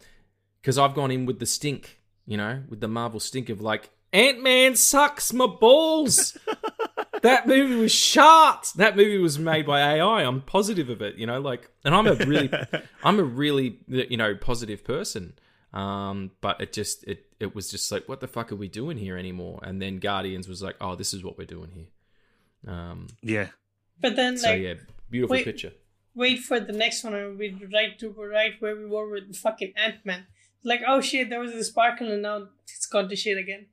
[0.61, 3.91] because I've gone in with the stink, you know, with the Marvel stink of like
[4.13, 6.39] Ant Man sucks my balls.
[7.25, 8.73] that movie was shot.
[8.77, 10.23] That movie was made by AI.
[10.23, 12.51] I'm positive of it, you know, like, and I'm a really,
[13.05, 15.35] I'm a really, you know, positive person.
[15.73, 18.97] Um, but it just, it, it was just like, what the fuck are we doing
[18.97, 19.59] here anymore?
[19.63, 22.73] And then Guardians was like, oh, this is what we're doing here.
[22.73, 23.49] Um, yeah
[24.01, 24.75] but then so like yeah,
[25.11, 25.45] beautiful wait.
[25.45, 25.73] picture.
[26.15, 29.73] wait for the next one and we right to right where we were with fucking
[29.77, 30.27] Ant Man.
[30.63, 33.67] Like oh shit, there was a sparkle and now it's gone to shit again.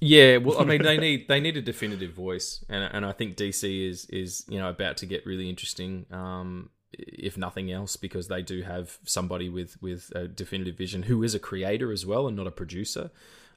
[0.00, 3.36] Yeah, well, I mean, they need they need a definitive voice, and and I think
[3.36, 8.28] DC is is you know about to get really interesting, um, if nothing else, because
[8.28, 12.26] they do have somebody with with a definitive vision who is a creator as well
[12.26, 13.10] and not a producer.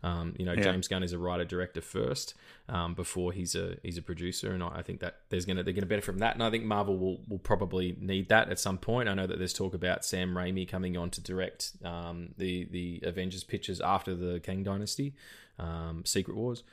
[0.03, 0.63] Um, you know, Yeah.
[0.63, 2.33] James Gunn is a writer director first,
[2.67, 5.85] um, before he's a he's a producer, and I think that there's gonna they're gonna
[5.85, 9.09] benefit from that, and I think Marvel will will probably need that at some point.
[9.09, 13.01] I know that there's talk about Sam Raimi coming on to direct um, the the
[13.03, 15.13] Avengers pictures after the Kang Dynasty,
[15.61, 16.63] um, Secret Wars.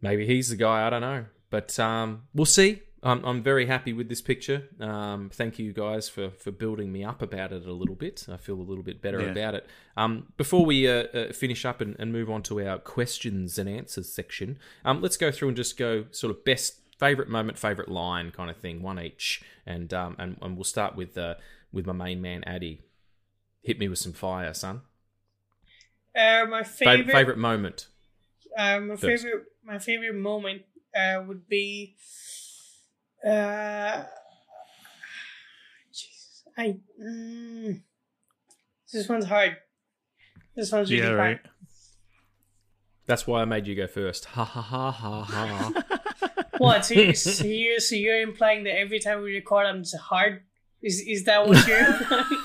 [0.00, 0.86] Maybe he's the guy.
[0.86, 2.82] I don't know, but um, we'll see.
[3.04, 4.68] I'm, I'm very happy with this picture.
[4.80, 8.26] Um, thank you guys for, for building me up about it a little bit.
[8.32, 9.32] I feel a little bit better Yeah.
[9.32, 9.66] about it.
[9.96, 13.68] Um, before we uh, uh, finish up and, and move on to our questions and
[13.68, 17.88] answers section, um, let's go through and just go sort of best favorite moment, favorite
[17.88, 21.34] line kind of thing, one each, and um, and, and we'll start with uh,
[21.72, 22.80] with my main man Addy.
[23.62, 24.82] Hit me with some fire, son.
[26.14, 27.86] Uh, my Fa- favorite, favorite moment.
[28.58, 29.22] uh, my First.
[29.24, 30.62] favorite, my favorite moment
[30.94, 31.96] uh, would be,
[33.26, 34.04] uh,
[35.92, 37.80] Jesus, I, mm,
[38.92, 39.56] this one's hard.
[40.54, 41.40] This one's really Yeah, hard.
[43.06, 44.26] That's why I made you go first.
[44.26, 45.84] Ha ha ha ha ha.
[46.58, 46.84] What?
[46.84, 50.42] So, you, so, you, so you're implying that every time we record, I'm just hard?
[50.82, 52.41] Is is that what you're implying?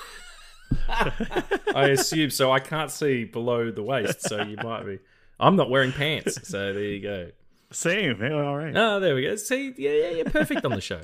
[0.89, 2.51] I assume so.
[2.51, 4.99] I can't see below the waist, so you might be.
[5.39, 7.31] I'm not wearing pants, so there you go.
[7.71, 8.21] Same.
[8.23, 8.75] All right.
[8.75, 9.35] Oh, there we go.
[9.35, 11.01] See, yeah, yeah, you're perfect on the show.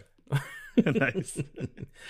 [0.85, 1.39] nice.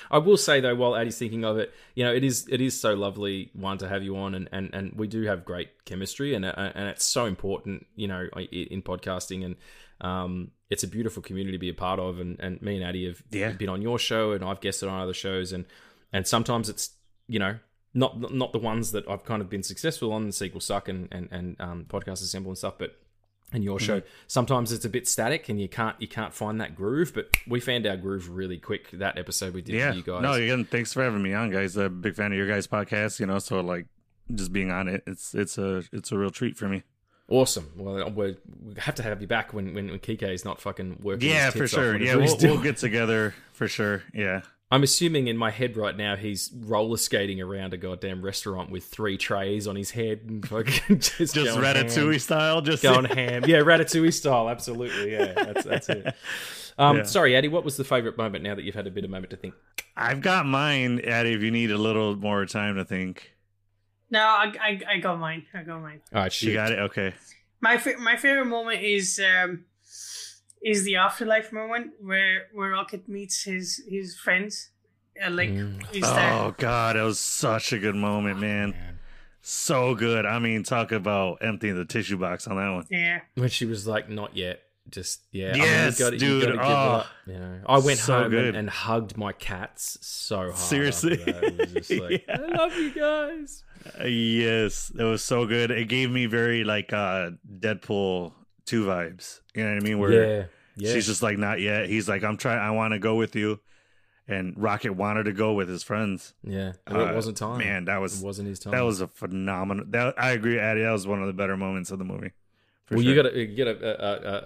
[0.09, 2.79] I will say though, while Addie's thinking of it, you know, it is it is
[2.79, 6.33] so lovely Juan to have you on, and and, and we do have great chemistry,
[6.33, 9.55] and uh, and it's so important, you know, in podcasting, and
[9.99, 13.07] um, it's a beautiful community to be a part of, and, and me and Addie
[13.07, 13.51] have Yeah.
[13.51, 15.65] been on your show, and I've guested on other shows, and
[16.13, 16.91] and sometimes it's
[17.27, 17.57] you know
[17.93, 21.07] not not the ones that I've kind of been successful on, the sequel suck and
[21.11, 22.97] and and um, podcast assemble and stuff, but
[23.51, 26.75] and your show sometimes it's a bit static and you can't you can't find that
[26.75, 29.91] groove but we found our groove really quick that episode we did Yeah.
[29.91, 31.77] for you guys No, again, thanks for having me on, guys.
[31.77, 33.19] A big fan of your guys' podcast.
[33.19, 33.85] You know, so like
[34.33, 36.81] just being on it, it's it's a it's a real treat for me.
[37.29, 38.35] awesome well we're,
[38.65, 41.51] we have to have you back when when, when Kike is not fucking working Yeah,
[41.51, 41.95] for sure.
[41.97, 44.01] Yeah, we'll, we'll get together for sure.
[44.15, 44.41] Yeah.
[44.73, 48.85] I'm assuming in my head right now he's roller skating around a goddamn restaurant with
[48.85, 52.19] three trays on his head and fucking just, Just going Ratatouille ham.
[52.19, 52.61] style.
[52.61, 56.15] Just going ham yeah Ratatouille style absolutely yeah that's that's it
[56.77, 57.03] um Yeah.
[57.03, 59.29] sorry Addy what was the favorite moment now that you've had a bit of moment
[59.31, 59.53] to think
[59.95, 61.33] I've got mine, Addie.
[61.33, 63.31] If you need a little more time to think,
[64.09, 65.45] no, I, I, I got mine.
[65.53, 66.01] I got mine.
[66.11, 66.47] all right shoot.
[66.47, 66.79] you got it.
[66.79, 67.13] Okay.
[67.61, 69.65] My my favorite moment is um
[70.63, 74.69] is the afterlife moment where where Rocket meets his his friends.
[75.23, 75.83] Uh, like Mm.
[75.95, 78.73] is that Oh God, it was such a good moment, man.
[79.41, 80.25] So good.
[80.25, 82.85] I mean, talk about emptying the tissue box on that one.
[82.89, 83.19] yeah.
[83.35, 86.41] when she was like, "Not yet." Just yeah, I mean, Yes, you gotta, dude.
[86.41, 88.55] You gotta give Oh, you know, I went so home and, good.
[88.55, 90.57] and hugged my cats so hard.
[90.57, 91.19] Seriously?
[91.21, 91.43] after that.
[91.43, 92.37] it was just like, Yeah.
[92.37, 93.63] I love you guys.
[93.99, 95.71] Uh, yes, it was so good.
[95.71, 98.33] It gave me very like uh Deadpool
[98.65, 99.41] two vibes.
[99.55, 99.99] You know what I mean?
[99.99, 100.45] Where Yeah,
[100.75, 100.93] yeah.
[100.93, 101.87] she's just like, not yet.
[101.87, 102.59] He's like, I'm trying.
[102.59, 103.59] I want to go with you.
[104.25, 106.33] And Rocket wanted to go with his friends.
[106.43, 106.73] yeah.
[106.89, 107.57] Well, it Uh, wasn't time.
[107.59, 108.71] Man, that it was wasn't his time.
[108.71, 109.85] that was a phenomenal.
[109.89, 110.81] That I agree, Addy.
[110.81, 112.31] That was one of the better moments of the movie.
[112.89, 113.09] Well, sure.
[113.13, 113.75] you got to get a,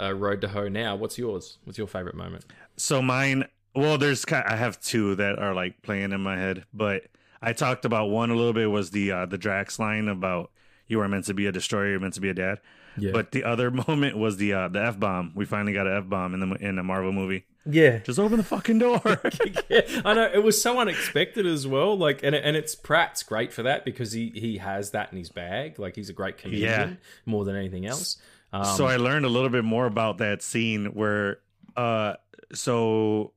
[0.03, 0.95] a, a, a road to hoe now.
[0.95, 1.59] What's yours?
[1.63, 2.45] What's your favorite moment?
[2.75, 3.45] So mine,
[3.75, 7.03] well, there's I have two that are like playing in my head, but
[7.39, 10.49] I talked about one a little bit was the uh, the Drax line about
[10.87, 12.59] you are meant to be a destroyer, you're meant to be a dad.
[12.97, 15.31] Yeah, But the other moment was the uh, the f bomb.
[15.35, 17.45] We finally got an f bomb in the in the Marvel movie.
[17.65, 17.99] yeah.
[17.99, 19.01] Just open the fucking door.
[19.69, 21.97] yeah, I know it was so unexpected as well.
[21.97, 25.29] Like, and and it's Pratt's great for that because he he has that in his
[25.29, 25.77] bag.
[25.79, 26.95] Like, he's a great comedian Yeah.
[27.25, 28.17] more than anything else.
[28.53, 31.39] Um, so I learned a little bit more about that scene where
[31.75, 32.13] uh
[32.53, 33.33] so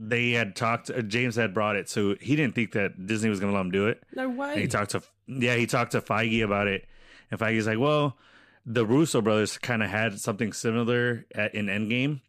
[0.00, 3.38] they had talked uh, James had brought it so he didn't think that Disney was
[3.38, 4.02] going to let him do it.
[4.14, 4.60] no And way.
[4.62, 6.84] he talked to yeah, he talked to Feige about it,
[7.30, 8.18] and Feige's like, "Well,
[8.66, 12.20] the Russo brothers kind of had something similar at, in Endgame,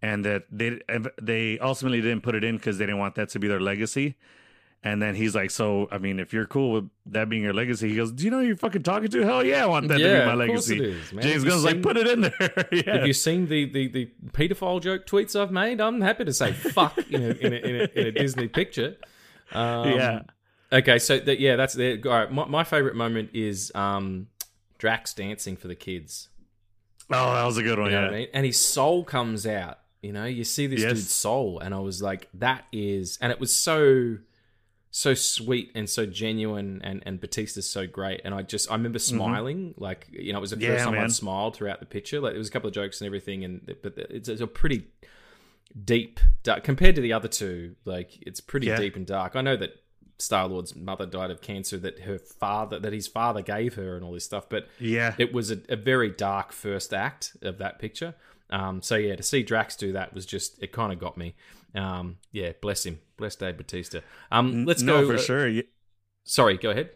[0.00, 0.80] and that they
[1.20, 4.16] they ultimately didn't put it in because they didn't want that to be their legacy."
[4.84, 7.88] And then he's like, "So, I mean, if you're cool with that being your legacy,"
[7.88, 9.24] he goes, "Do you know who you're fucking talking to?
[9.24, 11.22] Hell yeah, I want that yeah, to be my legacy." it is, man.
[11.22, 12.96] James Gunn's like, "Put it in there." yeah.
[12.96, 15.80] Have you seen the, the, the pedophile joke tweets I've made?
[15.80, 18.96] I'm happy to say fuck in a, in a, in a, in a Disney picture.
[19.52, 20.22] Um, Yeah.
[20.72, 22.32] Okay, so that yeah, that's the all right.
[22.32, 24.28] My, my favorite moment is um,
[24.82, 26.28] Drax dancing for the kids.
[27.08, 27.92] oh, that was a good You one.
[27.92, 28.08] know yeah.
[28.08, 28.28] I mean?
[28.34, 29.78] And his soul comes out.
[30.02, 30.94] You know, you see this Yes.
[30.94, 34.18] dude's soul, and I was like, that is, and it was so,
[34.90, 38.98] so sweet and so genuine, and and Bautista's so great, and I just I remember
[38.98, 40.78] smiling, like you know, it was the first Mm-hmm.
[40.78, 42.18] Yeah, time I smiled throughout the picture.
[42.20, 44.88] Like there was a couple of jokes and everything, and but it's, it's a pretty
[45.84, 47.76] deep dark, compared to the other two.
[47.84, 48.78] Like it's pretty Yeah.
[48.78, 49.36] deep and dark.
[49.36, 49.76] I know that.
[50.18, 54.04] Star Lord's mother died of cancer that her father that his father gave her and
[54.04, 55.14] all this stuff, but Yeah.
[55.18, 58.14] it was a, a very dark first act of that picture.
[58.50, 61.34] Um, so yeah, to see Drax do that was just it kind of got me.
[61.74, 64.02] Um, yeah, bless him, bless Dave Bautista.
[64.30, 65.48] Um, let's no, go for uh, sure.
[65.48, 65.64] You-
[66.24, 66.90] Sorry, go ahead.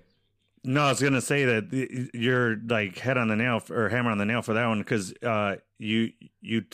[0.63, 4.19] No, I was gonna say that you're like head on the nail or hammer on
[4.19, 6.65] the nail for that one because uh, you you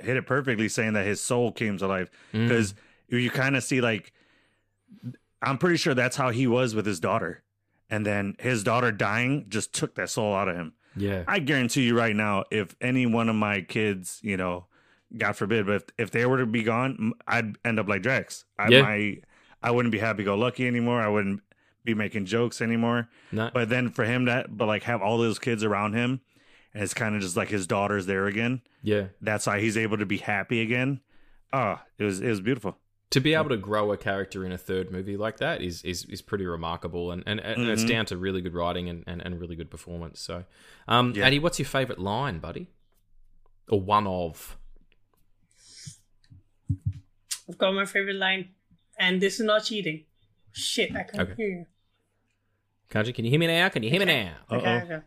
[0.00, 2.48] hit it perfectly, saying that his soul came to life Mm.
[2.48, 2.74] because
[3.08, 4.12] you kind of see like
[5.44, 7.42] I'm pretty sure that's how he was with his daughter,
[7.90, 10.74] and then his daughter dying just took that soul out of him.
[10.96, 14.66] yeah, I guarantee you right now, if any one of my kids, you know,
[15.16, 18.44] God forbid, but if, if they were to be gone, I'd end up like Drax.
[18.58, 18.82] I Yeah.
[18.82, 19.16] my,
[19.62, 21.00] I wouldn't be happy go lucky anymore.
[21.00, 21.40] I wouldn't
[21.84, 23.08] be making jokes anymore.
[23.30, 26.20] no, But then for him that, but like have all those kids around him,
[26.72, 28.62] and it's kind of just like his daughter's there again.
[28.82, 29.06] yeah.
[29.20, 31.00] That's why he's able to be happy again.
[31.52, 32.76] Ah, it was it was beautiful.
[33.10, 36.04] To be able to grow a character in a third movie like that is is,
[36.06, 37.88] is pretty remarkable and, and, and it's Mhm.
[37.88, 40.44] down to really good writing and, and, and really good performance so
[40.88, 41.26] um Yeah.
[41.26, 42.68] Addy what's your favorite line buddy
[43.68, 44.56] or one of
[47.48, 48.50] I've got my favorite line,
[48.98, 50.04] and this is not cheating.
[50.52, 51.34] Shit, I can't Okay.
[51.36, 51.66] hear you.
[52.90, 55.00] Kanji can you hear me now can you hear me now Okay, okay.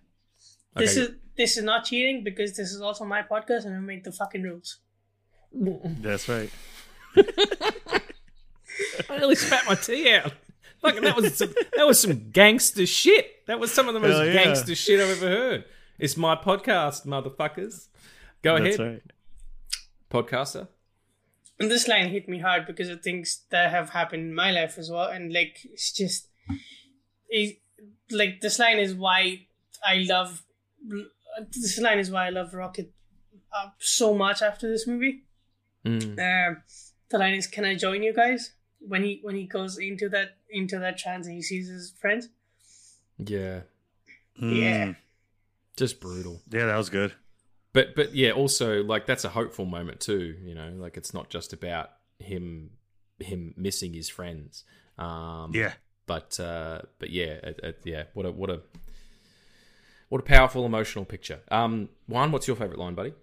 [0.76, 1.02] This Okay.
[1.02, 4.12] is this is not cheating because this is also my podcast and I make the
[4.12, 4.80] fucking rules.
[5.52, 6.52] That's right.
[9.10, 10.34] I nearly spat my tea out
[10.82, 14.24] fucking that was some, that was some gangster shit that was some of the most
[14.26, 14.34] yeah.
[14.34, 15.66] gangster shit I've ever heard
[15.98, 17.88] it's my podcast motherfuckers
[18.44, 19.04] go That's ahead right.
[20.12, 20.68] podcaster
[21.60, 24.78] And this line hit me hard because of things that have happened in my life
[24.78, 25.10] as well.
[25.10, 26.28] And like, it's just,
[27.30, 27.58] it,
[28.12, 29.48] like, this line is why
[29.84, 30.44] I love,
[31.52, 32.94] this line is why I love Rocket
[33.52, 35.24] uh, so much after this movie.
[35.84, 36.20] Mm.
[36.20, 36.64] Um,
[37.10, 40.38] the line is, "Can I join you guys?" When he when he goes into that
[40.50, 42.30] into that trance and he sees his friends.
[43.18, 43.62] yeah
[44.40, 44.86] Yeah.
[44.88, 44.96] Mm.
[45.76, 47.14] just brutal Yeah, that was good.
[47.74, 51.30] but but yeah also like that's a hopeful moment too you know like it's not
[51.30, 51.90] just about
[52.20, 52.70] him
[53.20, 54.64] him missing his friends
[55.00, 55.74] um Yeah.
[56.06, 58.62] but uh but yeah it, it, yeah what a what a
[60.10, 63.14] what a powerful emotional picture um Juan what's your favorite line buddy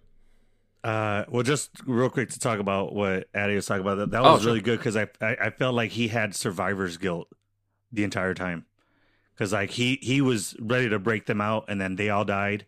[0.84, 3.94] Uh, well, just real quick to talk about what Addy was talking about.
[3.96, 4.50] That, that Oh, was sure.
[4.50, 7.28] really good because I, I I felt like he had survivor's guilt
[7.90, 8.66] the entire time.
[9.34, 12.66] Because like he he was ready to break them out, and then they all died,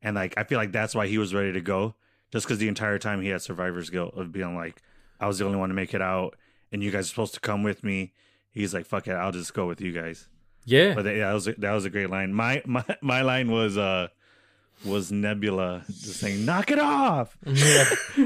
[0.00, 1.94] and like I feel like that's why he was ready to go.
[2.32, 4.80] Just because the entire time he had survivor's guilt of being like,
[5.20, 6.36] I was the only one to make it out,
[6.72, 8.12] and you guys are supposed to come with me.
[8.50, 10.28] He's like, fuck it, I'll just go with you guys.
[10.64, 12.32] yeah But yeah, that was a, that was a great line.
[12.32, 14.08] My my my line was uh
[14.84, 17.36] was Nebula just saying "knock it off"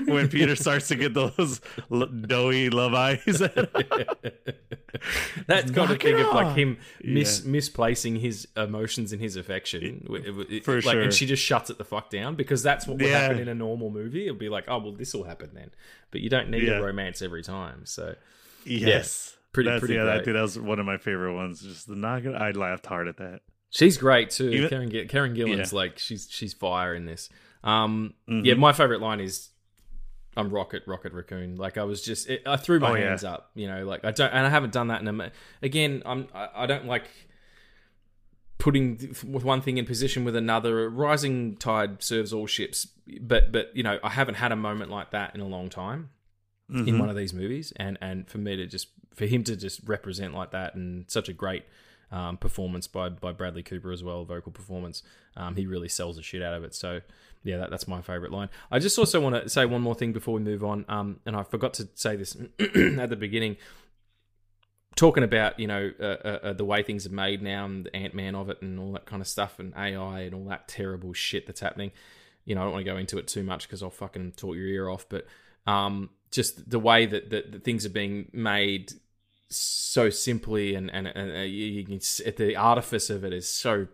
[0.07, 1.61] when Peter starts to get those
[1.91, 3.23] l- doughy love eyes.
[5.47, 7.51] That's got to Knock it think of like him mis- Yeah.
[7.51, 10.07] misplacing his emotions and his affection.
[10.11, 11.01] It- it- For like, sure.
[11.03, 13.21] And she just shuts it the fuck down because that's what would Yeah.
[13.21, 14.25] happen in a normal movie.
[14.27, 15.71] It'll be like, oh well, this will happen then.
[16.11, 16.79] But you don't need Yeah.
[16.79, 17.87] a romance every time.
[17.87, 18.17] So
[18.65, 20.03] yes, pretty- That's, pretty yeah.
[20.03, 20.25] I great.
[20.27, 21.61] think that was one of my favorite ones.
[21.63, 22.35] Just the knock it.
[22.35, 23.41] I laughed hard at that.
[23.71, 24.51] She's great too.
[24.51, 25.77] Even- Karen Karen Gillan's Yeah.
[25.79, 27.29] like she's she's fire in this.
[27.65, 28.45] Um, Mhm.
[28.45, 29.49] yeah, my favorite line is.
[30.37, 31.57] I'm Rocket, Rocket Raccoon.
[31.57, 33.09] Like I was just, it, I threw my Oh, yeah.
[33.09, 33.85] hands up, you know.
[33.85, 35.33] Like I don't, and I haven't done that in a.
[35.61, 37.03] Again, I'm, I, I don't like
[38.59, 40.89] putting th- with one thing in position with another.
[40.89, 42.87] Rising tide serves all ships,
[43.21, 46.11] but but you know, I haven't had a moment like that in a long time
[46.69, 47.01] in Mhm.
[47.01, 50.33] one of these movies, and and for me to just for him to just represent
[50.35, 51.65] like that and such a great
[52.13, 55.03] um, performance by by Bradley Cooper as well, vocal performance.
[55.37, 56.75] Um, he really sells the shit out of it.
[56.75, 57.01] So
[57.43, 58.51] yeah, that, that's my favorite line.
[58.71, 61.37] I just also want to say one more thing before we move on, um, and
[61.37, 63.57] I forgot to say this at the beginning.
[64.97, 67.97] Talking about you know uh, uh, uh, the way things are made now and the
[67.97, 70.69] Ant Man of it and all that kind of stuff and AI and all that
[70.69, 71.93] terrible shit that's happening.
[72.45, 74.57] You know, I don't want to go into it too much because I'll fucking talk
[74.57, 75.09] your ear off.
[75.09, 75.27] But
[75.67, 78.93] um, just the way that, that, that things are being made
[79.51, 82.01] so simply and and, and uh, you, can
[82.37, 83.89] the artifice of it is so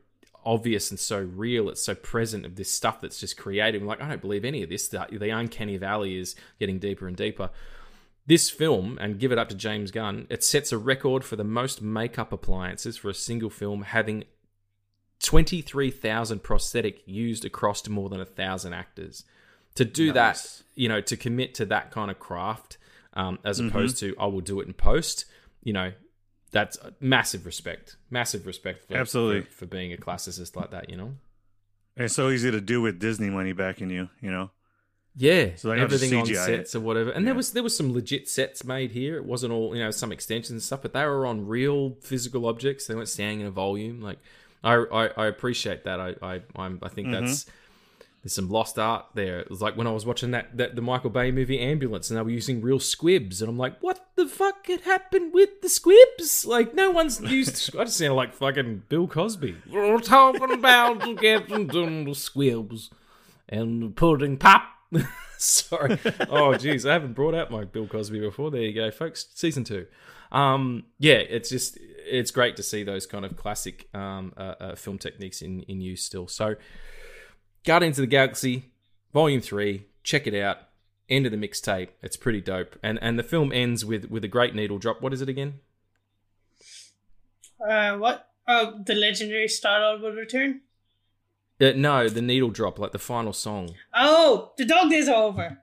[0.45, 3.81] obvious and so real it's so present of this stuff that's just created.
[3.81, 4.89] I'm like i don't believe any of this.
[4.89, 7.51] The, the uncanny valley is getting deeper and deeper.
[8.27, 11.45] This film and give it up to james gunn it sets a record for the
[11.45, 14.25] most makeup appliances for a single film having
[15.21, 19.25] 23000 prosthetic used across more than a thousand actors.
[19.77, 22.77] To do that you know to commit to that kind of craft
[23.15, 25.25] um, as opposed to i will do it in post
[25.67, 25.89] you know
[26.53, 29.43] that's massive respect massive respect for, Absolutely.
[29.43, 31.11] for, for being a classicist like that you know
[31.97, 34.09] It's so easy to do with Disney money backing you.
[34.25, 34.47] You know.
[35.17, 36.79] yeah So everything on sets it.
[36.79, 39.75] or whatever and there was there was some legit sets made here it wasn't all
[39.77, 43.09] you know some extensions and stuff but they were on real physical objects they weren't
[43.09, 44.19] standing in a volume like
[44.63, 46.35] i i, I appreciate that i i
[46.65, 47.25] I'm, i think Mm-hmm.
[47.27, 47.47] that's
[48.27, 49.39] there's some lost art there.
[49.39, 52.19] It was like when I was watching that, that the Michael Bay movie Ambulance, and
[52.19, 55.69] they were using real squibs, and I'm like, what the fuck had happened with the
[55.69, 56.45] squibs?
[56.45, 57.77] Like no one's used.
[57.77, 59.59] I just sounded like fucking Bill Cosby.
[59.71, 62.91] We're talking about getting the squibs
[63.49, 64.65] and pudding pop.
[65.39, 65.93] Sorry.
[66.29, 68.51] Oh, jeez, I haven't brought out my Bill Cosby before.
[68.51, 69.27] There you go, folks.
[69.35, 69.87] Season two.
[70.33, 74.75] Um, yeah, it's just it's great to see those kind of classic um, uh, uh,
[74.75, 76.27] film techniques in in use still.
[76.27, 76.57] So,
[77.67, 78.71] Guardians of the Galaxy,
[79.13, 79.87] Volume Three.
[80.05, 80.59] Check it out.
[81.09, 81.89] End of the mixtape.
[82.01, 82.79] It's pretty dope.
[82.83, 85.03] And and the film ends with with a great needle drop.
[85.03, 85.61] What is it again?
[87.69, 88.31] Uh, what?
[88.47, 90.61] Oh, the legendary Star Lord will return.
[91.61, 93.75] Uh, no, the needle drop, like the final song.
[93.93, 95.59] Oh, the dog days are over.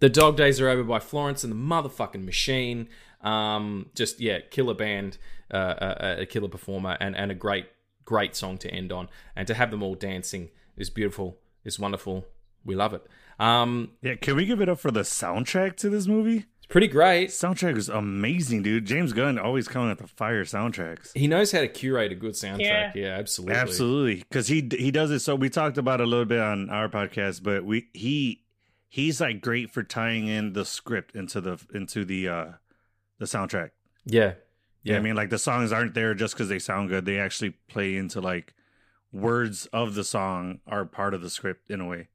[0.00, 2.88] The Dog Days Are Over by Florence and the motherfucking Machine.
[3.22, 5.18] Um, just yeah, killer band,
[5.52, 7.66] uh, a, a killer performer, and and a great
[8.04, 11.38] great song to end on, and to have them all dancing is beautiful.
[11.64, 12.26] It's wonderful.
[12.64, 13.06] We love it.
[13.38, 16.44] Um, Yeah, can we give it up for the soundtrack to this movie?
[16.56, 17.28] it's pretty great.
[17.30, 18.86] Soundtrack is amazing, dude.
[18.86, 21.10] James Gunn always coming at the fire soundtracks.
[21.14, 22.60] He knows how to curate a good soundtrack.
[22.60, 23.16] Yeah, Yeah.
[23.18, 23.54] absolutely.
[23.56, 25.20] Absolutely, because he he does it.
[25.20, 28.44] So we talked about it a little bit on our podcast, but we he
[28.88, 32.46] he's like great for tying in the script into the into the uh
[33.18, 33.70] the soundtrack.
[34.06, 34.34] Yeah.
[34.84, 37.04] Yeah, I mean, like the songs aren't there just because they sound good.
[37.06, 38.54] They actually play into like
[39.14, 42.08] words of the song are part of the script in a way.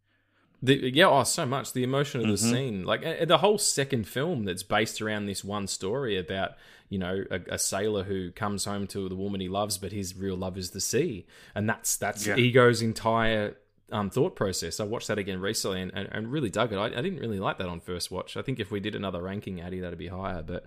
[0.61, 2.51] The, yeah, oh, so much the emotion of the Mhm.
[2.51, 6.51] scene, like uh, the whole second film that's based around this one story about
[6.89, 10.17] you know a, a sailor who comes home to the woman he loves, but his
[10.17, 12.35] real love is the sea, and that's that's Yeah.
[12.35, 13.55] Ego's entire
[13.91, 14.79] um, thought process.
[14.81, 16.75] I watched that again recently and, and, and really dug it.
[16.77, 18.35] I, I didn't really like that on first watch.
[18.37, 20.43] I think if we did another ranking, Addy, that'd be higher.
[20.43, 20.65] But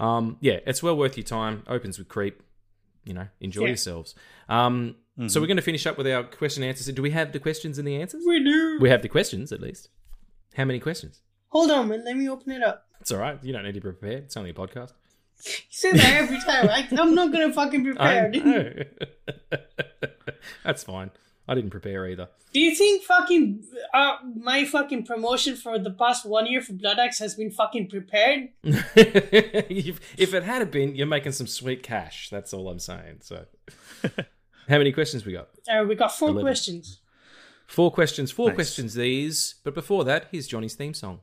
[0.00, 1.62] um, yeah, it's well worth your time.
[1.68, 2.42] Opens with creep.
[3.04, 3.68] You know, enjoy Yeah.
[3.68, 4.14] yourselves.
[4.48, 5.28] Um, Mm-hmm.
[5.28, 6.92] So we're going to finish up with our question and answers.
[6.92, 8.24] Do we have the questions and the answers?
[8.26, 8.78] We do.
[8.80, 9.88] We have the questions at least.
[10.56, 11.20] How many questions?
[11.50, 12.04] Hold on, man.
[12.04, 12.88] Let me open it up.
[13.00, 13.38] It's all right.
[13.40, 14.16] You don't need to prepare.
[14.18, 14.90] It's only a podcast.
[15.46, 16.68] You say that every time.
[16.68, 18.86] I, I'm not gonna fucking prepare.
[20.64, 21.12] That's fine.
[21.46, 22.28] I didn't prepare either.
[22.52, 26.98] Do you think fucking uh, my fucking promotion for the past one year for Blood
[26.98, 28.48] Axe has been fucking prepared?
[28.64, 32.30] if if it had been, you're making some sweet cash.
[32.30, 33.18] That's all I'm saying.
[33.20, 33.44] So,
[34.68, 35.48] how many questions we got?
[35.68, 36.44] Uh, we got four Eleven.
[36.46, 37.00] questions.
[37.66, 38.30] Four questions.
[38.30, 38.54] Four Nice.
[38.56, 38.94] questions.
[38.94, 39.56] These.
[39.64, 41.20] But before that, here's Johnny's theme song.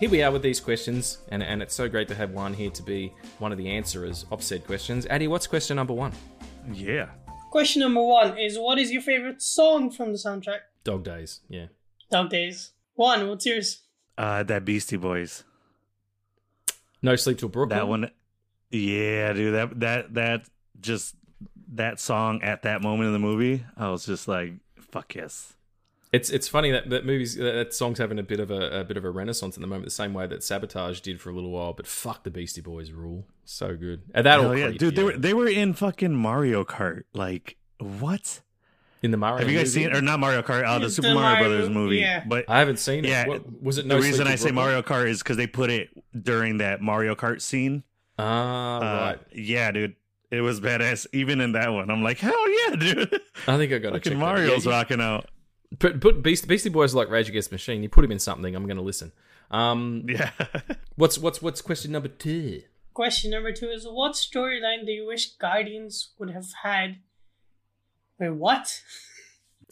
[0.00, 2.70] Here we are with these questions, and, and it's so great to have Juan here
[2.70, 5.06] to be one of the answerers of said questions.
[5.06, 6.12] Addy, what's question number one?
[6.72, 7.08] Yeah.
[7.50, 10.60] Question number one is what is your favorite song from the soundtrack?
[10.84, 11.40] Dog Days.
[11.48, 11.66] Yeah.
[12.12, 12.70] Dog Days.
[12.94, 13.82] Juan, what's yours?
[14.16, 15.44] Uh that Beastie Boys.
[17.02, 17.78] No Sleep Till Brooklyn.
[17.78, 18.10] That one
[18.70, 20.42] Yeah, dude, that that that
[20.80, 21.16] just
[21.72, 25.54] that song at that moment in the movie, I was just like, fuck yes.
[26.12, 28.84] It's it's funny that that movies that, that song's having a bit of a, a
[28.84, 31.34] bit of a renaissance at the moment, the same way that Sabotage did for a
[31.34, 31.74] little while.
[31.74, 34.02] But fuck the Beastie Boys rule, so good.
[34.14, 37.02] And that Hell all yeah, creep, dude, they were they were in fucking Mario Kart.
[37.12, 38.40] Like, what?
[39.00, 39.38] in the Mario.
[39.38, 39.86] Have you guys movie.
[39.88, 41.96] seen or not Mario Kart, uh, the The Super Mario, Mario- Brothers movie?
[41.98, 42.24] yeah.
[42.26, 43.10] But I haven't seen it.
[43.10, 45.46] Yeah, What, was it no the reason Till I say Mario Kart is because they
[45.46, 45.90] put it
[46.20, 47.84] during that Mario Kart scene.
[48.18, 48.80] Ah, Uh,
[49.10, 49.18] right.
[49.32, 49.94] Yeah, dude.
[50.32, 51.06] It was badass.
[51.12, 53.20] Even in that one, I'm like, hell yeah, dude.
[53.46, 54.34] I think I got to check Fucking that out.
[54.34, 55.26] Mario's Yeah, rocking out.
[55.78, 57.82] Put put Beast, Beastie Boys like Rage Against the Machine.
[57.82, 59.12] You put him in something, I'm going to listen.
[59.50, 60.30] Um, Yeah.
[60.96, 62.62] what's what's what's question number two?
[62.94, 66.98] Question number two is what storyline do you wish Guardians would have had?
[68.18, 68.82] Wait, what?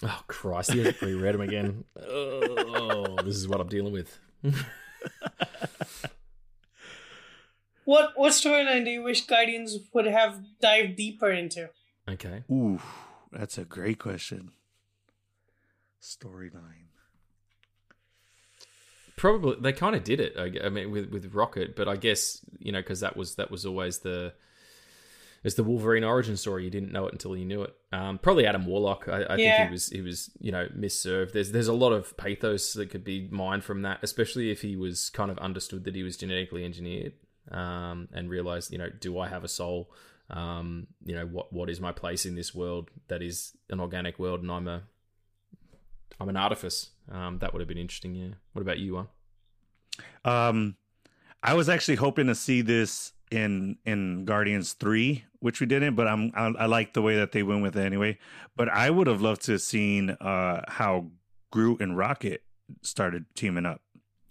[0.03, 1.85] Oh Christ, he hasn't reread them again.
[1.99, 4.19] Oh, this is what I'm dealing with.
[7.87, 11.71] What what storyline do you wish Guardians would have dived deeper into?
[12.09, 12.43] Okay.
[12.51, 12.81] Ooh,
[13.31, 14.51] that's a great question.
[16.07, 16.91] Storyline.
[19.17, 20.35] Probably they kind of did it.
[20.39, 23.51] I, I mean, with with Rocket, but I guess you know because that was that
[23.51, 24.35] was always the
[25.43, 26.65] it's the Wolverine origin story.
[26.65, 27.75] You didn't know it until you knew it.
[27.93, 29.09] Um, probably Adam Warlock.
[29.09, 29.45] I, I Yeah.
[29.45, 31.33] think he was he was you know misserved.
[31.33, 34.77] There's there's a lot of pathos that could be mined from that, especially if he
[34.77, 37.15] was kind of understood that he was genetically engineered
[37.51, 39.91] um, and realized you know do I have a soul?
[40.29, 44.19] Um, you know what what is my place in this world that is an organic
[44.19, 44.83] world, and I'm a
[46.19, 46.91] I'm an artifice.
[47.11, 48.15] Um, that would have been interesting.
[48.15, 48.35] Yeah.
[48.53, 49.09] What about you, Juan?
[50.25, 50.77] Um,
[51.43, 55.95] I was actually hoping to see this in in Guardians three, which we didn't.
[55.95, 58.19] But I'm I, I like the way that they went with it anyway.
[58.57, 61.11] But I would have loved to have seen uh how
[61.51, 62.43] Groot and Rocket
[62.83, 63.81] started teaming up.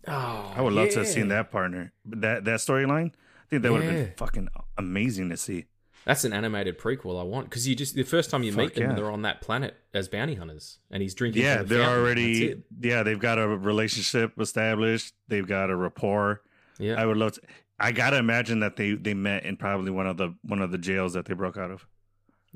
[0.08, 3.12] Oh, I would love to have seen that partner, that that storyline.
[3.12, 5.66] I think that would have been fucking amazing to see.
[6.06, 8.76] That's an animated prequel I want because you just the first time you Fuck meet
[8.76, 8.96] them, yeah.
[8.96, 11.42] they're on that planet as bounty hunters, and he's drinking.
[11.42, 12.00] Yeah, the they're fountain.
[12.02, 15.14] already yeah they've got a relationship established.
[15.28, 16.42] They've got a rapport.
[16.78, 17.42] Yeah, I would love to.
[17.80, 20.78] I gotta imagine that they they met in probably one of the one of the
[20.78, 21.88] jails that they broke out of.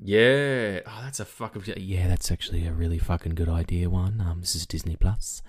[0.02, 0.80] Yeah.
[0.86, 1.64] Oh, that's a fucking.
[1.78, 3.90] Yeah, that's actually a really fucking good idea.
[3.90, 4.22] Juan.
[4.22, 5.42] Um, this is Disney Plus.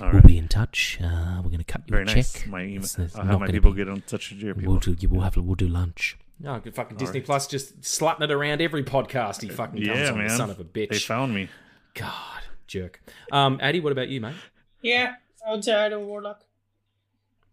[0.00, 0.98] All We'll right, be in touch.
[1.02, 2.32] Uh, we're gonna cut you very a nice.
[2.32, 2.46] check.
[2.48, 2.78] My email.
[2.78, 4.96] It's- it's I'll have my people be- get in touch with your We'll do.
[5.08, 5.36] We'll have.
[5.36, 6.16] We'll do lunch.
[6.42, 7.26] No, good fucking Disney right.
[7.26, 10.12] Plus just slutting it around every podcast he fucking comes Yeah, on.
[10.14, 10.30] the man.
[10.30, 10.88] Son of a bitch.
[10.88, 11.48] They found me.
[11.94, 13.02] God, jerk.
[13.30, 14.34] Um, Addy, what about you, mate?
[14.80, 15.14] Yeah,
[15.46, 16.44] I would say Adam Warlock.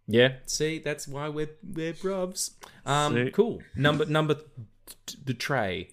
[0.08, 2.52] Yeah, see, that's why we're we're brubs.
[2.86, 3.32] Um, See?
[3.32, 3.62] cool.
[3.76, 4.36] Number number
[5.06, 5.90] t- the tray.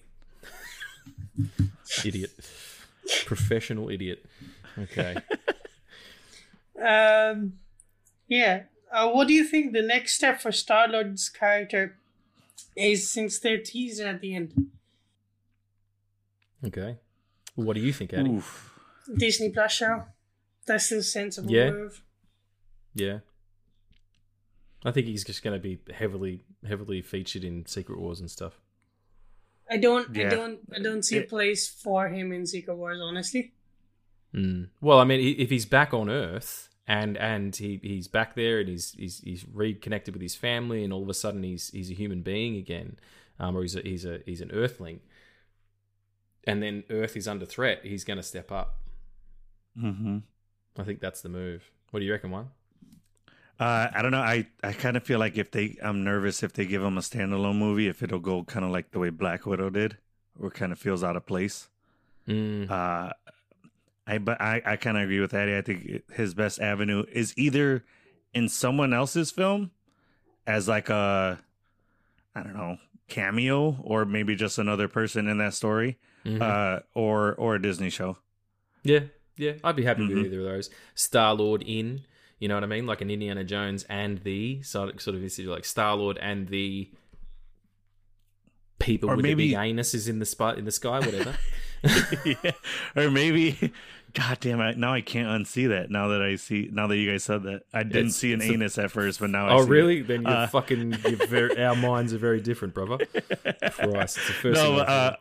[2.05, 2.31] idiot.
[3.25, 4.25] Professional idiot.
[4.77, 5.17] Okay.
[6.77, 7.53] Um,
[8.27, 8.63] yeah.
[8.91, 11.97] Uh, what do you think the next step for Star Lord's character
[12.75, 14.69] is since they're teased at the end?
[16.65, 16.97] Okay.
[17.55, 18.31] What do you think, Eddie?
[18.31, 18.73] Oof.
[19.15, 20.03] Disney Plus show.
[20.65, 21.71] That's the sensible Yeah.
[21.71, 22.01] move.
[22.93, 23.19] Yeah.
[24.83, 28.59] I think he's just going to be heavily heavily featured in Secret Wars and stuff.
[29.69, 30.15] I don't.
[30.17, 30.59] I don't.
[30.75, 32.99] I don't see a place for him in Secret Wars.
[33.01, 33.53] Honestly.
[34.33, 34.69] Mm.
[34.81, 38.69] Well, I mean, if he's back on Earth and and he, he's back there and
[38.69, 41.93] he's he's he's reconnected with his family and all of a sudden he's he's a
[41.93, 42.97] human being again,
[43.39, 44.99] um, or he's a, he's a he's an Earthling,
[46.45, 48.77] and then Earth is under threat, he's going to step up.
[49.75, 50.17] hmm
[50.77, 51.71] I think that's the move.
[51.91, 52.49] What do you reckon, Juan?
[53.59, 54.19] Uh, I don't know.
[54.21, 57.01] I, I kind of feel like if they, I'm nervous if they give him a
[57.01, 59.97] standalone movie, if it'll go kind of like the way Black Widow did,
[60.37, 61.69] or kind of feels out of place.
[62.27, 62.69] Mm.
[62.69, 63.11] Uh,
[64.07, 65.55] I but I, I kind of agree with Addy.
[65.57, 67.83] I think his best avenue is either
[68.33, 69.71] in someone else's film
[70.45, 71.39] as like a,
[72.35, 72.77] I don't know,
[73.07, 76.41] cameo, or maybe just another person in that story, Mhm.
[76.41, 78.17] uh, or or a Disney show.
[78.83, 79.01] yeah,
[79.37, 80.09] yeah, I'd be happy Mhm.
[80.09, 80.69] with either of those.
[80.93, 82.01] Star Lord in,
[82.39, 85.65] you know what I mean, like an Indiana Jones and the sort sort of like
[85.65, 86.89] Star Lord and the
[88.79, 91.35] people Or with maybe- the big anus is in the spot in the sky, whatever.
[92.25, 92.51] yeah.
[92.95, 93.73] Or maybe,
[94.13, 94.77] God damn it!
[94.77, 95.89] Now I can't unsee that.
[95.89, 98.41] Now that I see, now that you guys said that, I didn't It's- see an
[98.41, 99.99] it's a- anus at first, but now I Oh, really?
[99.99, 100.07] It.
[100.07, 100.97] Then you're Uh, fucking.
[101.07, 102.97] You're very, our minds are very different, brother.
[103.05, 104.61] Christ, it's the first.
[104.61, 105.15] No, uh,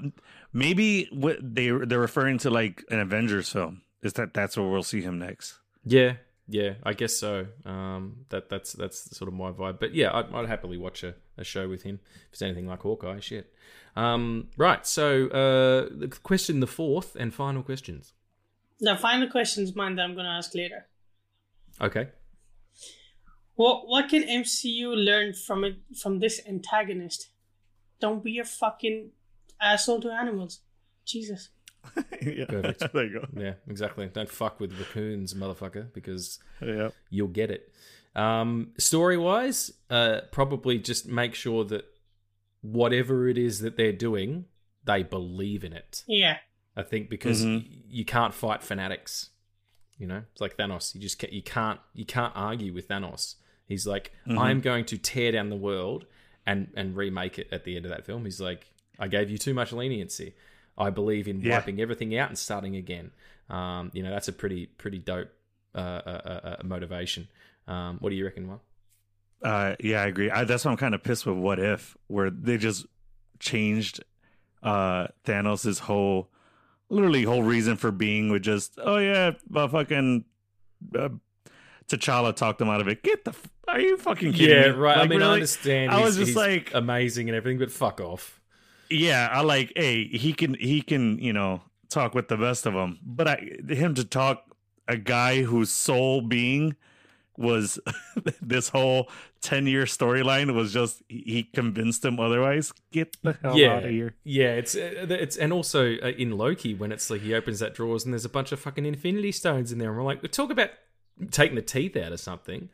[0.53, 3.83] maybe what they they're referring to like an Avengers film.
[4.03, 5.59] Is that that's where we'll see him next?
[5.85, 6.15] yeah,
[6.47, 7.47] yeah, I guess so.
[7.65, 9.81] Um, that that's that's sort of my vibe.
[9.81, 12.81] But yeah, I'd, I'd happily watch a, a show with him if it's anything like
[12.81, 13.21] Hawkeye.
[13.21, 13.51] Shit.
[13.97, 14.87] Um, right.
[14.87, 18.13] So, uh, the question, the fourth and final questions.
[18.81, 20.87] The final question is mine that I'm going to ask later.
[21.81, 22.09] Okay.
[23.55, 27.29] What What can MCU learn from it from this antagonist?
[28.01, 29.11] Don't be a fucking
[29.61, 30.61] asshole to animals.
[31.05, 31.51] Jesus.
[32.23, 32.85] yeah, Perfect.
[32.93, 33.27] there you go.
[33.37, 34.09] Yeah, exactly.
[34.13, 37.73] Don't fuck with raccoons, motherfucker, because Yeah, you'll get it.
[38.17, 41.85] Um, story wise, uh, probably just make sure that
[42.65, 44.47] whatever it is that they're doing,
[44.85, 46.03] they believe in it.
[46.07, 46.39] Yeah.
[46.77, 47.63] I think because Mhm.
[47.63, 49.31] y- you can't fight fanatics.
[49.99, 50.95] You know, it's like Thanos.
[50.95, 53.37] You just can't, you can't you can't argue with Thanos.
[53.67, 54.39] He's like, Mhm.
[54.39, 56.07] I'm going to tear down the world
[56.47, 58.25] and and remake it at the end of that film.
[58.25, 60.35] He's like, I gave you too much leniency.
[60.77, 61.59] I believe in Yeah.
[61.59, 63.13] wiping everything out and starting again.
[63.49, 65.31] Um, you know, that's a pretty pretty dope
[65.75, 67.29] uh, uh, uh, uh, motivation.
[67.69, 68.61] Um, what do you reckon, Juan?
[69.45, 70.31] Uh, yeah, I agree.
[70.31, 72.87] I, that's why I'm kind of pissed with What If, where they just
[73.39, 74.03] changed
[74.63, 76.31] uh Thanos's whole,
[76.89, 80.25] literally whole reason for being with just, oh yeah, uh, fucking.
[80.99, 81.11] Uh,
[81.87, 83.03] T'Challa talked him out of it.
[83.03, 83.33] Get the.
[83.33, 84.79] F- are you fucking kidding Yeah, me?
[84.79, 84.97] right.
[84.97, 85.35] I Like, mean, I really?
[85.35, 85.91] understand.
[85.93, 88.41] I he's- was just like- amazing and everything, but fuck off.
[88.91, 92.75] yeah i like hey he can he can you know talk with the best of
[92.75, 93.37] them but i
[93.71, 94.45] him to talk
[94.87, 96.77] a guy whose sole being
[97.37, 97.79] was
[98.43, 99.09] this whole
[99.41, 103.91] 10 year storyline was just he convinced him otherwise get the hell yeah, out of
[103.91, 104.53] here yeah.
[104.55, 108.15] It's it's and also uh, in Loki when it's like he opens that drawers and
[108.15, 110.71] there's a bunch of fucking Infinity Stones in there, and we're like, talk about
[111.31, 112.69] taking the teeth out of something.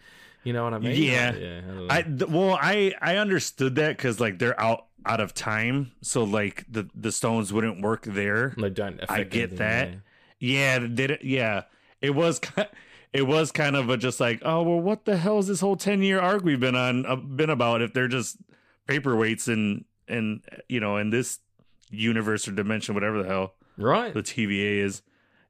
[0.45, 1.03] You know what I mean?
[1.03, 1.31] Yeah.
[1.31, 1.61] Like, yeah.
[1.91, 6.25] I i well i i understood that because like they're out out of time so
[6.25, 9.01] like the the stones wouldn't work there they don't.
[9.03, 9.89] Affect I get that.
[9.89, 9.95] yeah.
[10.41, 11.23] Yeah, did it?
[11.23, 11.65] Yeah,
[12.01, 12.39] it was.
[12.39, 12.63] ki-
[13.13, 15.77] It was kind of a just like, oh well, what the hell is this whole
[15.77, 17.83] ten year arc we've been on uh, been about?
[17.83, 18.37] If they're just
[18.89, 21.39] paperweights and and you know in this
[21.91, 24.13] universe or dimension, whatever the hell Right.
[24.15, 25.03] the TVA is,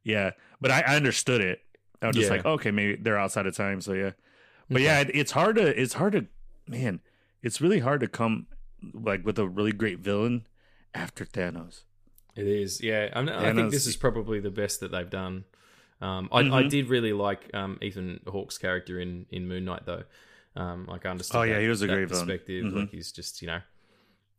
[0.04, 0.30] yeah.
[0.60, 1.60] But I, I understood it.
[2.00, 2.36] I was just Yeah.
[2.36, 4.12] like, okay, maybe they're outside of time, so yeah.
[4.68, 4.84] But Okay.
[4.84, 6.26] yeah, it, it's hard to it's hard to
[6.66, 7.00] man,
[7.42, 8.46] it's really hard to come
[8.94, 10.46] like with a really great villain
[10.94, 11.82] after Thanos.
[12.36, 13.08] It is, yeah.
[13.14, 15.44] I, I think this is probably the best that they've done.
[16.00, 16.70] Um, I, I Mhm.
[16.70, 20.04] did really like um, Ethan Hawke's character in, in Moon Knight, though.
[20.56, 21.40] Um, like I understand.
[21.40, 22.26] Oh, yeah, that- he was a great villain.
[22.26, 22.64] perspective.
[22.64, 22.74] Mhm.
[22.76, 23.60] Like he's just you know,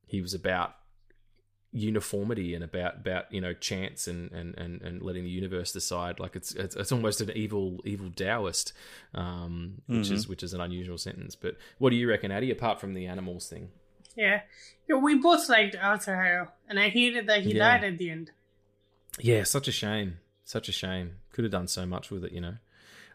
[0.07, 0.75] he was about
[1.73, 6.19] uniformity and about about you know chance and and and, and letting the universe decide
[6.19, 8.73] like it's, it's it's almost an evil evil Taoist
[9.15, 10.13] um which Mm-hmm.
[10.15, 13.05] is which is an unusual sentence but what do you reckon Addy apart from the
[13.05, 13.69] animals thing
[14.17, 14.41] Yeah.
[14.89, 17.59] yeah we both liked Arthur Harrow, and I hated that he Yeah.
[17.77, 18.31] died at the end.
[19.19, 22.41] yeah such a shame such a shame could have done so much with it you
[22.41, 22.55] know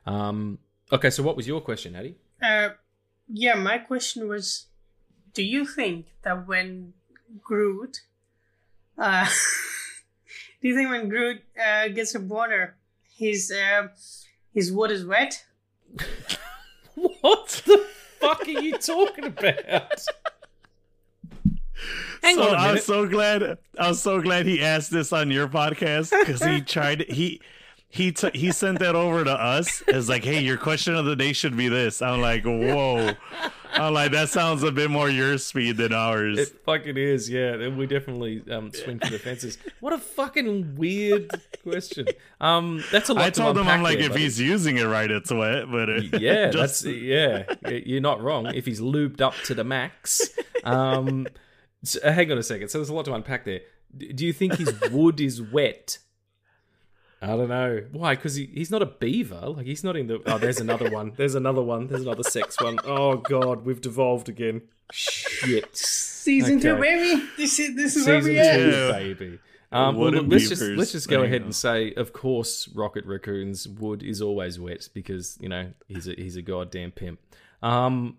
[0.06, 0.58] um
[0.92, 2.70] okay so what was your question Addy Uh,
[3.28, 4.66] yeah, my question was
[5.34, 6.92] Do you think that when
[7.42, 8.02] Groot,
[8.96, 9.26] uh,
[10.62, 12.76] do you think when Groot uh, gets a boner,
[13.16, 13.88] his, uh,
[14.52, 15.44] his wood is wet?
[16.94, 17.84] what the
[18.20, 20.06] fuck are you talking about
[22.22, 23.58] hang so on a I'm so glad.
[23.78, 27.02] I'm so glad he asked this on your podcast because he tried.
[27.02, 27.40] He
[27.96, 31.16] he t- he sent that over to us as like, hey, your question of the
[31.16, 32.00] day should be this.
[32.02, 33.12] I'm like, whoa.
[33.72, 36.38] I'm like, that sounds a bit more your speed than ours.
[36.38, 37.68] It fucking is, yeah.
[37.68, 39.58] We definitely um, swing for the fences.
[39.80, 41.30] What a fucking weird
[41.62, 42.06] question.
[42.40, 43.24] Um, that's a lot.
[43.24, 44.22] I to told him, I'm like, there, if buddy.
[44.22, 45.70] he's using it right, it's wet.
[45.70, 47.44] But it, yeah, just- that's yeah.
[47.68, 48.46] You're not wrong.
[48.46, 50.22] If he's lubed up to the max.
[50.64, 51.26] Um,
[51.84, 52.68] so, uh, hang on a second.
[52.68, 53.60] So there's a lot to unpack there.
[53.96, 55.98] Do you think his wood is wet?
[57.22, 58.14] I don't know why.
[58.14, 59.40] Because he, he's not a beaver.
[59.48, 60.20] Like he's not in the.
[60.26, 61.12] Oh, there's another one.
[61.16, 61.86] There's another one.
[61.88, 62.78] There's another sex one.
[62.84, 64.62] Oh god, we've devolved again.
[64.92, 65.74] Shit.
[65.76, 66.80] Season two, Okay.
[66.80, 67.22] baby.
[67.36, 68.54] This is this is where Season we at.
[68.56, 68.92] two, Yeah.
[68.92, 69.38] baby.
[69.72, 71.44] Um, well, Wooden look, let's just let's just go ahead go.
[71.46, 76.12] and say, of course, Rocket Raccoon's wood is always wet because you know he's a
[76.14, 77.18] he's a goddamn pimp.
[77.62, 78.16] Um,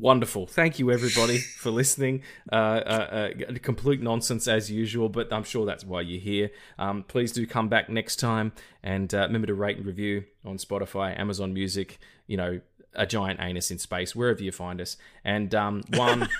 [0.00, 0.46] wonderful.
[0.46, 2.22] Thank you everybody for listening.
[2.50, 6.50] Uh, uh, uh, complete nonsense as usual, but I'm sure that's why you're here.
[6.78, 8.52] Um, please do come back next time
[8.82, 11.98] and uh, remember to rate and review on Spotify, Amazon Music.
[12.26, 12.60] You know,
[12.94, 14.96] a giant anus in space wherever you find us.
[15.24, 16.28] And um, Juan.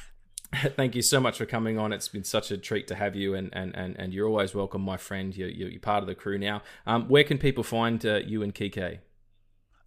[0.77, 1.93] Thank you so much for coming on.
[1.93, 4.82] It's been such a treat to have you, and and, and, and you're always welcome,
[4.82, 5.37] my friend.
[5.37, 6.62] You're, you're part of the crew now.
[6.89, 8.99] Um, where can people find uh, you and Kike?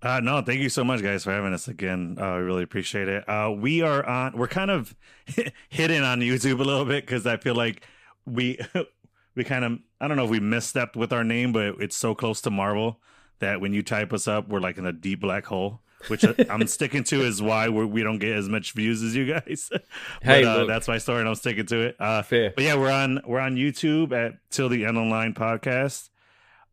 [0.04, 2.18] Uh, no, thank you so much, guys, for having us again.
[2.20, 3.28] Uh, I really appreciate it.
[3.28, 4.38] Uh, we are on.
[4.38, 4.94] We're kind of
[5.70, 7.88] hidden on YouTube a little bit because I feel like
[8.26, 8.60] we
[9.36, 12.14] we kind of I don't know if we misstepped with our name, but it's so
[12.14, 13.00] close to Marvel
[13.40, 15.80] that when you type us up, we're like in a deep black hole.
[16.10, 19.26] Which I'm sticking to is why we're, we don't get as much views as you
[19.26, 19.70] guys.
[19.72, 19.86] but,
[20.22, 21.96] Hey, uh, that's my story, and I'm sticking to it.
[21.98, 22.52] Uh, Fair.
[22.54, 26.10] but yeah, we're on we're on YouTube at Till the End of the Line podcast,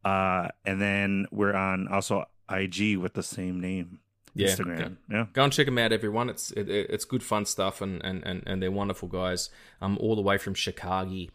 [0.04, 4.00] uh, and then we're on also IG with the same name.
[4.34, 4.96] Yeah, Instagram.
[5.10, 5.26] Yeah.
[5.32, 6.28] Go and check them out, everyone.
[6.30, 9.50] It's it, it- it's good fun stuff, and, and, and, and they're wonderful guys.
[9.82, 11.26] Um, all the way from Chicago,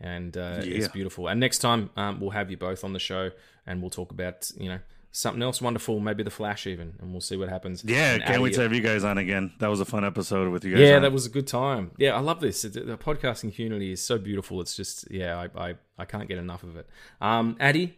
[0.00, 1.26] and uh, it's beautiful.
[1.28, 3.30] And next time, um, we'll have you both on the show,
[3.66, 4.78] and we'll talk about you know
[5.10, 7.84] something else wonderful, maybe the Flash even, and we'll see what happens.
[7.84, 9.52] Yeah, can't wait to have you guys on again.
[9.58, 10.80] That was a fun episode with you guys.
[10.88, 11.02] Yeah, on.
[11.02, 11.90] that was a good time.
[11.98, 12.62] Yeah, I love this.
[12.62, 14.60] The podcasting community is so beautiful.
[14.60, 16.88] It's just, yeah, I, I, I can't get enough of it.
[17.20, 17.96] Um, Addy,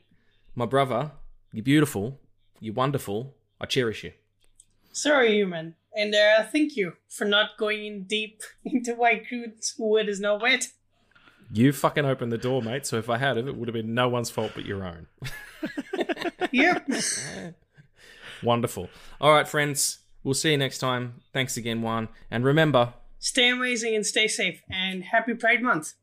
[0.55, 1.11] my brother,
[1.53, 2.20] you're beautiful.
[2.61, 3.35] You're wonderful.
[3.61, 4.12] I cherish you.
[4.93, 5.74] Sorry, human.
[5.97, 10.43] And uh, thank you for not going in deep into why Groot's wood is not
[10.43, 10.69] wet.
[11.53, 12.87] You fucking opened the door, mate.
[12.87, 15.07] So if I had it, it would have been no one's fault but your own.
[16.53, 16.89] Yep.
[18.43, 18.89] Wonderful.
[19.20, 19.99] All right, friends.
[20.23, 21.20] We'll see you next time.
[21.33, 22.09] Thanks again, Juan.
[22.31, 24.62] And remember, stay amazing and stay safe.
[24.70, 25.95] And happy Pride Month.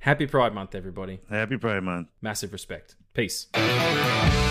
[0.00, 1.20] happy Pride Month, everybody.
[1.30, 2.08] Happy Pride Month.
[2.20, 2.96] Massive respect.
[3.14, 3.46] Peace.
[3.52, 4.41] Bye.